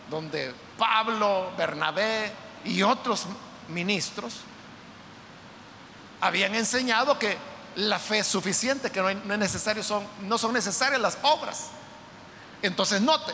donde 0.09 0.51
Pablo, 0.79 1.51
Bernabé 1.55 2.33
y 2.65 2.81
otros 2.81 3.27
ministros 3.67 4.37
habían 6.19 6.55
enseñado 6.55 7.19
que 7.19 7.50
la 7.75 7.99
fe 7.99 8.19
es 8.19 8.27
suficiente, 8.27 8.91
que 8.91 9.01
no, 9.01 9.09
es 9.09 9.39
necesario, 9.39 9.83
son, 9.83 10.05
no 10.21 10.37
son 10.37 10.53
necesarias 10.53 10.99
las 10.99 11.17
obras. 11.21 11.67
Entonces 12.61 13.01
note, 13.01 13.33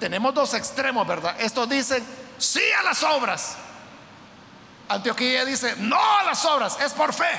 tenemos 0.00 0.34
dos 0.34 0.54
extremos, 0.54 1.06
¿verdad? 1.06 1.36
Estos 1.40 1.68
dicen 1.68 2.04
sí 2.38 2.62
a 2.78 2.82
las 2.82 3.02
obras. 3.02 3.56
Antioquía 4.88 5.44
dice 5.44 5.76
no 5.76 5.98
a 6.18 6.22
las 6.24 6.44
obras, 6.44 6.78
es 6.80 6.92
por 6.92 7.12
fe. 7.12 7.30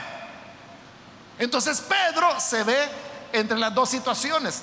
Entonces 1.39 1.81
Pedro 1.81 2.39
se 2.39 2.63
ve 2.63 2.89
entre 3.33 3.57
las 3.57 3.73
dos 3.73 3.89
situaciones. 3.89 4.61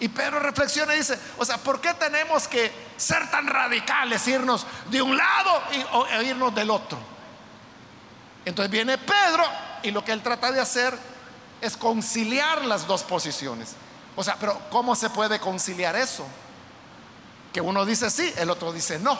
Y 0.00 0.08
Pedro 0.08 0.40
reflexiona 0.40 0.94
y 0.94 0.98
dice, 0.98 1.18
o 1.38 1.44
sea, 1.44 1.58
¿por 1.58 1.80
qué 1.80 1.94
tenemos 1.94 2.48
que 2.48 2.72
ser 2.96 3.30
tan 3.30 3.46
radicales, 3.46 4.26
irnos 4.26 4.66
de 4.90 5.00
un 5.00 5.16
lado 5.16 5.62
y, 5.72 5.86
o, 5.92 6.06
e 6.08 6.24
irnos 6.24 6.52
del 6.52 6.70
otro? 6.70 7.11
Entonces 8.44 8.70
viene 8.70 8.98
Pedro 8.98 9.44
y 9.82 9.90
lo 9.90 10.04
que 10.04 10.12
él 10.12 10.22
trata 10.22 10.50
de 10.50 10.60
hacer 10.60 10.96
es 11.60 11.76
conciliar 11.76 12.64
las 12.64 12.86
dos 12.86 13.02
posiciones. 13.02 13.74
O 14.16 14.24
sea, 14.24 14.36
pero 14.38 14.60
¿cómo 14.70 14.94
se 14.94 15.10
puede 15.10 15.38
conciliar 15.40 15.96
eso? 15.96 16.26
Que 17.52 17.60
uno 17.60 17.84
dice 17.84 18.10
sí, 18.10 18.32
el 18.36 18.50
otro 18.50 18.72
dice 18.72 18.98
no. 18.98 19.18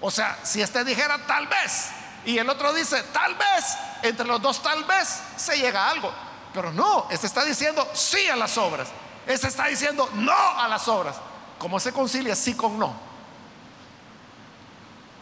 O 0.00 0.10
sea, 0.10 0.38
si 0.42 0.60
este 0.60 0.84
dijera 0.84 1.26
tal 1.26 1.46
vez 1.46 1.90
y 2.24 2.38
el 2.38 2.48
otro 2.48 2.72
dice 2.72 3.02
tal 3.12 3.34
vez, 3.34 3.76
entre 4.02 4.26
los 4.26 4.40
dos 4.40 4.62
tal 4.62 4.84
vez 4.84 5.20
se 5.36 5.56
llega 5.56 5.86
a 5.86 5.90
algo. 5.90 6.12
Pero 6.52 6.72
no, 6.72 7.06
este 7.10 7.26
está 7.26 7.44
diciendo 7.44 7.86
sí 7.94 8.28
a 8.28 8.36
las 8.36 8.56
obras. 8.56 8.88
Este 9.26 9.48
está 9.48 9.66
diciendo 9.66 10.08
no 10.14 10.32
a 10.32 10.68
las 10.68 10.88
obras. 10.88 11.16
¿Cómo 11.58 11.80
se 11.80 11.92
concilia 11.92 12.34
sí 12.34 12.54
con 12.54 12.78
no? 12.78 13.13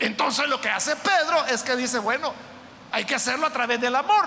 Entonces 0.02 0.48
lo 0.48 0.60
que 0.60 0.68
hace 0.68 0.96
Pedro 0.96 1.46
es 1.46 1.62
que 1.62 1.76
dice, 1.76 2.00
bueno, 2.00 2.34
hay 2.90 3.04
que 3.04 3.14
hacerlo 3.14 3.46
a 3.46 3.50
través 3.50 3.80
del 3.80 3.94
amor. 3.94 4.26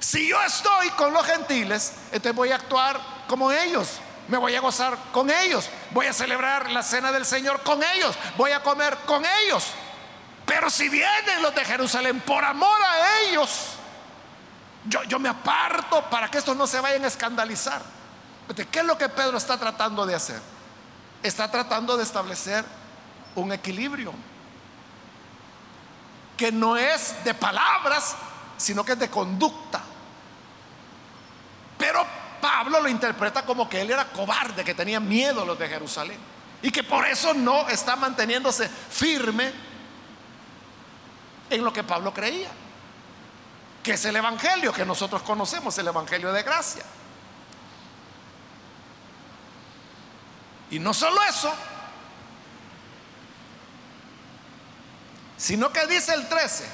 Si 0.00 0.28
yo 0.28 0.42
estoy 0.42 0.90
con 0.90 1.12
los 1.12 1.24
gentiles, 1.24 1.92
entonces 2.06 2.34
voy 2.34 2.50
a 2.50 2.56
actuar 2.56 2.98
como 3.28 3.52
ellos. 3.52 4.00
me 4.26 4.38
voy 4.38 4.56
a 4.56 4.60
gozar 4.60 4.96
con 5.12 5.30
ellos, 5.30 5.68
voy 5.92 6.06
a 6.06 6.12
celebrar 6.12 6.70
la 6.70 6.82
cena 6.82 7.12
del 7.12 7.24
Señor 7.24 7.62
con 7.62 7.80
ellos, 7.94 8.16
voy 8.36 8.50
a 8.50 8.60
comer 8.60 8.96
con 9.06 9.24
ellos. 9.44 9.68
Pero 10.46 10.68
si 10.68 10.88
vienen 10.88 11.42
los 11.42 11.54
de 11.54 11.64
Jerusalén 11.64 12.20
por 12.20 12.44
amor 12.44 12.80
a 12.82 13.20
ellos, 13.20 13.66
yo, 14.86 15.04
yo 15.04 15.20
me 15.20 15.28
aparto 15.28 16.02
para 16.10 16.28
que 16.28 16.38
estos 16.38 16.56
no 16.56 16.66
se 16.66 16.80
vayan 16.80 17.04
a 17.04 17.08
escandalizar. 17.08 17.82
¿Qué 18.72 18.80
es 18.80 18.84
lo 18.84 18.98
que 18.98 19.08
Pedro 19.08 19.38
está 19.38 19.56
tratando 19.58 20.04
de 20.06 20.16
hacer? 20.16 20.40
Está 21.22 21.48
tratando 21.48 21.96
de 21.96 22.02
establecer 22.02 22.64
un 23.36 23.52
equilibrio 23.52 24.12
que 26.40 26.50
no 26.50 26.74
es 26.74 27.22
de 27.22 27.34
palabras, 27.34 28.16
sino 28.56 28.82
que 28.82 28.92
es 28.92 28.98
de 28.98 29.10
conducta. 29.10 29.78
Pero 31.76 32.02
Pablo 32.40 32.80
lo 32.80 32.88
interpreta 32.88 33.44
como 33.44 33.68
que 33.68 33.82
él 33.82 33.90
era 33.90 34.06
cobarde, 34.06 34.64
que 34.64 34.72
tenía 34.72 35.00
miedo 35.00 35.42
a 35.42 35.44
los 35.44 35.58
de 35.58 35.68
Jerusalén 35.68 36.18
y 36.62 36.70
que 36.70 36.82
por 36.82 37.06
eso 37.06 37.34
no 37.34 37.68
está 37.68 37.94
manteniéndose 37.94 38.70
firme 38.70 39.52
en 41.50 41.62
lo 41.62 41.74
que 41.74 41.84
Pablo 41.84 42.14
creía, 42.14 42.48
que 43.82 43.92
es 43.92 44.04
el 44.06 44.16
Evangelio 44.16 44.72
que 44.72 44.86
nosotros 44.86 45.20
conocemos, 45.20 45.76
el 45.76 45.88
Evangelio 45.88 46.32
de 46.32 46.42
gracia. 46.42 46.84
Y 50.70 50.78
no 50.78 50.94
solo 50.94 51.20
eso, 51.22 51.52
sino 55.40 55.72
que 55.72 55.86
dice 55.86 56.12
el 56.12 56.28
13, 56.28 56.64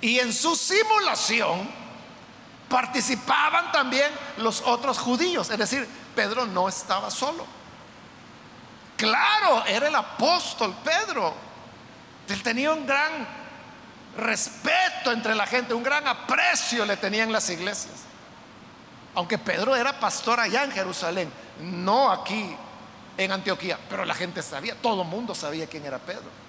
y 0.00 0.18
en 0.18 0.32
su 0.32 0.56
simulación 0.56 1.70
participaban 2.68 3.70
también 3.70 4.10
los 4.38 4.62
otros 4.62 4.98
judíos, 4.98 5.48
es 5.48 5.58
decir, 5.58 5.88
Pedro 6.16 6.44
no 6.44 6.68
estaba 6.68 7.08
solo. 7.08 7.46
Claro, 8.96 9.64
era 9.64 9.86
el 9.86 9.94
apóstol 9.94 10.74
Pedro. 10.84 11.34
Él 12.28 12.42
tenía 12.42 12.72
un 12.72 12.84
gran 12.84 13.28
respeto 14.16 15.12
entre 15.12 15.34
la 15.34 15.46
gente, 15.46 15.72
un 15.72 15.84
gran 15.84 16.06
aprecio 16.08 16.84
le 16.84 16.96
tenían 16.96 17.30
las 17.30 17.48
iglesias. 17.48 17.94
Aunque 19.14 19.38
Pedro 19.38 19.76
era 19.76 20.00
pastor 20.00 20.40
allá 20.40 20.64
en 20.64 20.72
Jerusalén, 20.72 21.32
no 21.60 22.10
aquí 22.10 22.56
en 23.16 23.30
Antioquía, 23.30 23.78
pero 23.88 24.04
la 24.04 24.14
gente 24.14 24.42
sabía, 24.42 24.74
todo 24.74 25.02
el 25.02 25.08
mundo 25.08 25.34
sabía 25.34 25.68
quién 25.68 25.86
era 25.86 25.98
Pedro. 25.98 26.41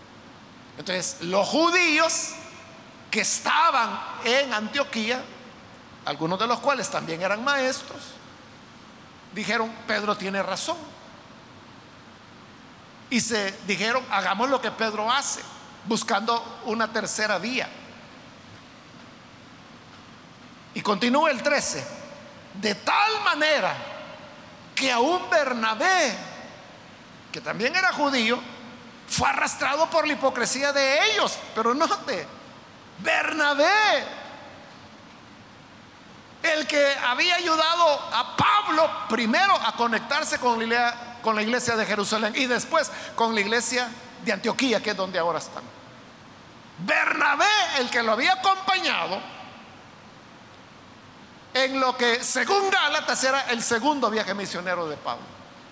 Entonces, 0.78 1.18
los 1.22 1.48
judíos 1.48 2.32
que 3.12 3.22
estaban 3.22 4.00
en 4.24 4.54
Antioquía, 4.54 5.24
algunos 6.06 6.40
de 6.40 6.48
los 6.48 6.60
cuales 6.60 6.90
también 6.90 7.22
eran 7.22 7.44
maestros, 7.44 8.02
dijeron, 9.34 9.72
Pedro 9.88 10.18
tiene 10.18 10.42
razón. 10.42 10.78
Y 13.10 13.22
se 13.22 13.52
dijeron, 13.68 14.04
hagamos 14.10 14.50
lo 14.50 14.60
que 14.60 14.72
Pedro 14.72 15.12
hace 15.12 15.42
buscando 15.86 16.62
una 16.66 16.92
tercera 16.92 17.38
vía. 17.38 17.70
Y 20.74 20.82
continúa 20.82 21.30
el 21.30 21.44
13, 21.44 21.86
de 22.56 22.76
tal 22.76 23.24
manera 23.24 23.76
que 24.74 24.92
aún 24.92 25.30
Bernabé, 25.30 26.16
que 27.32 27.42
también 27.42 27.76
era 27.76 27.94
judío, 27.94 28.40
fue 29.08 29.30
arrastrado 29.30 29.90
por 29.90 30.08
la 30.08 30.14
hipocresía 30.14 30.72
de 30.72 31.12
ellos. 31.12 31.38
Pero 31.56 31.74
note, 31.74 32.28
Bernabé, 33.00 33.68
el 36.44 36.68
que 36.68 36.96
había 37.06 37.36
ayudado 37.36 38.00
a 38.14 38.36
Pablo 38.36 38.90
primero 39.10 39.56
a 39.56 39.74
conectarse 39.76 40.40
con 40.40 40.60
la, 40.70 41.42
iglesia, 41.42 41.76
de 41.76 41.86
Jerusalén 41.86 42.34
y 42.36 42.46
después 42.46 42.92
con 43.16 43.34
la 43.34 43.42
iglesia 43.42 43.90
de 44.24 44.34
Antioquía, 44.34 44.82
que 44.82 44.92
es 44.92 44.98
donde 44.98 45.20
ahora 45.20 45.40
están. 45.40 45.64
Bernabé, 46.80 47.46
el 47.80 47.90
que 47.90 48.04
lo 48.04 48.12
había 48.12 48.34
acompañado, 48.34 49.20
en 51.54 51.80
lo 51.80 51.96
que 51.96 52.24
según 52.24 52.70
Gálatas 52.70 53.24
era 53.24 53.42
el 53.52 53.62
segundo 53.62 54.10
viaje 54.10 54.34
misionero 54.34 54.88
de 54.88 54.98
Pablo. 54.98 55.24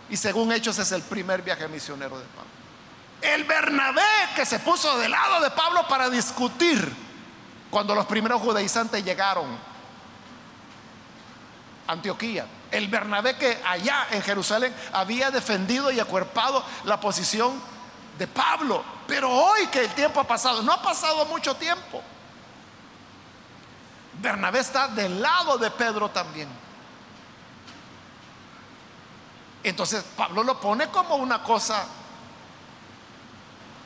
Y 0.10 0.18
según 0.18 0.52
Hechos 0.52 0.78
es 0.78 0.92
el 0.92 1.02
primer 1.02 1.42
viaje 1.42 1.68
misionero 1.68 2.20
de 2.20 2.26
Pablo. 2.26 2.61
El 3.22 3.44
Bernabé 3.44 4.02
que 4.36 4.46
se 4.46 4.60
puso 4.60 4.98
del 4.98 5.12
lado 5.12 5.42
de 5.42 5.52
Pablo 5.52 5.88
para 5.88 6.10
discutir 6.10 6.94
cuando 7.70 7.94
los 7.94 8.06
primeros 8.08 8.42
judaizantes 8.42 9.04
llegaron 9.04 9.46
a 11.88 11.92
Antioquía. 11.92 12.48
El 12.72 12.88
Bernabé 12.88 13.38
que 13.38 13.62
allá 13.66 14.08
en 14.12 14.22
Jerusalén 14.22 14.74
había 14.94 15.30
defendido 15.30 15.92
y 15.92 16.00
acuerpado 16.00 16.64
la 16.86 17.00
posición 17.00 17.62
de 18.18 18.28
Pablo. 18.28 18.84
Pero 19.08 19.30
hoy 19.30 19.68
que 19.68 19.82
el 19.82 19.90
tiempo 19.94 20.20
ha 20.20 20.28
pasado, 20.28 20.64
no 20.64 20.72
ha 20.72 20.82
pasado 20.82 21.26
mucho 21.26 21.56
tiempo. 21.56 22.02
Bernabé 24.20 24.60
está 24.60 24.88
del 24.88 25.22
lado 25.22 25.58
de 25.58 25.70
Pedro 25.72 26.10
también. 26.10 26.50
Entonces 29.64 30.04
Pablo 30.16 30.44
lo 30.44 30.60
pone 30.60 30.88
como 30.88 31.16
una 31.16 31.44
cosa 31.44 31.86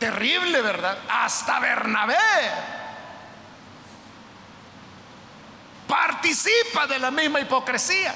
terrible, 0.06 0.62
¿verdad? 0.62 1.00
Hasta 1.10 1.60
Bernabé 1.60 2.16
participa 5.88 6.86
de 6.86 7.00
la 7.00 7.10
misma 7.10 7.40
hipocresía. 7.40 8.14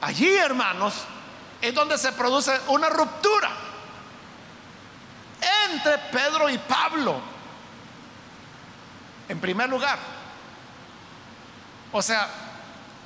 Allí, 0.00 0.36
hermanos, 0.36 0.94
es 1.60 1.72
donde 1.72 1.98
se 1.98 2.10
produce 2.12 2.58
una 2.66 2.88
ruptura 2.88 3.50
entre 5.70 5.98
Pedro 6.10 6.48
y 6.48 6.58
Pablo. 6.58 7.20
En 9.28 9.40
primer 9.40 9.68
lugar, 9.68 9.98
o 11.92 12.02
sea, 12.02 12.28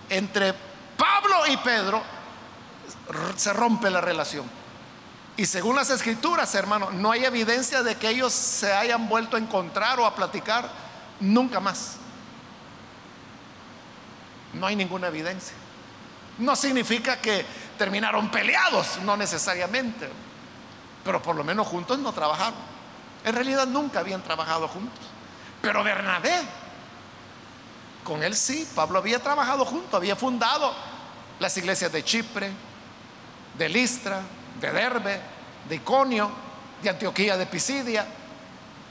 entre 0.08 0.54
Pablo 0.96 1.46
y 1.46 1.58
Pedro 1.58 2.02
se 3.36 3.52
rompe 3.52 3.90
la 3.90 4.00
relación. 4.00 4.63
Y 5.36 5.46
según 5.46 5.74
las 5.74 5.90
escrituras, 5.90 6.54
hermano, 6.54 6.90
no 6.90 7.10
hay 7.10 7.24
evidencia 7.24 7.82
de 7.82 7.96
que 7.96 8.08
ellos 8.08 8.32
se 8.32 8.72
hayan 8.72 9.08
vuelto 9.08 9.36
a 9.36 9.40
encontrar 9.40 9.98
o 9.98 10.06
a 10.06 10.14
platicar 10.14 10.70
nunca 11.18 11.58
más. 11.58 11.96
No 14.52 14.66
hay 14.66 14.76
ninguna 14.76 15.08
evidencia. 15.08 15.54
No 16.38 16.54
significa 16.54 17.20
que 17.20 17.44
terminaron 17.76 18.30
peleados, 18.30 18.98
no 19.02 19.16
necesariamente, 19.16 20.08
pero 21.04 21.20
por 21.20 21.34
lo 21.34 21.42
menos 21.42 21.66
juntos 21.66 21.98
no 21.98 22.12
trabajaron. 22.12 22.58
En 23.24 23.34
realidad 23.34 23.66
nunca 23.66 24.00
habían 24.00 24.22
trabajado 24.22 24.68
juntos. 24.68 25.00
Pero 25.60 25.82
Bernabé, 25.82 26.42
con 28.04 28.22
él 28.22 28.36
sí, 28.36 28.68
Pablo 28.74 28.98
había 28.98 29.18
trabajado 29.20 29.64
junto, 29.64 29.96
había 29.96 30.14
fundado 30.14 30.72
las 31.40 31.56
iglesias 31.56 31.90
de 31.90 32.04
Chipre, 32.04 32.52
de 33.58 33.68
Listra, 33.68 34.20
de 34.60 34.72
Derbe, 34.72 35.20
de 35.68 35.74
Iconio, 35.76 36.30
de 36.82 36.90
Antioquía 36.90 37.36
de 37.36 37.46
Pisidia. 37.46 38.06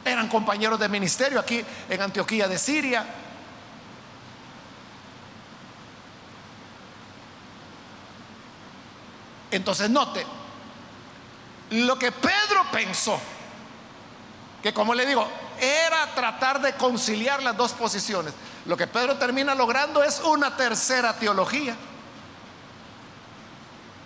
Eran 0.06 0.28
compañeros 0.28 0.80
de 0.80 0.90
ministerio 0.90 1.40
aquí 1.40 1.64
en 1.90 2.02
Antioquía 2.02 2.48
de 2.48 2.58
Siria. 2.58 3.06
Entonces 9.52 9.90
note, 9.90 10.26
lo 11.70 11.98
que 11.98 12.12
Pedro 12.12 12.66
pensó, 12.72 13.20
que 14.64 14.74
como 14.74 14.96
le 14.96 15.06
digo, 15.06 15.28
era 15.60 16.14
tratar 16.16 16.60
de 16.60 16.74
conciliar 16.74 17.44
las 17.44 17.56
dos 17.56 17.74
posiciones. 17.74 18.34
Lo 18.66 18.76
que 18.76 18.88
Pedro 18.88 19.18
termina 19.18 19.54
logrando 19.54 20.04
es 20.04 20.20
una 20.22 20.58
tercera 20.58 21.14
teología, 21.14 21.76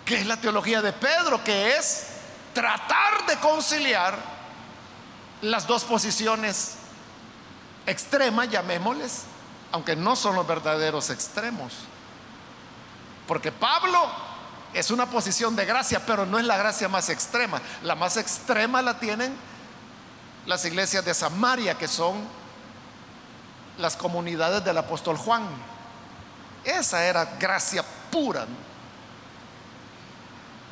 que 0.08 0.16
es 0.16 0.26
la 0.26 0.38
teología 0.38 0.80
de 0.80 0.94
Pedro, 0.94 1.44
que 1.44 1.76
es 1.76 2.06
tratar 2.54 3.26
de 3.26 3.36
conciliar 3.40 4.16
las 5.42 5.66
dos 5.66 5.84
posiciones 5.84 6.76
extremas, 7.84 8.48
llamémosles, 8.48 9.24
aunque 9.70 9.94
no 9.94 10.16
son 10.16 10.34
los 10.34 10.46
verdaderos 10.46 11.10
extremos. 11.10 11.74
Porque 13.26 13.52
Pablo 13.52 14.10
es 14.72 14.90
una 14.90 15.10
posición 15.10 15.54
de 15.54 15.66
gracia, 15.66 16.00
pero 16.06 16.24
no 16.24 16.38
es 16.38 16.46
la 16.46 16.56
gracia 16.56 16.88
más 16.88 17.10
extrema. 17.10 17.60
La 17.82 17.94
más 17.94 18.16
extrema 18.16 18.80
la 18.80 18.98
tienen 18.98 19.36
las 20.46 20.64
iglesias 20.64 21.04
de 21.04 21.12
Samaria, 21.12 21.76
que 21.76 21.86
son 21.86 22.16
las 23.76 23.94
comunidades 23.94 24.64
del 24.64 24.78
apóstol 24.78 25.18
Juan. 25.18 25.46
Esa 26.64 27.04
era 27.04 27.26
gracia 27.38 27.84
pura. 28.10 28.46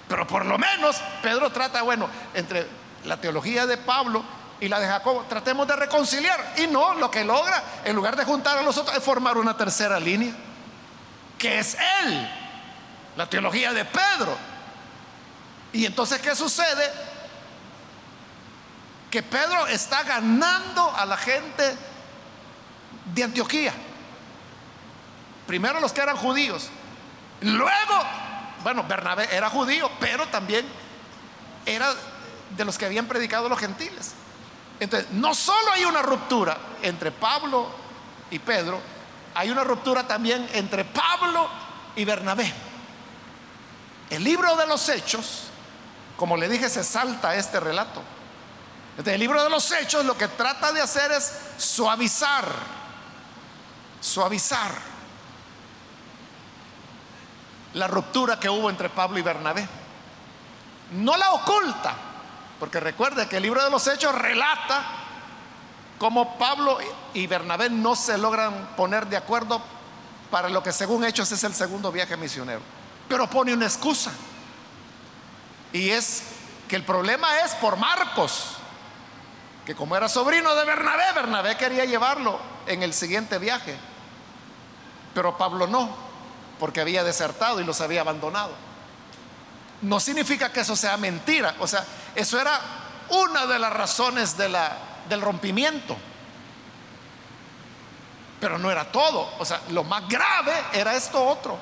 Pero 0.08 0.26
por 0.26 0.46
lo 0.46 0.58
menos 0.58 0.96
Pedro 1.22 1.50
trata, 1.50 1.82
bueno, 1.82 2.08
entre 2.34 2.66
la 3.04 3.20
teología 3.20 3.66
de 3.66 3.76
Pablo 3.76 4.24
y 4.60 4.68
la 4.68 4.78
de 4.78 4.86
Jacobo, 4.86 5.24
tratemos 5.28 5.66
de 5.66 5.76
reconciliar. 5.76 6.54
Y 6.58 6.66
no, 6.66 6.94
lo 6.94 7.10
que 7.10 7.24
logra, 7.24 7.62
en 7.84 7.96
lugar 7.96 8.16
de 8.16 8.24
juntar 8.24 8.58
a 8.58 8.62
los 8.62 8.76
otros, 8.76 8.96
es 8.96 9.02
formar 9.02 9.36
una 9.36 9.56
tercera 9.56 9.98
línea, 9.98 10.32
que 11.38 11.58
es 11.58 11.76
Él 12.02 12.28
la 13.16 13.28
teología 13.28 13.72
de 13.72 13.84
Pedro. 13.84 14.36
Y 15.72 15.84
entonces, 15.86 16.20
¿qué 16.20 16.34
sucede? 16.34 16.90
Que 19.10 19.22
Pedro 19.22 19.66
está 19.66 20.02
ganando 20.04 20.94
a 20.94 21.04
la 21.06 21.16
gente 21.16 21.76
de 23.14 23.24
Antioquía. 23.24 23.72
Primero 25.46 25.80
los 25.80 25.92
que 25.92 26.00
eran 26.00 26.16
judíos. 26.16 26.68
Luego, 27.40 28.02
bueno, 28.66 28.82
Bernabé 28.82 29.28
era 29.30 29.48
judío, 29.48 29.88
pero 30.00 30.26
también 30.26 30.66
era 31.64 31.94
de 32.50 32.64
los 32.64 32.76
que 32.76 32.84
habían 32.84 33.06
predicado 33.06 33.48
los 33.48 33.60
gentiles. 33.60 34.10
Entonces, 34.80 35.08
no 35.12 35.36
solo 35.36 35.70
hay 35.70 35.84
una 35.84 36.02
ruptura 36.02 36.58
entre 36.82 37.12
Pablo 37.12 37.68
y 38.28 38.40
Pedro, 38.40 38.80
hay 39.36 39.52
una 39.52 39.62
ruptura 39.62 40.08
también 40.08 40.50
entre 40.52 40.84
Pablo 40.84 41.48
y 41.94 42.04
Bernabé. 42.04 42.52
El 44.10 44.24
libro 44.24 44.56
de 44.56 44.66
los 44.66 44.88
hechos, 44.88 45.44
como 46.16 46.36
le 46.36 46.48
dije, 46.48 46.68
se 46.68 46.82
salta 46.82 47.36
este 47.36 47.60
relato. 47.60 48.02
El 49.04 49.20
libro 49.20 49.44
de 49.44 49.48
los 49.48 49.70
hechos 49.70 50.04
lo 50.04 50.18
que 50.18 50.26
trata 50.26 50.72
de 50.72 50.80
hacer 50.80 51.12
es 51.12 51.32
suavizar, 51.56 52.48
suavizar 54.00 54.95
la 57.76 57.86
ruptura 57.86 58.40
que 58.40 58.48
hubo 58.48 58.70
entre 58.70 58.88
Pablo 58.88 59.18
y 59.18 59.22
Bernabé. 59.22 59.68
No 60.92 61.16
la 61.16 61.32
oculta, 61.32 61.94
porque 62.58 62.80
recuerde 62.80 63.28
que 63.28 63.36
el 63.36 63.42
libro 63.42 63.62
de 63.62 63.70
los 63.70 63.86
hechos 63.86 64.14
relata 64.14 64.82
cómo 65.98 66.38
Pablo 66.38 66.78
y 67.12 67.26
Bernabé 67.26 67.68
no 67.68 67.94
se 67.94 68.16
logran 68.16 68.70
poner 68.76 69.06
de 69.08 69.18
acuerdo 69.18 69.60
para 70.30 70.48
lo 70.48 70.62
que 70.62 70.72
según 70.72 71.04
hechos 71.04 71.30
es 71.32 71.44
el 71.44 71.54
segundo 71.54 71.92
viaje 71.92 72.16
misionero. 72.16 72.62
Pero 73.10 73.28
pone 73.28 73.52
una 73.52 73.66
excusa. 73.66 74.10
Y 75.72 75.90
es 75.90 76.22
que 76.68 76.76
el 76.76 76.82
problema 76.82 77.40
es 77.40 77.54
por 77.56 77.76
Marcos, 77.76 78.56
que 79.66 79.74
como 79.74 79.96
era 79.96 80.08
sobrino 80.08 80.54
de 80.54 80.64
Bernabé, 80.64 81.12
Bernabé 81.14 81.56
quería 81.58 81.84
llevarlo 81.84 82.38
en 82.66 82.82
el 82.82 82.94
siguiente 82.94 83.38
viaje. 83.38 83.76
Pero 85.12 85.36
Pablo 85.36 85.66
no, 85.66 86.05
porque 86.58 86.80
había 86.80 87.04
desertado 87.04 87.60
y 87.60 87.64
los 87.64 87.80
había 87.80 88.00
abandonado. 88.00 88.52
No 89.82 90.00
significa 90.00 90.52
que 90.52 90.60
eso 90.60 90.74
sea 90.74 90.96
mentira, 90.96 91.54
o 91.58 91.66
sea, 91.66 91.84
eso 92.14 92.40
era 92.40 92.58
una 93.10 93.46
de 93.46 93.58
las 93.58 93.72
razones 93.72 94.36
del 94.36 95.20
rompimiento. 95.20 95.96
Pero 98.40 98.58
no 98.58 98.70
era 98.70 98.84
todo, 98.90 99.34
o 99.38 99.44
sea, 99.44 99.60
lo 99.70 99.84
más 99.84 100.08
grave 100.08 100.52
era 100.72 100.94
esto 100.94 101.24
otro. 101.24 101.58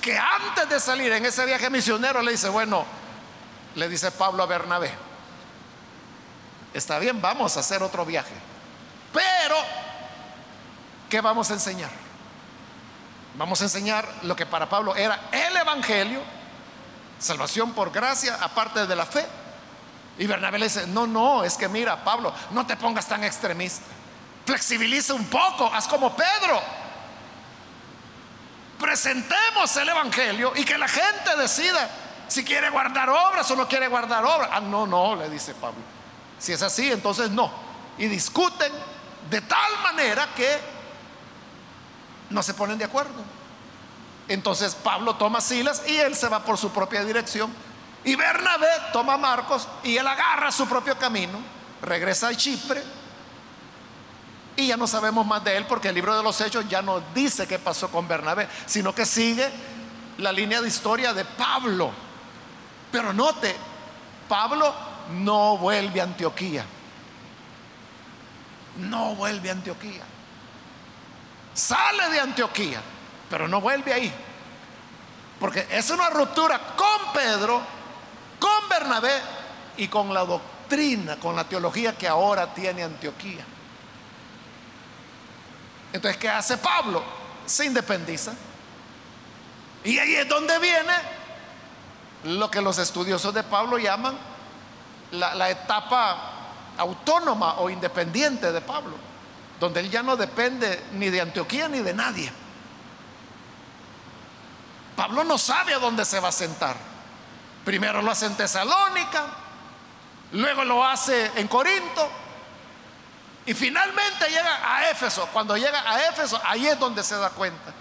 Que 0.00 0.18
antes 0.18 0.68
de 0.68 0.78
salir 0.80 1.12
en 1.12 1.24
ese 1.24 1.44
viaje 1.46 1.70
misionero 1.70 2.20
le 2.22 2.32
dice, 2.32 2.48
bueno, 2.48 2.84
le 3.74 3.88
dice 3.88 4.10
Pablo 4.10 4.42
a 4.42 4.46
Bernabé, 4.46 4.92
está 6.72 6.98
bien, 6.98 7.20
vamos 7.20 7.56
a 7.56 7.60
hacer 7.60 7.82
otro 7.82 8.04
viaje. 8.04 8.34
Pero, 9.12 9.56
¿qué 11.08 11.20
vamos 11.20 11.50
a 11.50 11.54
enseñar? 11.54 12.03
Vamos 13.36 13.60
a 13.60 13.64
enseñar 13.64 14.08
lo 14.22 14.36
que 14.36 14.46
para 14.46 14.68
Pablo 14.68 14.94
era 14.94 15.28
el 15.32 15.56
Evangelio, 15.56 16.20
salvación 17.18 17.72
por 17.72 17.90
gracia, 17.90 18.38
aparte 18.40 18.86
de 18.86 18.96
la 18.96 19.06
fe. 19.06 19.26
Y 20.18 20.26
Bernabé 20.26 20.58
le 20.58 20.66
dice, 20.66 20.86
no, 20.86 21.06
no, 21.06 21.42
es 21.42 21.56
que 21.56 21.68
mira, 21.68 22.04
Pablo, 22.04 22.32
no 22.50 22.64
te 22.64 22.76
pongas 22.76 23.08
tan 23.08 23.24
extremista. 23.24 23.84
Flexibiliza 24.46 25.14
un 25.14 25.24
poco, 25.26 25.68
haz 25.72 25.88
como 25.88 26.14
Pedro. 26.14 26.62
Presentemos 28.78 29.76
el 29.76 29.88
Evangelio 29.88 30.52
y 30.54 30.64
que 30.64 30.78
la 30.78 30.86
gente 30.86 31.36
decida 31.36 31.90
si 32.28 32.44
quiere 32.44 32.70
guardar 32.70 33.10
obras 33.10 33.50
o 33.50 33.56
no 33.56 33.66
quiere 33.66 33.88
guardar 33.88 34.24
obras. 34.24 34.50
Ah, 34.52 34.60
no, 34.60 34.86
no, 34.86 35.16
le 35.16 35.28
dice 35.28 35.54
Pablo. 35.54 35.80
Si 36.38 36.52
es 36.52 36.62
así, 36.62 36.92
entonces 36.92 37.30
no. 37.30 37.50
Y 37.98 38.06
discuten 38.06 38.72
de 39.30 39.40
tal 39.40 39.78
manera 39.82 40.28
que 40.36 40.73
no 42.30 42.42
se 42.42 42.54
ponen 42.54 42.78
de 42.78 42.84
acuerdo. 42.84 43.22
Entonces 44.28 44.74
Pablo 44.74 45.16
toma 45.16 45.40
Silas 45.40 45.82
y 45.86 45.96
él 45.96 46.14
se 46.14 46.28
va 46.28 46.40
por 46.44 46.58
su 46.58 46.70
propia 46.70 47.04
dirección. 47.04 47.52
Y 48.04 48.16
Bernabé 48.16 48.68
toma 48.92 49.16
Marcos 49.16 49.66
y 49.82 49.96
él 49.96 50.06
agarra 50.06 50.52
su 50.52 50.66
propio 50.66 50.98
camino, 50.98 51.38
regresa 51.82 52.28
a 52.28 52.34
Chipre 52.34 52.82
y 54.56 54.68
ya 54.68 54.76
no 54.76 54.86
sabemos 54.86 55.26
más 55.26 55.42
de 55.42 55.56
él 55.56 55.66
porque 55.66 55.88
el 55.88 55.94
libro 55.94 56.16
de 56.16 56.22
los 56.22 56.40
Hechos 56.40 56.68
ya 56.68 56.80
no 56.80 57.02
dice 57.14 57.46
qué 57.46 57.58
pasó 57.58 57.88
con 57.90 58.06
Bernabé, 58.06 58.48
sino 58.66 58.94
que 58.94 59.04
sigue 59.04 59.50
la 60.18 60.32
línea 60.32 60.60
de 60.60 60.68
historia 60.68 61.12
de 61.12 61.24
Pablo. 61.24 61.90
Pero 62.92 63.12
note, 63.12 63.56
Pablo 64.28 64.72
no 65.10 65.58
vuelve 65.58 66.00
a 66.00 66.04
Antioquía. 66.04 66.64
No 68.76 69.14
vuelve 69.14 69.48
a 69.48 69.52
Antioquía 69.52 70.04
sale 71.54 72.10
de 72.10 72.20
Antioquía, 72.20 72.82
pero 73.30 73.48
no 73.48 73.60
vuelve 73.60 73.92
ahí. 73.92 74.12
Porque 75.38 75.66
es 75.70 75.88
una 75.90 76.10
ruptura 76.10 76.58
con 76.76 77.12
Pedro, 77.12 77.62
con 78.38 78.68
Bernabé 78.68 79.20
y 79.76 79.88
con 79.88 80.12
la 80.12 80.24
doctrina, 80.24 81.16
con 81.16 81.36
la 81.36 81.44
teología 81.44 81.96
que 81.96 82.08
ahora 82.08 82.52
tiene 82.52 82.82
Antioquía. 82.82 83.44
Entonces, 85.92 86.20
¿qué 86.20 86.28
hace 86.28 86.56
Pablo? 86.58 87.02
Se 87.46 87.64
independiza. 87.64 88.32
Y 89.84 89.98
ahí 89.98 90.16
es 90.16 90.28
donde 90.28 90.58
viene 90.58 90.92
lo 92.24 92.50
que 92.50 92.60
los 92.60 92.78
estudiosos 92.78 93.32
de 93.34 93.42
Pablo 93.42 93.78
llaman 93.78 94.16
la, 95.12 95.34
la 95.34 95.50
etapa 95.50 96.30
autónoma 96.78 97.56
o 97.58 97.70
independiente 97.70 98.50
de 98.50 98.60
Pablo 98.60 99.13
donde 99.64 99.80
él 99.80 99.90
ya 99.90 100.02
no 100.02 100.14
depende 100.16 100.84
ni 100.92 101.08
de 101.08 101.22
Antioquía 101.22 101.68
ni 101.68 101.80
de 101.80 101.94
nadie. 101.94 102.30
Pablo 104.94 105.24
no 105.24 105.38
sabe 105.38 105.72
a 105.72 105.78
dónde 105.78 106.04
se 106.04 106.20
va 106.20 106.28
a 106.28 106.32
sentar. 106.32 106.76
Primero 107.64 108.02
lo 108.02 108.10
hace 108.10 108.26
en 108.26 108.36
Tesalónica, 108.36 109.24
luego 110.32 110.64
lo 110.64 110.84
hace 110.84 111.32
en 111.36 111.48
Corinto 111.48 112.10
y 113.46 113.54
finalmente 113.54 114.28
llega 114.28 114.76
a 114.76 114.90
Éfeso. 114.90 115.26
Cuando 115.32 115.56
llega 115.56 115.90
a 115.90 116.10
Éfeso, 116.10 116.38
ahí 116.44 116.66
es 116.66 116.78
donde 116.78 117.02
se 117.02 117.16
da 117.16 117.30
cuenta. 117.30 117.72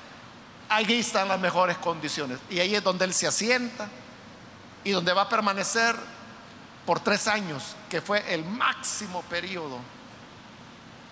Ahí 0.69 1.01
están 1.01 1.27
las 1.27 1.39
mejores 1.39 1.77
condiciones 1.79 2.39
y 2.49 2.61
ahí 2.61 2.75
es 2.75 2.83
donde 2.83 3.03
él 3.03 3.13
se 3.13 3.27
asienta 3.27 3.89
y 4.85 4.91
donde 4.91 5.11
va 5.11 5.23
a 5.23 5.29
permanecer 5.29 5.97
por 6.85 7.01
tres 7.01 7.27
años, 7.27 7.75
que 7.89 7.99
fue 7.99 8.33
el 8.33 8.45
máximo 8.45 9.21
periodo 9.23 9.79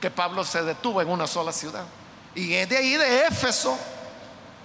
que 0.01 0.09
Pablo 0.09 0.43
se 0.43 0.63
detuvo 0.63 1.01
en 1.01 1.09
una 1.09 1.27
sola 1.27 1.53
ciudad. 1.53 1.85
Y 2.33 2.53
es 2.55 2.67
de 2.67 2.77
ahí, 2.77 2.97
de 2.97 3.27
Éfeso, 3.27 3.77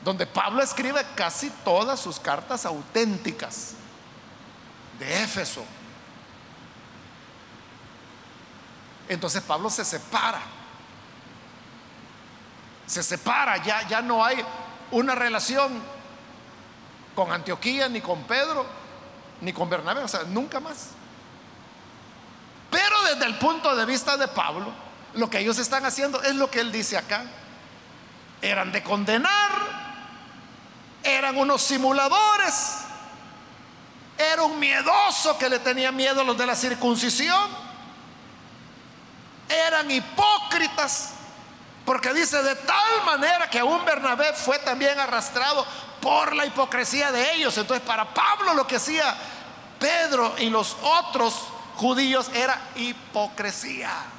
donde 0.03 0.27
Pablo 0.27 0.63
escribe 0.63 1.05
casi 1.15 1.51
todas 1.65 2.01
sus 2.01 2.19
cartas 2.19 2.65
auténticas. 2.65 3.75
De 4.99 5.23
Éfeso. 5.23 5.63
Entonces 9.09 9.43
Pablo 9.43 9.69
se 9.69 9.85
separa. 9.85 10.41
Se 12.87 13.03
separa, 13.03 13.63
ya, 13.63 13.87
ya 13.87 14.01
no 14.01 14.25
hay 14.25 14.43
una 14.91 15.15
relación 15.15 15.83
con 17.15 17.31
Antioquía, 17.31 17.89
ni 17.89 18.01
con 18.01 18.23
Pedro, 18.25 18.65
ni 19.41 19.53
con 19.53 19.69
Bernabé, 19.69 20.03
o 20.03 20.09
sea, 20.09 20.23
nunca 20.23 20.61
más. 20.61 20.91
Pero 22.71 23.03
desde 23.03 23.27
el 23.27 23.37
punto 23.39 23.75
de 23.75 23.85
vista 23.85 24.17
de 24.17 24.29
Pablo, 24.29 24.86
lo 25.17 25.31
que 25.31 25.39
ellos 25.39 25.59
están 25.59 25.85
haciendo 25.85 26.23
es 26.23 26.35
lo 26.35 26.51
que 26.51 26.61
él 26.61 26.71
dice 26.71 26.97
acá. 26.97 27.25
Eran 28.43 28.71
de 28.71 28.83
condenar, 28.83 29.51
eran 31.03 31.37
unos 31.39 31.63
simuladores, 31.63 32.73
era 34.19 34.43
un 34.43 34.59
miedoso 34.59 35.39
que 35.39 35.49
le 35.49 35.59
tenía 35.59 35.91
miedo 35.91 36.21
a 36.21 36.25
los 36.25 36.37
de 36.37 36.47
la 36.47 36.55
circuncisión, 36.55 37.51
eran 39.49 39.91
hipócritas, 39.91 41.11
porque 41.87 42.13
dice 42.13 42.43
de 42.43 42.55
tal 42.55 43.05
manera 43.07 43.49
que 43.49 43.61
aún 43.61 43.85
Bernabé 43.87 44.35
fue 44.35 44.59
también 44.59 44.99
arrastrado 45.01 45.67
por 46.01 46.35
la 46.37 46.45
hipocresía 46.45 47.11
de 47.11 47.35
ellos. 47.35 47.57
Entonces 47.57 47.87
para 47.87 48.13
Pablo 48.13 48.53
lo 48.53 48.67
que 48.67 48.77
hacía 48.77 49.17
Pedro 49.79 50.35
y 50.39 50.51
los 50.51 50.77
otros 50.83 51.35
judíos 51.77 52.31
era 52.35 52.61
hipocresía. 52.75 54.16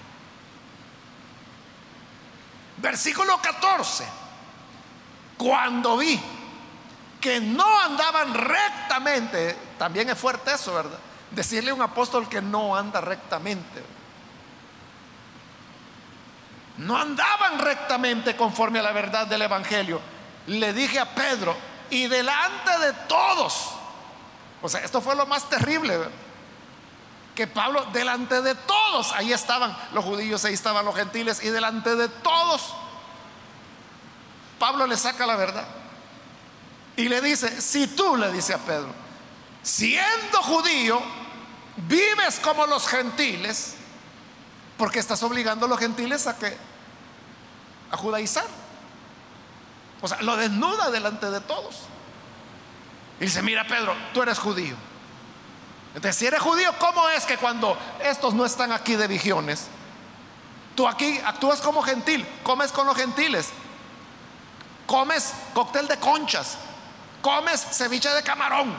Versículo 2.77 3.39
14. 3.41 4.05
Cuando 5.37 5.97
vi 5.97 6.19
que 7.19 7.39
no 7.39 7.79
andaban 7.79 8.33
rectamente, 8.33 9.55
también 9.77 10.09
es 10.09 10.17
fuerte 10.17 10.51
eso, 10.53 10.73
¿verdad? 10.73 10.99
Decirle 11.31 11.71
a 11.71 11.73
un 11.73 11.81
apóstol 11.81 12.29
que 12.29 12.41
no 12.41 12.75
anda 12.75 13.01
rectamente. 13.01 13.83
No 16.77 16.95
andaban 16.95 17.59
rectamente 17.59 18.35
conforme 18.35 18.79
a 18.79 18.83
la 18.83 18.91
verdad 18.91 19.27
del 19.27 19.41
Evangelio. 19.41 19.99
Le 20.45 20.73
dije 20.73 20.99
a 20.99 21.13
Pedro, 21.13 21.55
y 21.89 22.07
delante 22.07 22.77
de 22.79 22.93
todos. 23.07 23.71
O 24.61 24.69
sea, 24.69 24.81
esto 24.81 25.01
fue 25.01 25.15
lo 25.15 25.25
más 25.25 25.49
terrible. 25.49 25.97
Que 27.37 27.45
Pablo, 27.45 27.85
delante 27.93 28.41
de 28.41 28.55
todos, 28.55 29.11
ahí 29.11 29.31
estaban 29.31 29.77
los 29.93 30.03
judíos, 30.03 30.43
ahí 30.43 30.55
estaban 30.55 30.83
los 30.83 30.95
gentiles, 30.95 31.43
y 31.43 31.49
delante 31.49 31.95
de 31.95 32.09
todos, 32.09 32.73
Pablo 34.57 34.87
le 34.87 34.97
saca 34.97 35.27
la 35.27 35.35
verdad. 35.35 35.67
Y 36.95 37.07
le 37.07 37.21
dice, 37.21 37.61
si 37.61 37.85
tú, 37.89 38.15
le 38.15 38.31
dice 38.31 38.55
a 38.55 38.57
Pedro, 38.57 38.89
siendo 39.61 40.41
judío, 40.41 40.99
vives 41.87 42.39
como 42.39 42.65
los 42.65 42.87
gentiles, 42.87 43.75
porque 44.75 44.97
estás 44.97 45.21
obligando 45.21 45.67
a 45.67 45.69
los 45.69 45.77
gentiles 45.77 46.25
a 46.25 46.39
que 46.39 46.57
a 47.91 47.97
judaizar. 47.97 48.47
O 50.01 50.07
sea, 50.07 50.23
lo 50.23 50.37
desnuda 50.37 50.89
delante 50.89 51.29
de 51.29 51.41
todos. 51.41 51.81
Y 53.19 53.25
dice, 53.25 53.43
mira 53.43 53.67
Pedro, 53.67 53.95
tú 54.11 54.23
eres 54.23 54.39
judío. 54.39 54.75
Entonces, 55.95 56.15
si 56.15 56.27
eres 56.27 56.41
judío, 56.41 56.71
¿cómo 56.79 57.09
es 57.09 57.25
que 57.25 57.37
cuando 57.37 57.77
estos 58.03 58.33
no 58.33 58.45
están 58.45 58.71
aquí 58.71 58.95
de 58.95 59.07
vigiones, 59.07 59.67
tú 60.75 60.87
aquí 60.87 61.19
actúas 61.25 61.59
como 61.59 61.81
gentil, 61.81 62.25
comes 62.43 62.71
con 62.71 62.85
los 62.85 62.95
gentiles, 62.95 63.49
comes 64.85 65.33
cóctel 65.53 65.87
de 65.87 65.97
conchas, 65.97 66.57
comes 67.21 67.59
ceviche 67.71 68.09
de 68.09 68.21
camarón, 68.21 68.75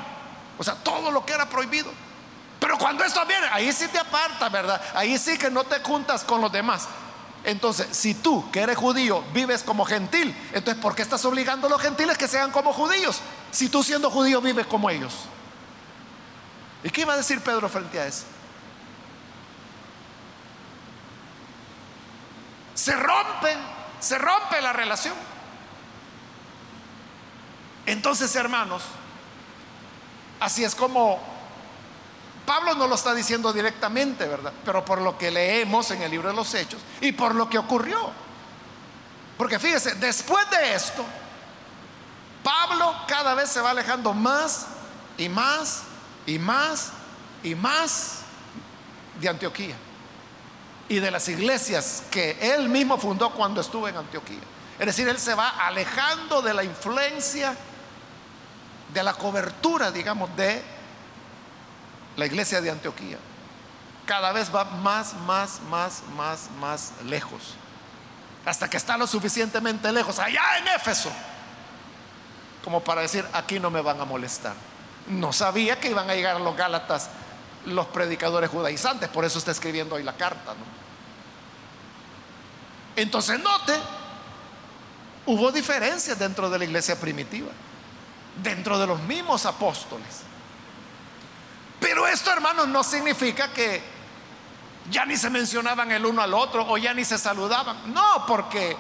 o 0.57 0.65
sea, 0.65 0.75
todo 0.75 1.11
lo 1.11 1.27
que 1.27 1.33
era 1.33 1.49
prohibido. 1.49 1.91
Pero 2.61 2.79
cuando 2.79 3.05
esto 3.05 3.25
viene, 3.27 3.47
ahí 3.53 3.73
sí 3.73 3.87
te 3.89 3.99
aparta 3.99 4.49
¿verdad? 4.49 4.81
Ahí 4.95 5.17
sí 5.19 5.39
que 5.39 5.51
no 5.51 5.65
te 5.65 5.81
juntas 5.81 6.25
con 6.25 6.41
los 6.41 6.51
demás. 6.51 6.89
Entonces, 7.45 7.87
si 7.93 8.15
tú, 8.15 8.51
que 8.51 8.61
eres 8.61 8.77
judío, 8.77 9.23
vives 9.33 9.63
como 9.63 9.85
gentil, 9.85 10.37
entonces, 10.53 10.83
¿por 10.83 10.95
qué 10.95 11.03
estás 11.03 11.25
obligando 11.25 11.67
a 11.67 11.71
los 11.71 11.81
gentiles 11.81 12.19
que 12.19 12.29
sean 12.29 12.51
como 12.51 12.73
judíos? 12.73 13.21
Si 13.53 13.69
tú 13.69 13.83
siendo 13.83 14.11
judío 14.11 14.41
vives 14.41 14.67
como 14.67 14.91
ellos. 14.91 15.15
¿Y 16.85 16.91
qué 16.91 17.03
iba 17.03 17.15
a 17.15 17.17
decir 17.17 17.41
Pedro 17.41 17.69
frente 17.69 17.99
a 17.99 18.07
eso? 18.07 18.25
Se 22.75 22.95
rompe, 22.95 23.57
se 23.99 24.19
rompe 24.19 24.61
la 24.61 24.73
relación. 24.73 25.15
Entonces, 27.87 28.35
hermanos, 28.37 28.83
así 30.41 30.63
es 30.63 30.75
como 30.75 31.21
Pablo 32.47 32.75
no 32.75 32.87
lo 32.87 32.95
está 32.95 33.15
diciendo 33.15 33.53
directamente, 33.53 34.27
¿verdad? 34.27 34.53
Pero 34.65 34.85
por 34.85 35.01
lo 35.01 35.19
que 35.19 35.31
leemos 35.31 35.91
en 35.91 36.01
el 36.03 36.11
libro 36.11 36.31
de 36.31 36.35
los 36.35 36.55
Hechos 36.55 36.81
y 37.01 37.13
por 37.13 37.35
lo 37.35 37.51
que 37.51 37.59
ocurrió. 37.59 38.11
Porque 39.37 39.59
fíjese, 39.59 39.97
después 39.97 40.49
de 40.51 40.75
esto, 40.75 41.05
Pablo 42.43 42.95
cada 43.07 43.35
vez 43.35 43.51
se 43.51 43.61
va 43.61 43.71
alejando 43.71 44.15
más 44.15 44.67
y 45.19 45.29
más 45.29 45.83
y 46.29 46.39
más 46.39 46.91
y 47.43 47.55
más 47.55 48.19
de 49.19 49.31
Antioquía 49.31 49.75
y 50.87 50.99
de 50.99 51.11
las 51.11 51.27
iglesias 51.29 52.03
que 52.11 52.37
él 52.55 52.69
mismo 52.69 52.99
fundó 52.99 53.31
cuando 53.31 53.63
estuvo 53.63 53.89
en 53.89 53.97
Antioquía. 53.97 54.41
Es 54.79 54.87
decir, 54.87 55.09
él 55.09 55.19
se 55.19 55.35
va 55.35 55.49
alejando 55.49 56.43
de 56.43 56.53
la 56.53 56.65
influencia, 56.65 57.57
de 58.93 59.03
la 59.03 59.15
cobertura, 59.15 59.91
digamos, 59.91 60.35
de 60.37 60.63
la 62.17 62.27
iglesia 62.27 62.61
de 62.61 62.71
Antioquía, 62.71 63.17
cada 64.05 64.33
vez 64.33 64.55
va 64.55 64.65
más, 64.65 65.15
más, 65.15 65.61
más, 65.71 66.03
más, 66.15 66.51
más 66.61 66.93
lejos. 67.07 67.55
Hasta 68.45 68.69
que 68.69 68.77
está 68.77 68.99
lo 68.99 69.07
suficientemente 69.07 69.91
lejos, 69.93 70.19
allá 70.19 70.59
en 70.59 70.69
Éfeso, 70.69 71.11
como 72.63 72.85
para 72.85 73.01
decir, 73.01 73.27
aquí 73.33 73.59
no 73.59 73.71
me 73.71 73.81
van 73.81 73.99
a 74.01 74.05
molestar. 74.05 74.55
No 75.09 75.33
sabía 75.33 75.81
que 75.81 75.91
iban 75.91 76.09
a 76.11 76.15
llegar 76.15 76.41
los 76.41 76.57
Gálatas, 76.57 77.11
los 77.67 77.87
predicadores 77.87 78.51
judaizantes, 78.51 79.09
por 79.09 79.25
eso 79.25 79.39
está 79.39 79.51
escribiendo 79.51 79.97
hoy 79.97 80.03
la 80.03 80.17
carta. 80.17 80.55
Entonces 82.97 83.39
note, 83.41 83.75
hubo 85.27 85.53
diferencias 85.53 86.19
dentro 86.19 86.51
de 86.51 86.59
la 86.59 86.65
iglesia 86.65 86.99
primitiva, 86.99 87.51
dentro 88.43 88.79
de 88.79 88.87
los 88.87 89.01
mismos 89.03 89.47
apóstoles. 89.47 90.23
Pero 91.81 92.07
esto, 92.07 92.33
hermanos, 92.33 92.69
no 92.69 92.83
significa 92.83 93.53
que 93.53 93.83
ya 94.91 95.05
ni 95.05 95.17
se 95.17 95.31
mencionaban 95.31 95.91
el 95.93 96.05
uno 96.05 96.23
al 96.23 96.35
otro 96.35 96.67
o 96.69 96.77
ya 96.79 96.93
ni 96.93 97.05
se 97.05 97.19
saludaban. 97.19 97.93
No, 97.93 98.27
porque 98.27 98.77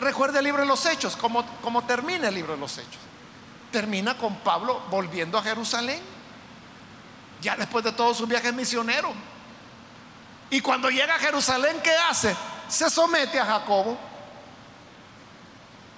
recuerde 0.00 0.38
el 0.38 0.44
libro 0.44 0.62
de 0.62 0.68
los 0.68 0.84
Hechos, 0.86 1.16
como, 1.16 1.44
como 1.60 1.82
termina 1.84 2.28
el 2.28 2.34
libro 2.34 2.54
de 2.54 2.60
los 2.60 2.78
Hechos. 2.78 3.05
Termina 3.76 4.16
con 4.16 4.36
Pablo 4.36 4.84
volviendo 4.88 5.36
a 5.36 5.42
Jerusalén, 5.42 6.00
ya 7.42 7.56
después 7.56 7.84
de 7.84 7.92
todos 7.92 8.16
sus 8.16 8.26
viajes 8.26 8.54
misioneros. 8.54 9.12
Y 10.48 10.62
cuando 10.62 10.88
llega 10.88 11.16
a 11.16 11.18
Jerusalén, 11.18 11.78
¿qué 11.84 11.94
hace? 12.08 12.34
Se 12.68 12.88
somete 12.88 13.38
a 13.38 13.44
Jacobo. 13.44 13.98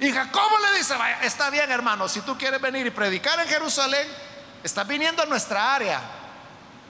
Y 0.00 0.10
Jacobo 0.10 0.58
le 0.58 0.78
dice, 0.78 0.96
vaya, 0.96 1.22
está 1.22 1.50
bien 1.50 1.70
hermano, 1.70 2.08
si 2.08 2.20
tú 2.22 2.36
quieres 2.36 2.60
venir 2.60 2.84
y 2.84 2.90
predicar 2.90 3.38
en 3.38 3.46
Jerusalén, 3.46 4.08
Estás 4.64 4.88
viniendo 4.88 5.22
a 5.22 5.26
nuestra 5.26 5.76
área. 5.76 6.00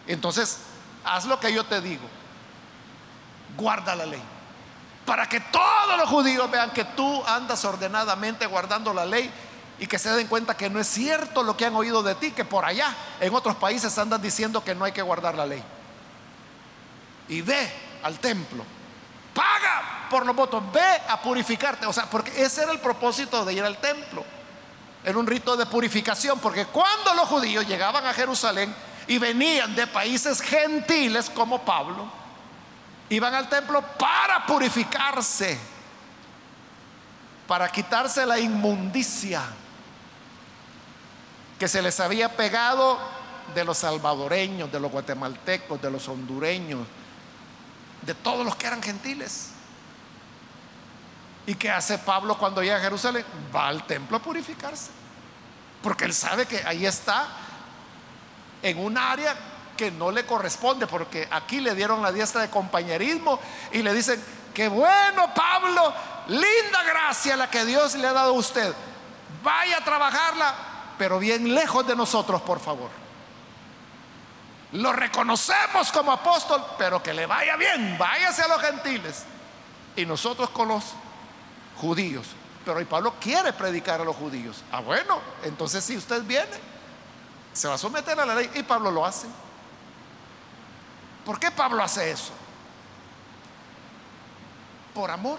Entonces, 0.06 0.60
haz 1.04 1.26
lo 1.26 1.38
que 1.38 1.52
yo 1.52 1.64
te 1.64 1.82
digo. 1.82 2.08
Guarda 3.58 3.94
la 3.94 4.06
ley. 4.06 4.22
Para 5.04 5.28
que 5.28 5.40
todos 5.40 5.98
los 5.98 6.08
judíos 6.08 6.50
vean 6.50 6.70
que 6.70 6.84
tú 6.84 7.22
andas 7.26 7.62
ordenadamente 7.66 8.46
guardando 8.46 8.94
la 8.94 9.04
ley 9.04 9.30
y 9.78 9.86
que 9.86 9.98
se 9.98 10.10
den 10.10 10.26
cuenta 10.26 10.56
que 10.56 10.68
no 10.68 10.80
es 10.80 10.88
cierto 10.88 11.42
lo 11.42 11.56
que 11.56 11.66
han 11.66 11.74
oído 11.74 12.02
de 12.02 12.14
ti, 12.14 12.32
que 12.32 12.44
por 12.44 12.64
allá 12.64 12.94
en 13.20 13.34
otros 13.34 13.56
países 13.56 13.96
andan 13.98 14.20
diciendo 14.20 14.62
que 14.62 14.74
no 14.74 14.84
hay 14.84 14.92
que 14.92 15.02
guardar 15.02 15.34
la 15.34 15.46
ley. 15.46 15.62
Y 17.28 17.42
ve 17.42 17.70
al 18.02 18.18
templo. 18.18 18.64
Paga 19.34 20.08
por 20.10 20.26
los 20.26 20.34
votos. 20.34 20.62
Ve 20.72 21.02
a 21.08 21.20
purificarte. 21.20 21.86
O 21.86 21.92
sea, 21.92 22.06
porque 22.06 22.42
ese 22.42 22.62
era 22.62 22.72
el 22.72 22.80
propósito 22.80 23.44
de 23.44 23.52
ir 23.52 23.62
al 23.62 23.76
templo 23.76 24.24
era 25.04 25.18
un 25.18 25.26
rito 25.26 25.56
de 25.56 25.66
purificación, 25.66 26.38
porque 26.38 26.66
cuando 26.66 27.14
los 27.14 27.28
judíos 27.28 27.66
llegaban 27.66 28.04
a 28.04 28.12
Jerusalén 28.12 28.74
y 29.06 29.18
venían 29.18 29.74
de 29.74 29.86
países 29.86 30.40
gentiles 30.40 31.30
como 31.30 31.62
Pablo, 31.62 32.10
iban 33.08 33.34
al 33.34 33.48
templo 33.48 33.82
para 33.98 34.44
purificarse, 34.44 35.58
para 37.46 37.70
quitarse 37.70 38.26
la 38.26 38.38
inmundicia 38.38 39.42
que 41.58 41.68
se 41.68 41.82
les 41.82 41.98
había 42.00 42.36
pegado 42.36 42.98
de 43.54 43.64
los 43.64 43.78
salvadoreños, 43.78 44.70
de 44.70 44.80
los 44.80 44.90
guatemaltecos, 44.90 45.80
de 45.80 45.90
los 45.90 46.08
hondureños, 46.08 46.86
de 48.02 48.14
todos 48.14 48.44
los 48.44 48.56
que 48.56 48.66
eran 48.66 48.82
gentiles. 48.82 49.50
¿Y 51.46 51.54
qué 51.54 51.70
hace 51.70 51.98
Pablo 51.98 52.36
cuando 52.36 52.62
llega 52.62 52.76
a 52.76 52.80
Jerusalén? 52.80 53.24
Va 53.54 53.68
al 53.68 53.86
templo 53.86 54.18
a 54.18 54.20
purificarse. 54.20 54.90
Porque 55.82 56.04
él 56.04 56.12
sabe 56.12 56.46
que 56.46 56.62
ahí 56.66 56.84
está 56.84 57.26
en 58.62 58.78
un 58.78 58.98
área 58.98 59.34
que 59.76 59.90
no 59.90 60.10
le 60.10 60.26
corresponde, 60.26 60.86
porque 60.86 61.26
aquí 61.30 61.60
le 61.60 61.74
dieron 61.74 62.02
la 62.02 62.12
diestra 62.12 62.42
de 62.42 62.50
compañerismo 62.50 63.40
y 63.72 63.82
le 63.82 63.94
dicen, 63.94 64.22
qué 64.52 64.68
bueno 64.68 65.32
Pablo, 65.34 65.94
linda 66.26 66.82
gracia 66.84 67.36
la 67.36 67.48
que 67.48 67.64
Dios 67.64 67.94
le 67.94 68.08
ha 68.08 68.12
dado 68.12 68.30
a 68.30 68.38
usted. 68.38 68.74
Vaya 69.42 69.78
a 69.78 69.84
trabajarla, 69.84 70.54
pero 70.98 71.18
bien 71.18 71.54
lejos 71.54 71.86
de 71.86 71.94
nosotros, 71.94 72.42
por 72.42 72.60
favor. 72.60 72.90
Lo 74.72 74.92
reconocemos 74.92 75.90
como 75.92 76.12
apóstol, 76.12 76.62
pero 76.76 77.02
que 77.02 77.14
le 77.14 77.24
vaya 77.24 77.56
bien, 77.56 77.96
váyase 77.96 78.42
a 78.42 78.48
los 78.48 78.60
gentiles. 78.60 79.24
Y 79.96 80.04
nosotros 80.04 80.50
con 80.50 80.68
los 80.68 80.84
judíos. 81.80 82.26
Pero 82.64 82.78
hoy 82.78 82.84
Pablo 82.84 83.14
quiere 83.18 83.52
predicar 83.52 84.00
a 84.00 84.04
los 84.04 84.14
judíos. 84.14 84.62
Ah, 84.70 84.80
bueno, 84.80 85.20
entonces 85.42 85.82
si 85.82 85.96
usted 85.96 86.22
viene, 86.24 86.58
se 87.52 87.66
va 87.66 87.74
a 87.74 87.78
someter 87.78 88.18
a 88.20 88.26
la 88.26 88.34
ley 88.34 88.50
y 88.54 88.62
Pablo 88.62 88.90
lo 88.90 89.06
hace. 89.06 89.26
¿Por 91.24 91.40
qué 91.40 91.50
Pablo 91.50 91.82
hace 91.82 92.10
eso? 92.10 92.32
Por 94.94 95.10
amor. 95.10 95.38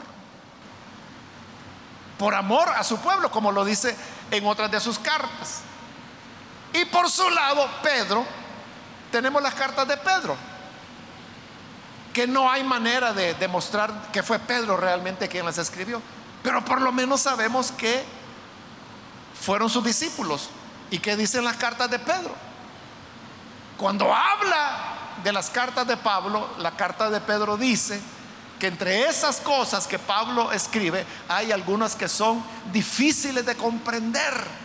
Por 2.17 2.33
amor 2.33 2.69
a 2.69 2.83
su 2.83 2.97
pueblo, 2.97 3.29
como 3.29 3.51
lo 3.51 3.63
dice 3.63 3.95
en 4.31 4.45
otras 4.45 4.71
de 4.71 4.79
sus 4.79 4.99
cartas. 4.99 5.61
Y 6.73 6.85
por 6.85 7.09
su 7.09 7.29
lado, 7.29 7.67
Pedro, 7.81 8.25
tenemos 9.11 9.41
las 9.41 9.53
cartas 9.55 9.87
de 9.87 9.97
Pedro, 9.97 10.35
que 12.13 12.27
no 12.27 12.49
hay 12.49 12.63
manera 12.63 13.13
de 13.13 13.33
demostrar 13.35 14.11
que 14.11 14.23
fue 14.23 14.39
Pedro 14.39 14.77
realmente 14.77 15.27
quien 15.27 15.45
las 15.45 15.57
escribió. 15.57 16.01
Pero 16.43 16.63
por 16.63 16.81
lo 16.81 16.91
menos 16.91 17.21
sabemos 17.21 17.71
que 17.71 18.03
fueron 19.39 19.69
sus 19.69 19.83
discípulos. 19.83 20.49
¿Y 20.91 20.99
qué 20.99 21.15
dicen 21.15 21.43
las 21.43 21.57
cartas 21.57 21.89
de 21.89 21.99
Pedro? 21.99 22.33
Cuando 23.77 24.13
habla 24.13 24.97
de 25.23 25.31
las 25.31 25.49
cartas 25.49 25.87
de 25.87 25.97
Pablo, 25.97 26.49
la 26.57 26.71
carta 26.71 27.09
de 27.09 27.21
Pedro 27.21 27.57
dice 27.57 28.01
que 28.59 28.67
entre 28.67 29.07
esas 29.07 29.37
cosas 29.37 29.87
que 29.87 29.97
Pablo 29.97 30.51
escribe 30.51 31.05
hay 31.27 31.51
algunas 31.51 31.95
que 31.95 32.07
son 32.07 32.43
difíciles 32.71 33.45
de 33.45 33.55
comprender. 33.55 34.59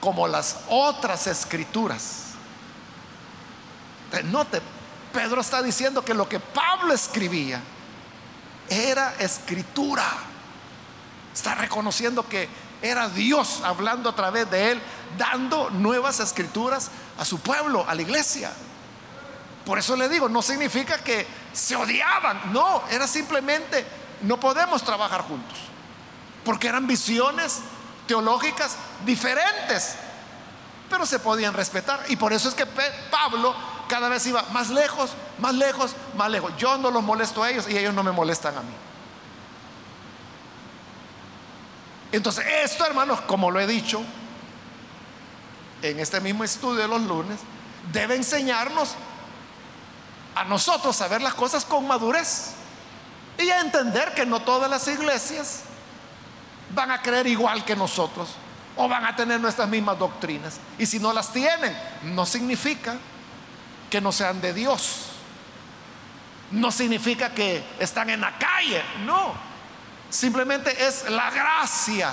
como 0.00 0.26
las 0.26 0.56
otras 0.68 1.28
escrituras. 1.28 2.32
Note, 4.24 4.60
Pedro 5.12 5.40
está 5.40 5.62
diciendo 5.62 6.04
que 6.04 6.12
lo 6.12 6.28
que 6.28 6.40
Pablo 6.40 6.92
escribía 6.92 7.60
era 8.68 9.14
escritura. 9.20 10.04
Está 11.32 11.54
reconociendo 11.54 12.28
que 12.28 12.48
era 12.82 13.08
Dios 13.08 13.60
hablando 13.62 14.10
a 14.10 14.16
través 14.16 14.50
de 14.50 14.72
él, 14.72 14.82
dando 15.16 15.70
nuevas 15.70 16.18
escrituras 16.18 16.90
a 17.16 17.24
su 17.24 17.38
pueblo, 17.38 17.86
a 17.88 17.94
la 17.94 18.02
iglesia. 18.02 18.50
Por 19.64 19.78
eso 19.78 19.96
le 19.96 20.08
digo, 20.08 20.28
no 20.28 20.42
significa 20.42 20.98
que 20.98 21.26
se 21.52 21.76
odiaban, 21.76 22.52
no, 22.52 22.82
era 22.90 23.06
simplemente 23.06 23.86
no 24.22 24.38
podemos 24.38 24.82
trabajar 24.82 25.22
juntos, 25.22 25.58
porque 26.44 26.68
eran 26.68 26.86
visiones 26.86 27.60
teológicas 28.06 28.76
diferentes, 29.04 29.96
pero 30.90 31.06
se 31.06 31.18
podían 31.18 31.54
respetar. 31.54 32.04
Y 32.08 32.16
por 32.16 32.32
eso 32.32 32.48
es 32.48 32.54
que 32.54 32.66
Pablo 33.10 33.54
cada 33.88 34.08
vez 34.08 34.26
iba 34.26 34.42
más 34.52 34.70
lejos, 34.70 35.12
más 35.38 35.54
lejos, 35.54 35.94
más 36.16 36.30
lejos. 36.30 36.52
Yo 36.56 36.78
no 36.78 36.90
los 36.90 37.02
molesto 37.02 37.42
a 37.42 37.50
ellos 37.50 37.66
y 37.68 37.76
ellos 37.76 37.94
no 37.94 38.02
me 38.02 38.12
molestan 38.12 38.56
a 38.56 38.62
mí. 38.62 38.74
Entonces, 42.12 42.44
esto, 42.64 42.84
hermanos, 42.84 43.20
como 43.22 43.50
lo 43.50 43.58
he 43.58 43.66
dicho 43.66 44.02
en 45.80 45.98
este 45.98 46.20
mismo 46.20 46.44
estudio 46.44 46.82
de 46.82 46.88
los 46.88 47.00
lunes, 47.02 47.40
debe 47.92 48.14
enseñarnos 48.14 48.94
a 50.34 50.44
nosotros 50.44 51.00
a 51.00 51.08
ver 51.08 51.22
las 51.22 51.34
cosas 51.34 51.64
con 51.64 51.86
madurez 51.86 52.52
y 53.38 53.48
a 53.50 53.60
entender 53.60 54.14
que 54.14 54.26
no 54.26 54.40
todas 54.42 54.70
las 54.70 54.86
iglesias 54.88 55.62
van 56.74 56.90
a 56.90 57.02
creer 57.02 57.26
igual 57.26 57.64
que 57.64 57.76
nosotros 57.76 58.30
o 58.76 58.88
van 58.88 59.04
a 59.04 59.14
tener 59.14 59.40
nuestras 59.40 59.68
mismas 59.68 59.98
doctrinas. 59.98 60.58
Y 60.78 60.86
si 60.86 60.98
no 60.98 61.12
las 61.12 61.32
tienen, 61.32 61.76
no 62.02 62.24
significa 62.24 62.96
que 63.90 64.00
no 64.00 64.12
sean 64.12 64.40
de 64.40 64.54
Dios. 64.54 65.06
No 66.50 66.70
significa 66.70 67.30
que 67.30 67.64
están 67.78 68.10
en 68.10 68.20
la 68.20 68.36
calle, 68.38 68.82
no. 69.04 69.34
Simplemente 70.10 70.86
es 70.86 71.08
la 71.10 71.30
gracia 71.30 72.12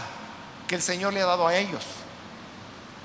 que 0.67 0.75
el 0.75 0.81
Señor 0.81 1.13
le 1.13 1.21
ha 1.21 1.25
dado 1.25 1.47
a 1.47 1.55
ellos. 1.55 1.83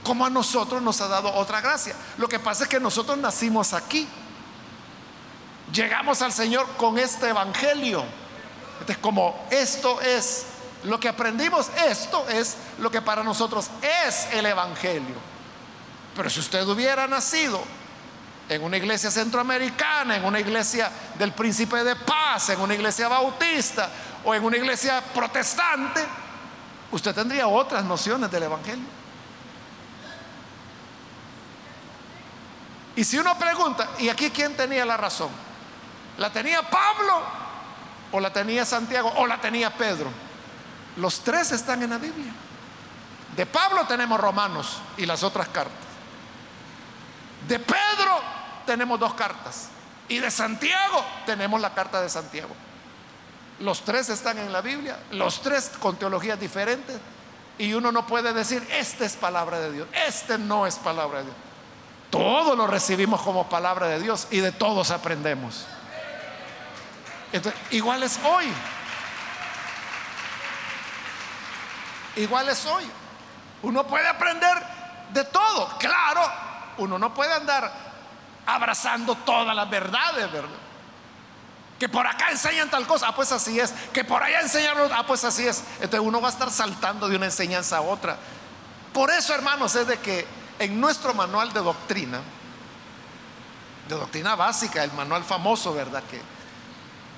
Como 0.02 0.26
a 0.26 0.30
nosotros 0.30 0.82
nos 0.82 1.00
ha 1.00 1.08
dado 1.08 1.32
otra 1.34 1.60
gracia. 1.60 1.94
Lo 2.18 2.28
que 2.28 2.38
pasa 2.38 2.64
es 2.64 2.68
que 2.68 2.78
nosotros 2.78 3.16
nacimos 3.18 3.72
aquí. 3.72 4.06
Llegamos 5.74 6.22
al 6.22 6.32
Señor 6.32 6.68
con 6.76 6.98
este 7.00 7.30
Evangelio. 7.30 8.04
Entonces, 8.74 8.98
como 8.98 9.46
esto 9.50 10.00
es 10.00 10.46
lo 10.84 11.00
que 11.00 11.08
aprendimos, 11.08 11.68
esto 11.88 12.28
es 12.28 12.56
lo 12.78 12.92
que 12.92 13.02
para 13.02 13.24
nosotros 13.24 13.68
es 14.06 14.28
el 14.32 14.46
Evangelio. 14.46 15.16
Pero 16.14 16.30
si 16.30 16.38
usted 16.38 16.64
hubiera 16.68 17.08
nacido 17.08 17.60
en 18.48 18.62
una 18.62 18.76
iglesia 18.76 19.10
centroamericana, 19.10 20.16
en 20.16 20.24
una 20.24 20.38
iglesia 20.38 20.92
del 21.18 21.32
príncipe 21.32 21.82
de 21.82 21.96
paz, 21.96 22.50
en 22.50 22.60
una 22.60 22.74
iglesia 22.74 23.08
bautista 23.08 23.90
o 24.24 24.32
en 24.32 24.44
una 24.44 24.56
iglesia 24.56 25.02
protestante, 25.12 26.04
usted 26.92 27.12
tendría 27.12 27.48
otras 27.48 27.84
nociones 27.84 28.30
del 28.30 28.44
Evangelio. 28.44 28.84
Y 32.94 33.02
si 33.02 33.18
uno 33.18 33.36
pregunta, 33.36 33.88
¿y 33.98 34.08
aquí 34.08 34.30
quién 34.30 34.56
tenía 34.56 34.84
la 34.84 34.96
razón? 34.96 35.43
¿La 36.18 36.30
tenía 36.30 36.62
Pablo 36.62 37.22
o 38.12 38.20
la 38.20 38.32
tenía 38.32 38.64
Santiago 38.64 39.12
o 39.16 39.26
la 39.26 39.40
tenía 39.40 39.70
Pedro? 39.70 40.10
Los 40.96 41.20
tres 41.20 41.52
están 41.52 41.82
en 41.82 41.90
la 41.90 41.98
Biblia. 41.98 42.32
De 43.36 43.46
Pablo 43.46 43.84
tenemos 43.86 44.20
Romanos 44.20 44.80
y 44.96 45.06
las 45.06 45.22
otras 45.22 45.48
cartas. 45.48 45.74
De 47.48 47.58
Pedro 47.58 48.20
tenemos 48.66 48.98
dos 49.00 49.14
cartas. 49.14 49.68
Y 50.08 50.18
de 50.18 50.30
Santiago 50.30 51.04
tenemos 51.26 51.60
la 51.60 51.74
carta 51.74 52.00
de 52.00 52.08
Santiago. 52.08 52.54
Los 53.60 53.82
tres 53.82 54.08
están 54.08 54.38
en 54.38 54.52
la 54.52 54.60
Biblia, 54.60 54.98
los 55.12 55.40
tres 55.40 55.70
con 55.80 55.96
teologías 55.96 56.38
diferentes. 56.38 56.96
Y 57.56 57.72
uno 57.72 57.92
no 57.92 58.06
puede 58.06 58.32
decir, 58.32 58.66
este 58.72 59.04
es 59.04 59.14
palabra 59.14 59.60
de 59.60 59.72
Dios, 59.72 59.88
este 60.06 60.38
no 60.38 60.66
es 60.66 60.76
palabra 60.76 61.18
de 61.18 61.24
Dios. 61.26 61.36
Todo 62.10 62.56
lo 62.56 62.66
recibimos 62.66 63.22
como 63.22 63.48
palabra 63.48 63.86
de 63.86 64.00
Dios 64.00 64.26
y 64.30 64.38
de 64.38 64.52
todos 64.52 64.90
aprendemos. 64.90 65.66
Entonces, 67.34 67.60
igual 67.72 68.00
es 68.04 68.16
hoy. 68.24 68.46
Igual 72.14 72.48
es 72.48 72.64
hoy. 72.64 72.88
Uno 73.62 73.84
puede 73.88 74.06
aprender 74.06 74.56
de 75.12 75.24
todo. 75.24 75.76
Claro, 75.78 76.22
uno 76.78 76.96
no 76.96 77.12
puede 77.12 77.32
andar 77.34 77.72
abrazando 78.46 79.16
todas 79.16 79.56
las 79.56 79.68
verdades, 79.68 80.30
¿verdad? 80.30 80.48
Que 81.76 81.88
por 81.88 82.06
acá 82.06 82.30
enseñan 82.30 82.70
tal 82.70 82.86
cosa, 82.86 83.08
ah, 83.08 83.16
pues 83.16 83.32
así 83.32 83.58
es. 83.58 83.72
Que 83.92 84.04
por 84.04 84.22
allá 84.22 84.40
enseñan, 84.40 84.76
ah, 84.92 85.04
pues 85.04 85.24
así 85.24 85.44
es. 85.44 85.64
Entonces 85.80 86.06
uno 86.06 86.20
va 86.20 86.28
a 86.28 86.30
estar 86.30 86.52
saltando 86.52 87.08
de 87.08 87.16
una 87.16 87.26
enseñanza 87.26 87.78
a 87.78 87.80
otra. 87.80 88.16
Por 88.92 89.10
eso, 89.10 89.34
hermanos, 89.34 89.74
es 89.74 89.88
de 89.88 89.98
que 89.98 90.24
en 90.60 90.80
nuestro 90.80 91.12
manual 91.14 91.52
de 91.52 91.58
doctrina, 91.58 92.20
de 93.88 93.96
doctrina 93.96 94.36
básica, 94.36 94.84
el 94.84 94.92
manual 94.92 95.24
famoso, 95.24 95.74
¿verdad? 95.74 96.04
Que 96.08 96.33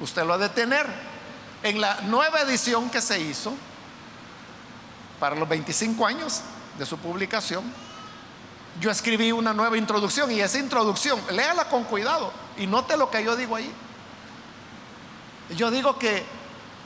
usted 0.01 0.25
lo 0.25 0.35
ha 0.35 0.39
de 0.39 0.49
tener. 0.49 0.87
En 1.63 1.81
la 1.81 2.01
nueva 2.03 2.41
edición 2.43 2.91
que 2.91 3.01
se 3.01 3.19
hizo, 3.19 3.55
para 5.19 5.35
los 5.35 5.49
25 5.49 6.07
años 6.07 6.43
de 6.79 6.87
su 6.87 6.99
publicación, 6.99 7.65
yo 8.81 8.91
escribí 8.91 9.33
una 9.33 9.55
nueva 9.55 9.79
introducción 9.79 10.31
y 10.31 10.41
esa 10.41 10.59
introducción, 10.59 11.21
léala 11.31 11.69
con 11.69 11.85
cuidado 11.85 12.33
y 12.59 12.67
note 12.67 12.97
lo 12.97 13.11
que 13.11 13.25
yo 13.25 13.35
digo 13.35 13.57
ahí. 13.57 13.73
Yo 15.57 15.71
digo 15.71 15.99
que 15.99 16.25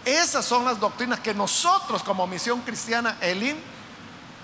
esas 0.04 0.44
son 0.44 0.64
las 0.64 0.78
doctrinas 0.78 1.20
que 1.20 1.34
nosotros 1.34 2.02
como 2.02 2.26
misión 2.26 2.60
cristiana 2.60 3.16
Elim 3.20 3.56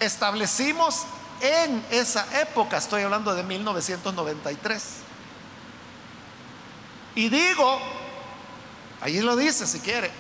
establecimos 0.01 1.05
en 1.41 1.85
esa 1.91 2.27
época, 2.41 2.79
estoy 2.79 3.03
hablando 3.03 3.35
de 3.35 3.43
1993. 3.43 4.83
Y 7.15 7.29
digo, 7.29 7.79
ahí 9.01 9.21
lo 9.21 9.37
dice 9.37 9.67
si 9.67 9.81
quiere, 9.81 10.11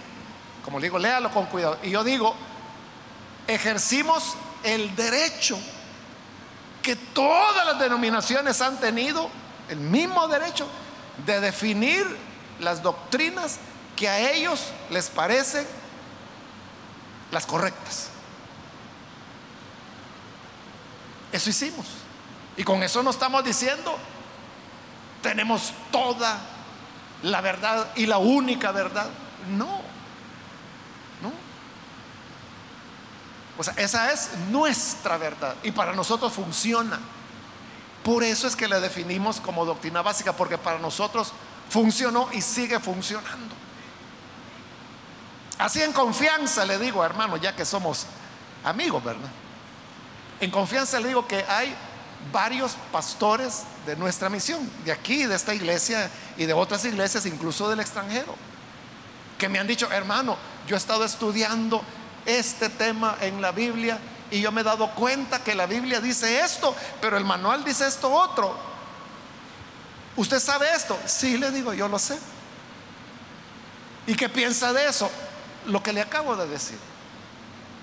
como 0.64 0.80
digo, 0.80 0.98
léalo 0.98 1.30
con 1.30 1.46
cuidado. 1.46 1.78
Y 1.82 1.90
yo 1.90 2.04
digo, 2.04 2.34
ejercimos 3.46 4.34
el 4.62 4.94
derecho 4.96 5.58
que 6.82 6.96
todas 6.96 7.66
las 7.66 7.78
denominaciones 7.78 8.60
han 8.60 8.78
tenido 8.78 9.30
el 9.68 9.78
mismo 9.78 10.28
derecho 10.28 10.68
de 11.24 11.40
definir 11.40 12.04
las 12.60 12.82
doctrinas 12.82 13.58
que 13.96 14.08
a 14.08 14.30
ellos 14.30 14.66
les 14.90 15.08
parecen 15.08 15.66
las 17.30 17.46
correctas. 17.46 18.10
Eso 21.32 21.50
hicimos. 21.50 21.86
Y 22.56 22.64
con 22.64 22.82
eso 22.82 23.02
no 23.02 23.10
estamos 23.10 23.44
diciendo, 23.44 23.98
tenemos 25.22 25.72
toda 25.90 26.38
la 27.22 27.40
verdad 27.40 27.88
y 27.96 28.06
la 28.06 28.18
única 28.18 28.72
verdad. 28.72 29.08
No, 29.50 29.80
no. 31.22 31.32
O 33.58 33.62
sea, 33.62 33.74
esa 33.74 34.12
es 34.12 34.30
nuestra 34.50 35.16
verdad 35.16 35.54
y 35.62 35.70
para 35.70 35.92
nosotros 35.92 36.32
funciona. 36.32 36.98
Por 38.04 38.22
eso 38.22 38.46
es 38.46 38.54
que 38.54 38.68
la 38.68 38.78
definimos 38.78 39.40
como 39.40 39.64
doctrina 39.64 40.00
básica, 40.02 40.32
porque 40.32 40.58
para 40.58 40.78
nosotros 40.78 41.32
funcionó 41.68 42.28
y 42.32 42.40
sigue 42.40 42.78
funcionando. 42.78 43.54
Así 45.58 45.82
en 45.82 45.92
confianza 45.92 46.64
le 46.64 46.78
digo, 46.78 47.04
hermano, 47.04 47.36
ya 47.36 47.56
que 47.56 47.64
somos 47.64 48.06
amigos, 48.62 49.02
¿verdad? 49.02 49.30
En 50.38 50.50
confianza 50.50 51.00
le 51.00 51.08
digo 51.08 51.26
que 51.26 51.44
hay 51.48 51.74
varios 52.30 52.76
pastores 52.92 53.64
de 53.86 53.96
nuestra 53.96 54.28
misión, 54.28 54.68
de 54.84 54.92
aquí, 54.92 55.24
de 55.24 55.34
esta 55.34 55.54
iglesia 55.54 56.10
y 56.36 56.44
de 56.44 56.52
otras 56.52 56.84
iglesias, 56.84 57.24
incluso 57.26 57.68
del 57.68 57.80
extranjero, 57.80 58.34
que 59.38 59.48
me 59.48 59.58
han 59.58 59.66
dicho, 59.66 59.90
hermano, 59.90 60.36
yo 60.66 60.74
he 60.74 60.78
estado 60.78 61.04
estudiando 61.04 61.82
este 62.24 62.68
tema 62.68 63.16
en 63.20 63.40
la 63.40 63.52
Biblia 63.52 63.98
y 64.30 64.40
yo 64.40 64.50
me 64.50 64.62
he 64.62 64.64
dado 64.64 64.90
cuenta 64.90 65.42
que 65.42 65.54
la 65.54 65.66
Biblia 65.66 66.00
dice 66.00 66.40
esto, 66.40 66.74
pero 67.00 67.16
el 67.16 67.24
manual 67.24 67.64
dice 67.64 67.86
esto 67.86 68.10
otro. 68.10 68.56
¿Usted 70.16 70.40
sabe 70.40 70.66
esto? 70.74 70.98
Sí, 71.06 71.38
le 71.38 71.50
digo, 71.50 71.72
yo 71.72 71.86
lo 71.88 71.98
sé. 71.98 72.18
¿Y 74.06 74.14
qué 74.14 74.28
piensa 74.28 74.72
de 74.72 74.88
eso? 74.88 75.10
Lo 75.66 75.82
que 75.82 75.92
le 75.92 76.00
acabo 76.00 76.34
de 76.36 76.46
decir. 76.48 76.78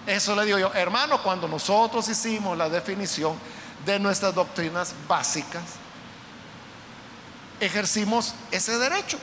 Eso 0.06 0.36
le 0.36 0.45
digo 0.45 0.58
yo, 0.58 0.74
hermano, 0.74 1.22
cuando 1.22 1.47
nosotros 1.47 2.10
hicimos 2.10 2.58
la 2.58 2.68
definición 2.68 3.38
de 3.86 3.99
nuestras 3.99 4.36
doctrinas 4.36 4.93
básicas, 5.08 5.64
ejercimos 7.60 8.34
ese 8.51 8.78
derecho 8.78 9.18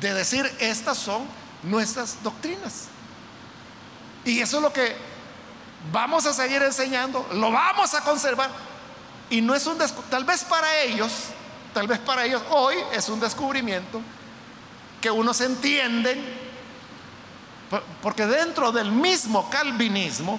de 0.00 0.14
decir, 0.14 0.50
estas 0.58 0.98
son 0.98 1.22
nuestras 1.62 2.22
doctrinas. 2.22 2.86
Y 4.24 4.40
eso 4.40 4.58
es 4.58 4.62
lo 4.62 4.72
que 4.72 4.96
vamos 5.90 6.26
a 6.26 6.32
seguir 6.32 6.62
enseñando, 6.62 7.26
lo 7.32 7.50
vamos 7.50 7.94
a 7.94 8.00
conservar. 8.02 8.50
Y 9.30 9.40
no 9.40 9.54
es 9.54 9.66
un 9.66 9.78
tal 10.10 10.24
vez 10.24 10.44
para 10.44 10.82
ellos, 10.82 11.12
tal 11.74 11.86
vez 11.86 11.98
para 11.98 12.24
ellos 12.24 12.42
hoy 12.50 12.76
es 12.92 13.08
un 13.08 13.18
descubrimiento 13.18 14.00
que 15.00 15.10
unos 15.10 15.40
entienden, 15.40 16.22
porque 18.02 18.26
dentro 18.26 18.70
del 18.70 18.92
mismo 18.92 19.48
calvinismo 19.50 20.38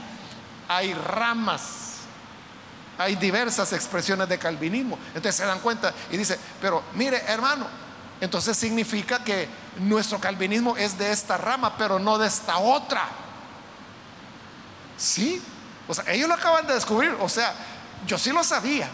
hay 0.68 0.94
ramas 0.94 1.93
hay 2.98 3.16
diversas 3.16 3.74
expresiones 3.74 4.30
de 4.30 4.38
calvinismo. 4.38 4.98
Entonces 5.08 5.36
se 5.36 5.46
dan 5.46 5.60
cuenta 5.60 5.94
y 6.12 6.18
dice, 6.18 6.38
pero 6.62 6.84
mire 6.94 7.24
hermano, 7.28 7.68
entonces 8.22 8.56
significa 8.58 9.24
que 9.24 9.48
nuestro 9.80 10.20
calvinismo 10.20 10.78
es 10.78 10.98
de 10.98 11.12
esta 11.12 11.38
rama, 11.38 11.76
pero 11.78 12.00
no 12.00 12.18
de 12.18 12.28
esta 12.28 12.58
otra. 12.58 13.08
Sí, 14.98 15.42
o 15.88 15.94
sea, 15.94 16.10
ellos 16.12 16.28
lo 16.28 16.36
acaban 16.36 16.66
de 16.68 16.74
descubrir, 16.74 17.16
o 17.20 17.28
sea, 17.28 17.54
yo 18.06 18.18
sí 18.18 18.32
lo 18.32 18.44
sabía. 18.44 18.90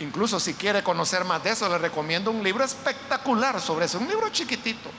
Incluso 0.00 0.40
si 0.40 0.54
quiere 0.54 0.82
conocer 0.82 1.24
más 1.24 1.44
de 1.44 1.50
eso, 1.50 1.68
le 1.68 1.78
recomiendo 1.78 2.30
un 2.30 2.42
libro 2.42 2.64
espectacular 2.64 3.60
sobre 3.60 3.84
eso, 3.84 3.98
un 3.98 4.08
libro 4.08 4.28
chiquitito. 4.30 4.90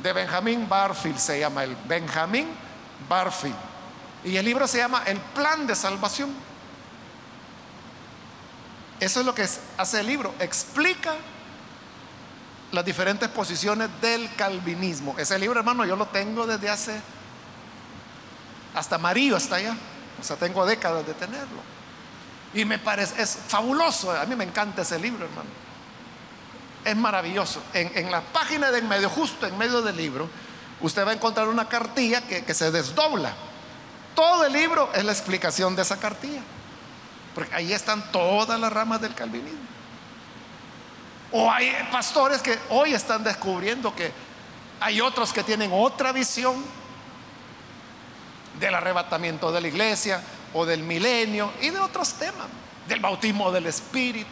De 0.00 0.12
Benjamín 0.12 0.68
Barfield 0.68 1.18
se 1.18 1.40
llama 1.40 1.64
el 1.64 1.74
Benjamín 1.86 2.48
Barfield. 3.08 3.71
Y 4.24 4.36
el 4.36 4.44
libro 4.44 4.66
se 4.66 4.78
llama 4.78 5.02
El 5.06 5.18
plan 5.18 5.66
de 5.66 5.74
salvación. 5.74 6.32
Eso 9.00 9.20
es 9.20 9.26
lo 9.26 9.34
que 9.34 9.46
hace 9.76 10.00
el 10.00 10.06
libro. 10.06 10.32
Explica 10.38 11.14
las 12.70 12.84
diferentes 12.84 13.28
posiciones 13.28 13.88
del 14.00 14.32
calvinismo. 14.36 15.16
Ese 15.18 15.38
libro, 15.38 15.58
hermano, 15.58 15.84
yo 15.84 15.96
lo 15.96 16.06
tengo 16.06 16.46
desde 16.46 16.70
hace... 16.70 17.00
Hasta 18.74 18.98
Mario 18.98 19.36
está 19.36 19.56
allá. 19.56 19.76
O 20.20 20.24
sea, 20.24 20.36
tengo 20.36 20.64
décadas 20.64 21.04
de 21.06 21.14
tenerlo. 21.14 21.60
Y 22.54 22.64
me 22.64 22.78
parece, 22.78 23.20
es 23.20 23.36
fabuloso. 23.48 24.12
A 24.12 24.24
mí 24.24 24.36
me 24.36 24.44
encanta 24.44 24.82
ese 24.82 24.98
libro, 24.98 25.24
hermano. 25.24 25.50
Es 26.84 26.96
maravilloso. 26.96 27.60
En, 27.74 28.10
la 28.10 28.20
página 28.20 28.70
de 28.70 28.78
en 28.78 28.88
medio, 28.88 29.10
justo 29.10 29.46
en 29.46 29.58
medio 29.58 29.82
del 29.82 29.96
libro, 29.96 30.28
usted 30.80 31.04
va 31.04 31.10
a 31.10 31.14
encontrar 31.14 31.48
una 31.48 31.68
cartilla 31.68 32.22
que, 32.22 32.44
que 32.44 32.54
se 32.54 32.70
desdobla. 32.70 33.34
Todo 34.14 34.44
el 34.44 34.52
libro 34.52 34.90
es 34.94 35.04
la 35.04 35.12
explicación 35.12 35.74
de 35.74 35.82
esa 35.82 35.98
cartilla. 35.98 36.42
Porque 37.34 37.54
ahí 37.54 37.72
están 37.72 38.12
todas 38.12 38.58
las 38.60 38.72
ramas 38.72 39.00
del 39.00 39.14
calvinismo. 39.14 39.60
O 41.32 41.50
hay 41.50 41.72
pastores 41.90 42.42
que 42.42 42.58
hoy 42.68 42.92
están 42.92 43.24
descubriendo 43.24 43.94
que 43.94 44.12
hay 44.80 45.00
otros 45.00 45.32
que 45.32 45.42
tienen 45.42 45.70
otra 45.72 46.12
visión 46.12 46.62
del 48.60 48.74
arrebatamiento 48.74 49.50
de 49.50 49.60
la 49.60 49.68
iglesia 49.68 50.22
o 50.52 50.66
del 50.66 50.82
milenio 50.82 51.52
y 51.62 51.70
de 51.70 51.78
otros 51.78 52.14
temas, 52.14 52.48
del 52.86 53.00
bautismo 53.00 53.50
del 53.50 53.66
Espíritu, 53.66 54.28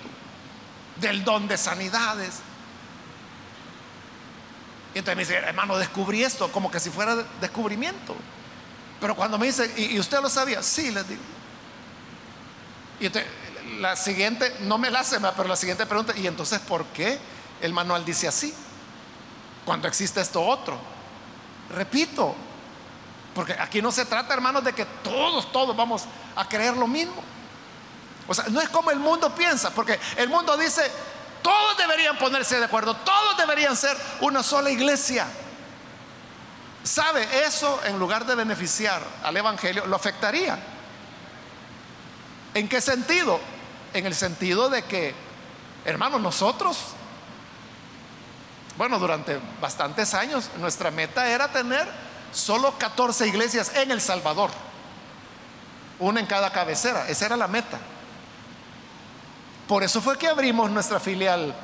del 0.97 1.24
don 1.24 1.49
de 1.49 1.57
sanidades. 1.57 2.41
Y 4.95 4.99
entonces 4.99 5.16
me 5.16 5.22
dice, 5.22 5.37
hermano, 5.37 5.78
descubrí 5.78 6.22
esto 6.22 6.53
como 6.53 6.70
que 6.70 6.81
si 6.81 6.91
fuera 6.91 7.16
descubrimiento. 7.41 8.14
Pero 9.01 9.16
cuando 9.16 9.38
me 9.38 9.46
dice, 9.46 9.72
¿y, 9.76 9.98
usted 9.98 10.20
lo 10.20 10.28
sabía? 10.28 10.62
Sí, 10.62 10.90
les 10.90 11.09
digo. 11.09 11.22
Y 13.01 13.11
la 13.80 13.96
siguiente, 13.96 14.55
no 14.61 14.76
me 14.76 14.90
la 14.90 15.01
hace, 15.01 15.18
pero 15.36 15.48
la 15.48 15.57
siguiente 15.57 15.86
pregunta, 15.86 16.12
¿y 16.16 16.26
entonces 16.26 16.59
por 16.61 16.84
qué 16.86 17.18
el 17.62 17.72
manual 17.72 18.05
dice 18.05 18.28
así? 18.28 18.53
Cuando 19.64 19.88
existe 19.88 20.20
esto 20.20 20.42
otro. 20.42 20.78
Repito, 21.74 22.34
porque 23.34 23.55
aquí 23.55 23.80
no 23.80 23.90
se 23.90 24.05
trata, 24.05 24.34
hermanos, 24.34 24.64
de 24.64 24.74
que 24.74 24.84
todos, 24.84 25.51
todos 25.51 25.74
vamos 25.74 26.05
a 26.36 26.46
creer 26.46 26.76
lo 26.76 26.86
mismo. 26.86 27.22
O 28.28 28.34
sea, 28.34 28.44
no 28.48 28.61
es 28.61 28.68
como 28.68 28.90
el 28.90 28.98
mundo 28.98 29.34
piensa, 29.34 29.70
porque 29.70 29.98
el 30.16 30.28
mundo 30.28 30.57
dice, 30.57 30.82
todos 31.42 31.76
deberían 31.78 32.18
ponerse 32.18 32.59
de 32.59 32.66
acuerdo, 32.66 32.94
todos 32.96 33.36
deberían 33.38 33.76
ser 33.76 33.96
una 34.20 34.42
sola 34.42 34.70
iglesia. 34.70 35.26
¿Sabe? 36.83 37.45
Eso 37.45 37.81
en 37.85 37.99
lugar 37.99 38.24
de 38.24 38.35
beneficiar 38.35 39.03
al 39.22 39.37
Evangelio, 39.37 39.87
lo 39.87 39.97
afectaría. 39.97 40.59
¿En 42.55 42.68
qué 42.68 42.81
sentido? 42.81 43.39
En 43.93 44.07
el 44.07 44.14
sentido 44.14 44.70
de 44.70 44.83
que, 44.85 45.14
hermanos, 45.85 46.20
nosotros, 46.20 46.78
bueno, 48.76 48.99
durante 48.99 49.39
bastantes 49.61 50.14
años 50.14 50.51
nuestra 50.59 50.91
meta 50.91 51.28
era 51.28 51.49
tener 51.49 51.87
solo 52.33 52.78
14 52.78 53.28
iglesias 53.28 53.72
en 53.74 53.91
El 53.91 54.01
Salvador, 54.01 54.51
una 55.99 56.20
en 56.20 56.26
cada 56.26 56.51
cabecera, 56.51 57.09
esa 57.09 57.26
era 57.26 57.37
la 57.37 57.49
meta. 57.49 57.78
Por 59.68 59.83
eso 59.83 60.01
fue 60.01 60.16
que 60.16 60.28
abrimos 60.28 60.70
nuestra 60.70 60.99
filial 60.99 61.55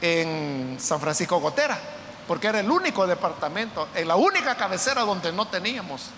en 0.00 0.76
San 0.78 1.00
Francisco 1.00 1.40
Gotera 1.40 1.78
porque 2.26 2.48
era 2.48 2.60
el 2.60 2.70
único 2.70 3.06
departamento, 3.06 3.88
en 3.94 4.08
la 4.08 4.16
única 4.16 4.56
cabecera 4.56 5.02
donde 5.02 5.32
no 5.32 5.46
teníamos 5.48 6.10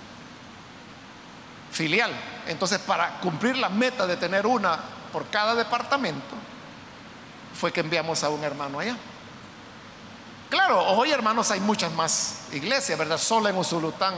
filial. 1.71 2.13
Entonces, 2.47 2.79
para 2.81 3.21
cumplir 3.21 3.57
la 3.57 3.69
meta 3.69 4.07
de 4.07 4.17
tener 4.17 4.47
una 4.47 4.79
por 5.13 5.27
cada 5.29 5.55
departamento, 5.55 6.37
fue 7.59 7.73
que 7.73 7.81
enviamos 7.81 8.23
a 8.25 8.31
un 8.31 8.43
hermano 8.45 8.79
allá. 8.79 8.97
Claro, 10.51 10.83
hoy 10.83 11.11
hermanos 11.11 11.51
hay 11.51 11.61
muchas 11.61 11.91
más 11.93 12.41
iglesias, 12.53 12.99
¿verdad? 12.99 13.17
Solo 13.17 13.49
en 13.49 13.57
Usulután, 13.57 14.15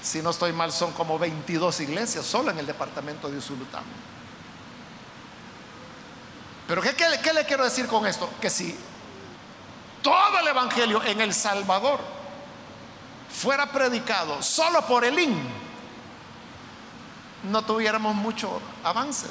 si 0.00 0.22
no 0.22 0.30
estoy 0.30 0.52
mal, 0.52 0.72
son 0.72 0.92
como 0.92 1.18
22 1.18 1.80
iglesias, 1.80 2.24
solo 2.24 2.52
en 2.52 2.58
el 2.58 2.66
departamento 2.66 3.28
de 3.28 3.38
Usulután. 3.38 3.82
Pero 6.68 6.82
¿qué, 6.82 6.94
qué 6.94 7.32
le 7.32 7.44
quiero 7.44 7.64
decir 7.64 7.88
con 7.88 8.06
esto? 8.06 8.30
Que 8.40 8.50
si 8.50 8.78
todo 10.02 10.38
el 10.40 10.46
Evangelio 10.48 11.02
en 11.04 11.20
El 11.20 11.34
Salvador 11.34 12.00
fuera 13.30 13.70
predicado 13.70 14.42
solo 14.42 14.86
por 14.86 15.04
el 15.04 15.18
IN, 15.18 15.38
no 17.44 17.62
tuviéramos 17.62 18.14
mucho 18.14 18.60
avance. 18.82 19.26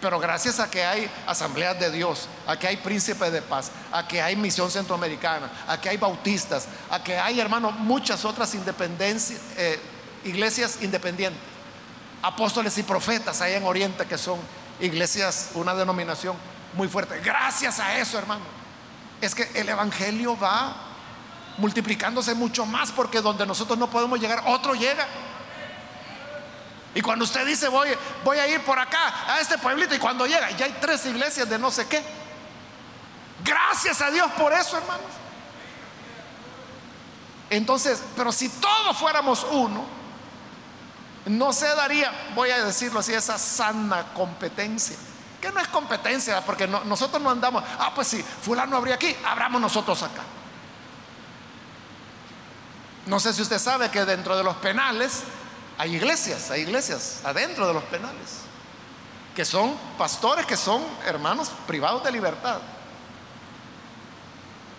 Pero 0.00 0.20
gracias 0.20 0.60
a 0.60 0.70
que 0.70 0.84
hay 0.84 1.10
asambleas 1.26 1.78
de 1.80 1.90
Dios, 1.90 2.28
a 2.46 2.56
que 2.56 2.68
hay 2.68 2.76
príncipes 2.76 3.32
de 3.32 3.42
paz, 3.42 3.72
a 3.90 4.06
que 4.06 4.22
hay 4.22 4.36
misión 4.36 4.70
centroamericana, 4.70 5.50
a 5.66 5.80
que 5.80 5.88
hay 5.88 5.96
bautistas, 5.96 6.68
a 6.88 7.02
que 7.02 7.18
hay, 7.18 7.40
hermanos, 7.40 7.74
muchas 7.74 8.24
otras 8.24 8.54
independencias, 8.54 9.40
eh, 9.56 9.80
iglesias 10.24 10.78
independientes, 10.82 11.40
apóstoles 12.22 12.78
y 12.78 12.84
profetas 12.84 13.40
allá 13.40 13.56
en 13.56 13.64
Oriente 13.64 14.06
que 14.06 14.18
son 14.18 14.38
iglesias, 14.80 15.50
una 15.54 15.74
denominación 15.74 16.36
muy 16.74 16.86
fuerte. 16.86 17.18
Gracias 17.18 17.80
a 17.80 17.98
eso, 17.98 18.18
hermano, 18.18 18.57
es 19.20 19.34
que 19.34 19.50
el 19.54 19.68
Evangelio 19.68 20.38
va 20.38 20.74
multiplicándose 21.58 22.34
mucho 22.34 22.64
más 22.64 22.92
porque 22.92 23.20
donde 23.20 23.44
nosotros 23.44 23.78
no 23.78 23.90
podemos 23.90 24.20
llegar, 24.20 24.42
otro 24.46 24.74
llega. 24.74 25.06
Y 26.94 27.00
cuando 27.00 27.24
usted 27.24 27.46
dice 27.46 27.68
voy, 27.68 27.88
voy 28.24 28.38
a 28.38 28.46
ir 28.48 28.62
por 28.64 28.78
acá, 28.78 29.32
a 29.32 29.40
este 29.40 29.58
pueblito, 29.58 29.94
y 29.94 29.98
cuando 29.98 30.26
llega, 30.26 30.50
ya 30.52 30.66
hay 30.66 30.76
tres 30.80 31.04
iglesias 31.06 31.48
de 31.48 31.58
no 31.58 31.70
sé 31.70 31.86
qué. 31.86 32.02
Gracias 33.44 34.00
a 34.00 34.10
Dios 34.10 34.30
por 34.32 34.52
eso, 34.52 34.76
hermanos. 34.76 35.06
Entonces, 37.50 38.02
pero 38.16 38.30
si 38.30 38.48
todos 38.48 38.96
fuéramos 38.96 39.46
uno, 39.50 39.84
no 41.26 41.52
se 41.52 41.66
daría, 41.66 42.12
voy 42.34 42.50
a 42.50 42.64
decirlo 42.64 43.00
así, 43.00 43.12
esa 43.12 43.38
sana 43.38 44.12
competencia 44.14 44.96
que 45.40 45.52
no 45.52 45.60
es 45.60 45.68
competencia, 45.68 46.44
porque 46.44 46.66
nosotros 46.66 47.22
no 47.22 47.30
andamos, 47.30 47.62
ah, 47.78 47.92
pues 47.94 48.08
si 48.08 48.22
fulano 48.22 48.76
habría 48.76 48.96
aquí, 48.96 49.14
abramos 49.24 49.60
nosotros 49.60 50.02
acá. 50.02 50.22
No 53.06 53.18
sé 53.18 53.32
si 53.32 53.42
usted 53.42 53.58
sabe 53.58 53.90
que 53.90 54.04
dentro 54.04 54.36
de 54.36 54.44
los 54.44 54.56
penales 54.56 55.22
hay 55.78 55.94
iglesias, 55.94 56.50
hay 56.50 56.62
iglesias 56.62 57.20
adentro 57.24 57.66
de 57.66 57.74
los 57.74 57.84
penales, 57.84 58.40
que 59.34 59.44
son 59.44 59.74
pastores, 59.96 60.44
que 60.44 60.56
son 60.56 60.84
hermanos 61.06 61.50
privados 61.66 62.02
de 62.04 62.12
libertad. 62.12 62.58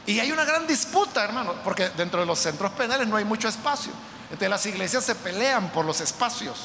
Y 0.06 0.19
hay 0.19 0.31
una 0.31 0.44
gran 0.44 0.68
disputa, 0.68 1.23
hermano, 1.23 1.53
porque 1.64 1.90
dentro 1.90 2.19
de 2.19 2.26
los 2.26 2.40
centros 2.40 2.72
penales 2.72 3.07
no 3.07 3.15
hay 3.15 3.26
mucho 3.26 3.48
espacio. 3.48 3.91
Entonces 4.23 4.49
las 4.49 4.65
iglesias 4.65 5.06
se 5.06 5.15
pelean 5.15 5.69
por 5.69 5.86
los 5.86 6.02
espacios. 6.02 6.57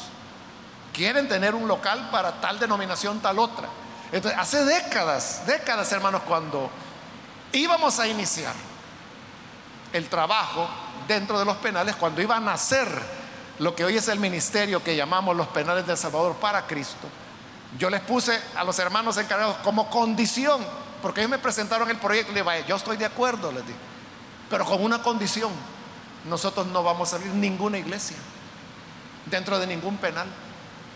Quieren 0.92 1.28
tener 1.28 1.54
un 1.54 1.68
local 1.68 2.08
para 2.10 2.40
tal 2.40 2.58
denominación, 2.58 3.20
tal 3.20 3.38
otra. 3.38 3.68
Entonces, 4.12 4.38
hace 4.38 4.64
décadas, 4.64 5.42
décadas, 5.46 5.90
hermanos, 5.92 6.22
cuando 6.26 6.70
íbamos 7.52 7.98
a 7.98 8.06
iniciar 8.06 8.54
el 9.92 10.08
trabajo 10.08 10.68
dentro 11.08 11.38
de 11.38 11.44
los 11.44 11.56
penales, 11.58 11.96
cuando 11.96 12.22
iba 12.22 12.36
a 12.36 12.40
nacer 12.40 12.88
lo 13.58 13.74
que 13.74 13.84
hoy 13.84 13.96
es 13.96 14.08
el 14.08 14.18
ministerio 14.18 14.82
que 14.82 14.96
llamamos 14.96 15.36
los 15.36 15.48
penales 15.48 15.86
del 15.86 15.96
Salvador 15.96 16.34
para 16.36 16.66
Cristo, 16.66 17.08
yo 17.78 17.90
les 17.90 18.00
puse 18.00 18.40
a 18.56 18.64
los 18.64 18.78
hermanos 18.78 19.16
encargados 19.16 19.56
como 19.58 19.90
condición, 19.90 20.64
porque 21.02 21.20
ellos 21.20 21.30
me 21.30 21.38
presentaron 21.38 21.90
el 21.90 21.96
proyecto 21.96 22.32
y 22.32 22.34
les 22.34 22.44
dije, 22.44 22.64
yo 22.68 22.76
estoy 22.76 22.96
de 22.96 23.06
acuerdo, 23.06 23.50
les 23.52 23.66
dije, 23.66 23.78
pero 24.48 24.64
con 24.64 24.82
una 24.82 25.02
condición, 25.02 25.50
nosotros 26.24 26.66
no 26.66 26.82
vamos 26.82 27.12
a 27.12 27.16
abrir 27.16 27.32
ninguna 27.32 27.78
iglesia 27.78 28.16
dentro 29.26 29.58
de 29.58 29.66
ningún 29.66 29.96
penal. 29.96 30.26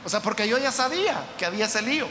O 0.05 0.09
sea, 0.09 0.21
porque 0.21 0.49
yo 0.49 0.59
ya 0.59 0.73
sabía 0.73 1.23
que 1.37 1.45
había 1.45 1.67
ese 1.67 1.83
lío. 1.83 2.09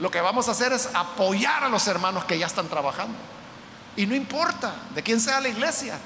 Lo 0.00 0.10
que 0.10 0.20
vamos 0.20 0.48
a 0.48 0.52
hacer 0.52 0.72
es 0.72 0.88
apoyar 0.94 1.62
a 1.64 1.68
los 1.68 1.86
hermanos 1.86 2.24
que 2.24 2.38
ya 2.38 2.46
están 2.46 2.68
trabajando. 2.68 3.16
Y 3.96 4.06
no 4.06 4.14
importa 4.14 4.74
de 4.94 5.02
quién 5.02 5.20
sea 5.20 5.40
la 5.40 5.48
iglesia. 5.48 5.98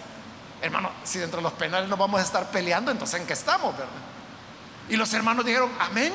Hermano, 0.61 0.91
si 1.05 1.19
dentro 1.19 1.39
de 1.39 1.45
los 1.45 1.53
penales 1.53 1.89
no 1.89 1.97
vamos 1.97 2.21
a 2.21 2.25
estar 2.25 2.51
peleando, 2.51 2.91
entonces 2.91 3.21
¿en 3.21 3.27
qué 3.27 3.35
estamos, 3.35 3.77
verdad? 3.77 3.93
Y 4.89 4.97
los 4.97 5.13
hermanos 5.15 5.45
dijeron, 5.45 5.71
amén. 5.79 6.13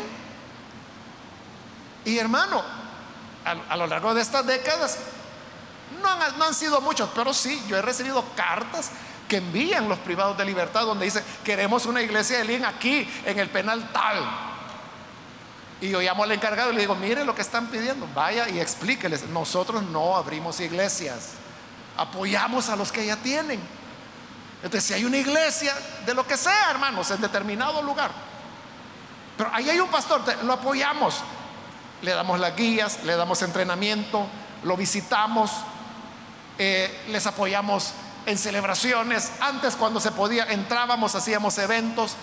Y 2.03 2.17
hermano, 2.17 2.61
a, 3.45 3.77
lo 3.77 3.87
largo 3.87 4.13
de 4.13 4.21
estas 4.21 4.45
décadas, 4.45 4.97
no 6.01 6.45
han, 6.45 6.53
sido 6.53 6.81
muchos, 6.81 7.09
pero 7.15 7.33
sí, 7.33 7.63
yo 7.67 7.77
he 7.77 7.81
recibido 7.81 8.23
cartas 8.35 8.91
que 9.27 9.37
envían 9.37 9.87
los 9.87 9.99
privados 9.99 10.37
de 10.37 10.45
libertad 10.45 10.85
donde 10.85 11.05
dice, 11.05 11.23
queremos 11.43 11.85
una 11.85 12.01
iglesia 12.01 12.39
de 12.39 12.45
Lin 12.45 12.65
aquí, 12.65 13.07
en 13.25 13.39
el 13.39 13.49
penal 13.49 13.89
tal. 13.93 14.48
Y 15.81 15.89
yo 15.89 16.01
llamo 16.01 16.23
al 16.23 16.31
encargado 16.31 16.71
y 16.71 16.75
le 16.75 16.81
digo, 16.81 16.95
mire 16.95 17.23
lo 17.23 17.33
que 17.33 17.41
están 17.41 17.67
pidiendo, 17.67 18.07
vaya 18.13 18.49
y 18.49 18.59
explíqueles, 18.59 19.27
nosotros 19.29 19.81
no 19.83 20.17
abrimos 20.17 20.59
iglesias, 20.59 21.31
apoyamos 21.95 22.69
a 22.69 22.75
los 22.75 22.91
que 22.91 23.05
ya 23.05 23.15
tienen. 23.15 23.59
Entonces, 24.61 24.83
si 24.83 24.93
hay 24.93 25.05
una 25.05 25.17
iglesia, 25.17 25.73
de 26.05 26.13
lo 26.13 26.27
que 26.27 26.35
sea, 26.35 26.71
hermanos, 26.71 27.09
en 27.11 27.21
determinado 27.21 27.81
lugar, 27.81 28.11
pero 29.37 29.51
ahí 29.53 29.69
hay 29.69 29.79
un 29.79 29.87
pastor, 29.87 30.21
lo 30.43 30.51
apoyamos, 30.51 31.21
le 32.01 32.11
damos 32.11 32.41
las 32.41 32.57
guías, 32.57 33.03
le 33.05 33.15
damos 33.15 33.41
entrenamiento, 33.41 34.27
lo 34.63 34.75
visitamos, 34.75 35.51
eh, 36.57 37.05
les 37.07 37.25
apoyamos 37.25 37.93
en 38.25 38.37
celebraciones. 38.37 39.31
Antes 39.39 39.77
cuando 39.77 40.01
se 40.01 40.11
podía, 40.11 40.43
entrábamos, 40.43 41.15
hacíamos 41.15 41.57
eventos, 41.57 42.17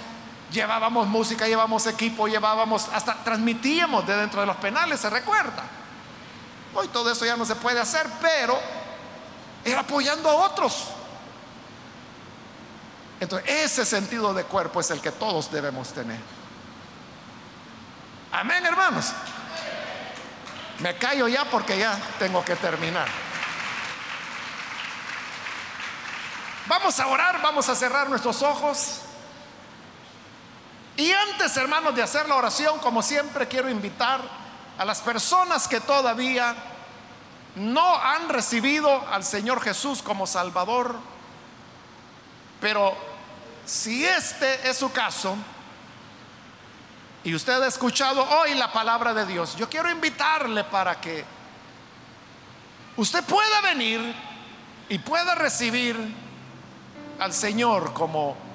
llevábamos 0.52 1.06
música, 1.06 1.46
llevábamos 1.46 1.86
equipo, 1.86 2.28
llevábamos, 2.28 2.88
hasta 2.92 3.14
transmitíamos 3.24 4.06
de 4.06 4.16
dentro 4.16 4.40
de 4.40 4.46
los 4.46 4.56
penales, 4.56 5.00
¿se 5.00 5.10
recuerda? 5.10 5.64
Hoy 6.74 6.88
todo 6.88 7.10
eso 7.10 7.24
ya 7.24 7.36
no 7.36 7.44
se 7.44 7.56
puede 7.56 7.80
hacer, 7.80 8.06
pero 8.20 8.58
era 9.64 9.80
apoyando 9.80 10.28
a 10.28 10.34
otros. 10.34 10.88
Entonces, 13.18 13.48
ese 13.48 13.84
sentido 13.86 14.34
de 14.34 14.44
cuerpo 14.44 14.80
es 14.80 14.90
el 14.90 15.00
que 15.00 15.10
todos 15.10 15.50
debemos 15.50 15.88
tener. 15.88 16.20
Amén, 18.30 18.64
hermanos. 18.66 19.12
Me 20.80 20.96
callo 20.96 21.26
ya 21.26 21.44
porque 21.46 21.78
ya 21.78 21.98
tengo 22.18 22.44
que 22.44 22.54
terminar. 22.56 23.08
Vamos 26.66 27.00
a 27.00 27.06
orar, 27.06 27.40
vamos 27.40 27.68
a 27.68 27.74
cerrar 27.74 28.10
nuestros 28.10 28.42
ojos. 28.42 29.05
Y 30.96 31.12
antes, 31.12 31.56
hermanos, 31.56 31.94
de 31.94 32.02
hacer 32.02 32.28
la 32.28 32.36
oración, 32.36 32.78
como 32.78 33.02
siempre, 33.02 33.46
quiero 33.46 33.68
invitar 33.68 34.20
a 34.78 34.84
las 34.84 35.00
personas 35.00 35.68
que 35.68 35.80
todavía 35.80 36.54
no 37.56 37.96
han 37.96 38.28
recibido 38.28 39.06
al 39.10 39.24
Señor 39.24 39.60
Jesús 39.60 40.02
como 40.02 40.26
Salvador. 40.26 40.94
Pero 42.60 42.96
si 43.66 44.04
este 44.04 44.68
es 44.68 44.78
su 44.78 44.90
caso, 44.90 45.36
y 47.24 47.34
usted 47.34 47.60
ha 47.60 47.66
escuchado 47.66 48.22
hoy 48.22 48.54
la 48.54 48.72
palabra 48.72 49.12
de 49.12 49.26
Dios, 49.26 49.56
yo 49.56 49.68
quiero 49.68 49.90
invitarle 49.90 50.64
para 50.64 51.00
que 51.00 51.24
usted 52.96 53.24
pueda 53.24 53.60
venir 53.62 54.14
y 54.88 54.98
pueda 54.98 55.34
recibir 55.34 55.98
al 57.18 57.32
Señor 57.32 57.92
como 57.92 58.45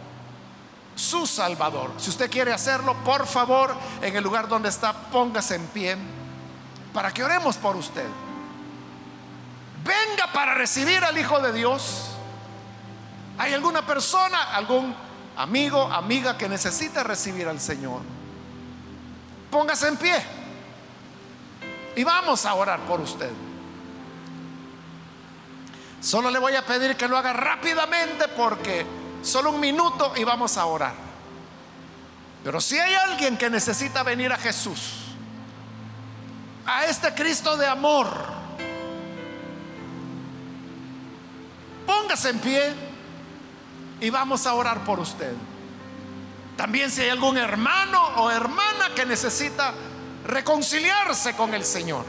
su 1.01 1.25
Salvador. 1.25 1.91
Si 1.97 2.11
usted 2.11 2.29
quiere 2.29 2.53
hacerlo, 2.53 2.95
por 3.03 3.25
favor, 3.25 3.75
en 4.01 4.15
el 4.15 4.23
lugar 4.23 4.47
donde 4.47 4.69
está, 4.69 4.93
póngase 4.93 5.55
en 5.55 5.65
pie 5.67 5.97
para 6.93 7.11
que 7.11 7.23
oremos 7.23 7.57
por 7.57 7.75
usted. 7.75 8.05
Venga 9.83 10.31
para 10.31 10.53
recibir 10.53 11.03
al 11.03 11.17
Hijo 11.17 11.39
de 11.39 11.53
Dios. 11.53 12.11
¿Hay 13.39 13.53
alguna 13.53 13.83
persona, 13.83 14.55
algún 14.55 14.95
amigo, 15.37 15.91
amiga 15.91 16.37
que 16.37 16.47
necesita 16.47 17.03
recibir 17.03 17.47
al 17.47 17.59
Señor? 17.59 18.01
Póngase 19.49 19.87
en 19.87 19.97
pie. 19.97 20.23
Y 21.95 22.03
vamos 22.03 22.45
a 22.45 22.53
orar 22.53 22.79
por 22.81 23.01
usted. 23.01 23.31
Solo 25.99 26.29
le 26.29 26.37
voy 26.37 26.55
a 26.55 26.65
pedir 26.65 26.95
que 26.95 27.07
lo 27.07 27.17
haga 27.17 27.33
rápidamente 27.33 28.27
porque 28.27 29.00
solo 29.21 29.51
un 29.51 29.59
minuto 29.59 30.13
y 30.15 30.23
vamos 30.23 30.57
a 30.57 30.65
orar. 30.65 30.93
Pero 32.43 32.59
si 32.59 32.77
hay 32.77 32.93
alguien 32.93 33.37
que 33.37 33.49
necesita 33.49 34.03
venir 34.03 34.31
a 34.31 34.37
Jesús, 34.37 34.95
a 36.65 36.85
este 36.85 37.13
Cristo 37.13 37.55
de 37.55 37.67
amor, 37.67 38.07
póngase 41.85 42.29
en 42.29 42.39
pie 42.39 42.73
y 43.99 44.09
vamos 44.09 44.47
a 44.47 44.53
orar 44.53 44.83
por 44.83 44.99
usted. 44.99 45.33
También 46.57 46.91
si 46.91 47.01
hay 47.01 47.09
algún 47.09 47.37
hermano 47.37 48.01
o 48.17 48.31
hermana 48.31 48.89
que 48.95 49.05
necesita 49.05 49.73
reconciliarse 50.25 51.35
con 51.35 51.53
el 51.53 51.63
Señor. 51.63 52.05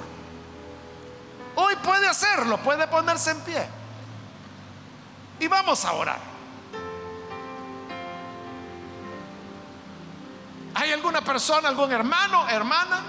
Hoy 1.56 1.76
puede 1.76 2.08
hacerlo, 2.08 2.58
puede 2.58 2.86
ponerse 2.88 3.30
en 3.30 3.40
pie. 3.40 3.66
Y 5.40 5.48
vamos 5.48 5.84
a 5.84 5.92
orar. 5.92 6.31
¿Hay 10.74 10.90
alguna 10.90 11.20
persona, 11.20 11.68
algún 11.68 11.92
hermano, 11.92 12.48
hermana 12.48 13.00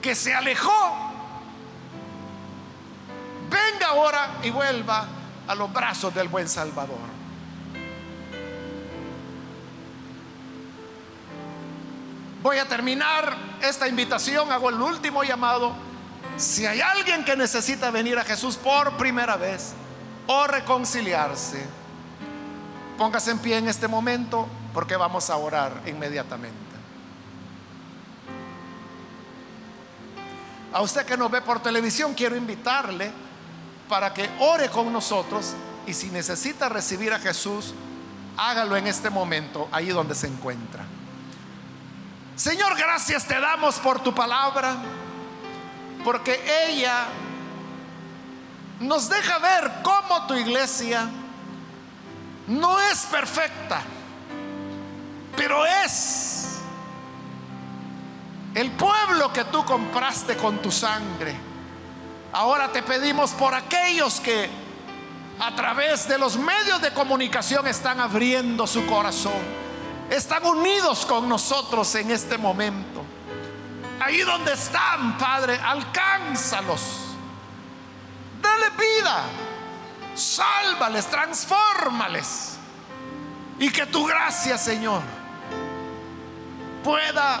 que 0.00 0.14
se 0.14 0.34
alejó? 0.34 1.08
Venga 3.50 3.88
ahora 3.88 4.38
y 4.42 4.50
vuelva 4.50 5.06
a 5.46 5.54
los 5.54 5.72
brazos 5.72 6.14
del 6.14 6.28
buen 6.28 6.48
Salvador. 6.48 7.18
Voy 12.42 12.58
a 12.58 12.68
terminar 12.68 13.36
esta 13.60 13.88
invitación, 13.88 14.52
hago 14.52 14.68
el 14.68 14.80
último 14.80 15.24
llamado. 15.24 15.72
Si 16.36 16.66
hay 16.66 16.80
alguien 16.80 17.24
que 17.24 17.36
necesita 17.36 17.90
venir 17.90 18.16
a 18.16 18.24
Jesús 18.24 18.56
por 18.56 18.96
primera 18.96 19.36
vez 19.36 19.72
o 20.28 20.46
reconciliarse, 20.46 21.66
póngase 22.96 23.32
en 23.32 23.38
pie 23.40 23.58
en 23.58 23.68
este 23.68 23.88
momento 23.88 24.46
porque 24.78 24.96
vamos 24.96 25.28
a 25.28 25.36
orar 25.36 25.82
inmediatamente. 25.86 26.56
A 30.72 30.80
usted 30.82 31.04
que 31.04 31.16
nos 31.16 31.28
ve 31.32 31.40
por 31.40 31.60
televisión, 31.60 32.14
quiero 32.14 32.36
invitarle 32.36 33.10
para 33.88 34.14
que 34.14 34.30
ore 34.38 34.70
con 34.70 34.92
nosotros 34.92 35.54
y 35.84 35.92
si 35.92 36.10
necesita 36.10 36.68
recibir 36.68 37.12
a 37.12 37.18
Jesús, 37.18 37.74
hágalo 38.36 38.76
en 38.76 38.86
este 38.86 39.10
momento, 39.10 39.66
ahí 39.72 39.88
donde 39.88 40.14
se 40.14 40.28
encuentra. 40.28 40.84
Señor, 42.36 42.78
gracias 42.78 43.26
te 43.26 43.40
damos 43.40 43.80
por 43.80 43.98
tu 43.98 44.14
palabra, 44.14 44.76
porque 46.04 46.40
ella 46.68 47.06
nos 48.78 49.08
deja 49.08 49.40
ver 49.40 49.72
cómo 49.82 50.28
tu 50.28 50.34
iglesia 50.34 51.08
no 52.46 52.80
es 52.80 53.06
perfecta, 53.06 53.82
pero 55.38 55.64
es 55.64 56.58
el 58.54 58.70
pueblo 58.72 59.32
que 59.32 59.44
tú 59.44 59.64
compraste 59.64 60.36
con 60.36 60.58
tu 60.58 60.70
sangre. 60.70 61.34
Ahora 62.32 62.70
te 62.70 62.82
pedimos 62.82 63.30
por 63.30 63.54
aquellos 63.54 64.20
que 64.20 64.50
a 65.40 65.54
través 65.54 66.06
de 66.08 66.18
los 66.18 66.36
medios 66.36 66.82
de 66.82 66.92
comunicación 66.92 67.66
están 67.66 68.00
abriendo 68.00 68.66
su 68.66 68.84
corazón 68.84 69.58
están 70.10 70.44
unidos 70.44 71.04
con 71.04 71.28
nosotros 71.28 71.94
en 71.94 72.10
este 72.10 72.38
momento. 72.38 73.04
Ahí 74.00 74.20
donde 74.20 74.52
están, 74.52 75.18
Padre, 75.18 75.58
alcánzalos. 75.62 76.80
Dale 78.40 78.70
vida. 78.70 79.22
Sálvales, 80.14 81.06
transfórmales. 81.06 82.56
Y 83.58 83.70
que 83.70 83.86
tu 83.86 84.06
gracia, 84.06 84.56
Señor, 84.56 85.02
pueda 86.82 87.40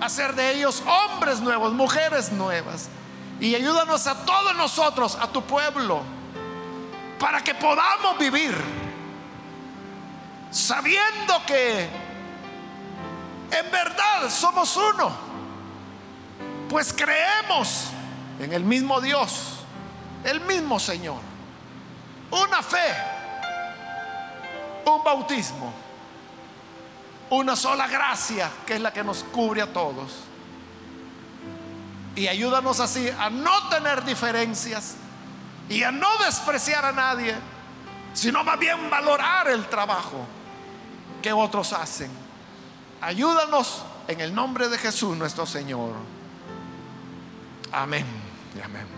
hacer 0.00 0.34
de 0.34 0.52
ellos 0.52 0.82
hombres 0.86 1.40
nuevos, 1.40 1.72
mujeres 1.72 2.32
nuevas. 2.32 2.88
Y 3.40 3.54
ayúdanos 3.54 4.06
a 4.06 4.24
todos 4.24 4.56
nosotros, 4.56 5.16
a 5.20 5.28
tu 5.28 5.42
pueblo, 5.42 6.02
para 7.18 7.42
que 7.42 7.54
podamos 7.54 8.18
vivir 8.18 8.54
sabiendo 10.50 11.44
que 11.46 11.88
en 13.50 13.70
verdad 13.70 14.30
somos 14.30 14.76
uno, 14.76 15.10
pues 16.68 16.92
creemos 16.92 17.88
en 18.38 18.52
el 18.52 18.64
mismo 18.64 19.00
Dios, 19.00 19.58
el 20.24 20.40
mismo 20.40 20.80
Señor, 20.80 21.20
una 22.30 22.62
fe 22.62 23.16
un 24.92 25.02
bautismo, 25.02 25.72
una 27.30 27.56
sola 27.56 27.86
gracia 27.88 28.50
que 28.66 28.74
es 28.74 28.80
la 28.80 28.92
que 28.92 29.02
nos 29.02 29.24
cubre 29.24 29.62
a 29.62 29.72
todos. 29.72 30.12
Y 32.14 32.28
ayúdanos 32.28 32.80
así 32.80 33.08
a 33.10 33.28
no 33.28 33.68
tener 33.68 34.04
diferencias 34.04 34.96
y 35.68 35.82
a 35.82 35.90
no 35.90 36.08
despreciar 36.24 36.84
a 36.84 36.92
nadie, 36.92 37.34
sino 38.14 38.42
más 38.42 38.58
bien 38.58 38.88
valorar 38.88 39.48
el 39.48 39.66
trabajo 39.66 40.26
que 41.22 41.32
otros 41.32 41.72
hacen. 41.72 42.10
Ayúdanos 43.00 43.82
en 44.08 44.20
el 44.20 44.34
nombre 44.34 44.68
de 44.68 44.78
Jesús 44.78 45.16
nuestro 45.16 45.44
Señor. 45.44 45.92
Amén 47.72 48.06
y 48.56 48.62
amén. 48.62 48.95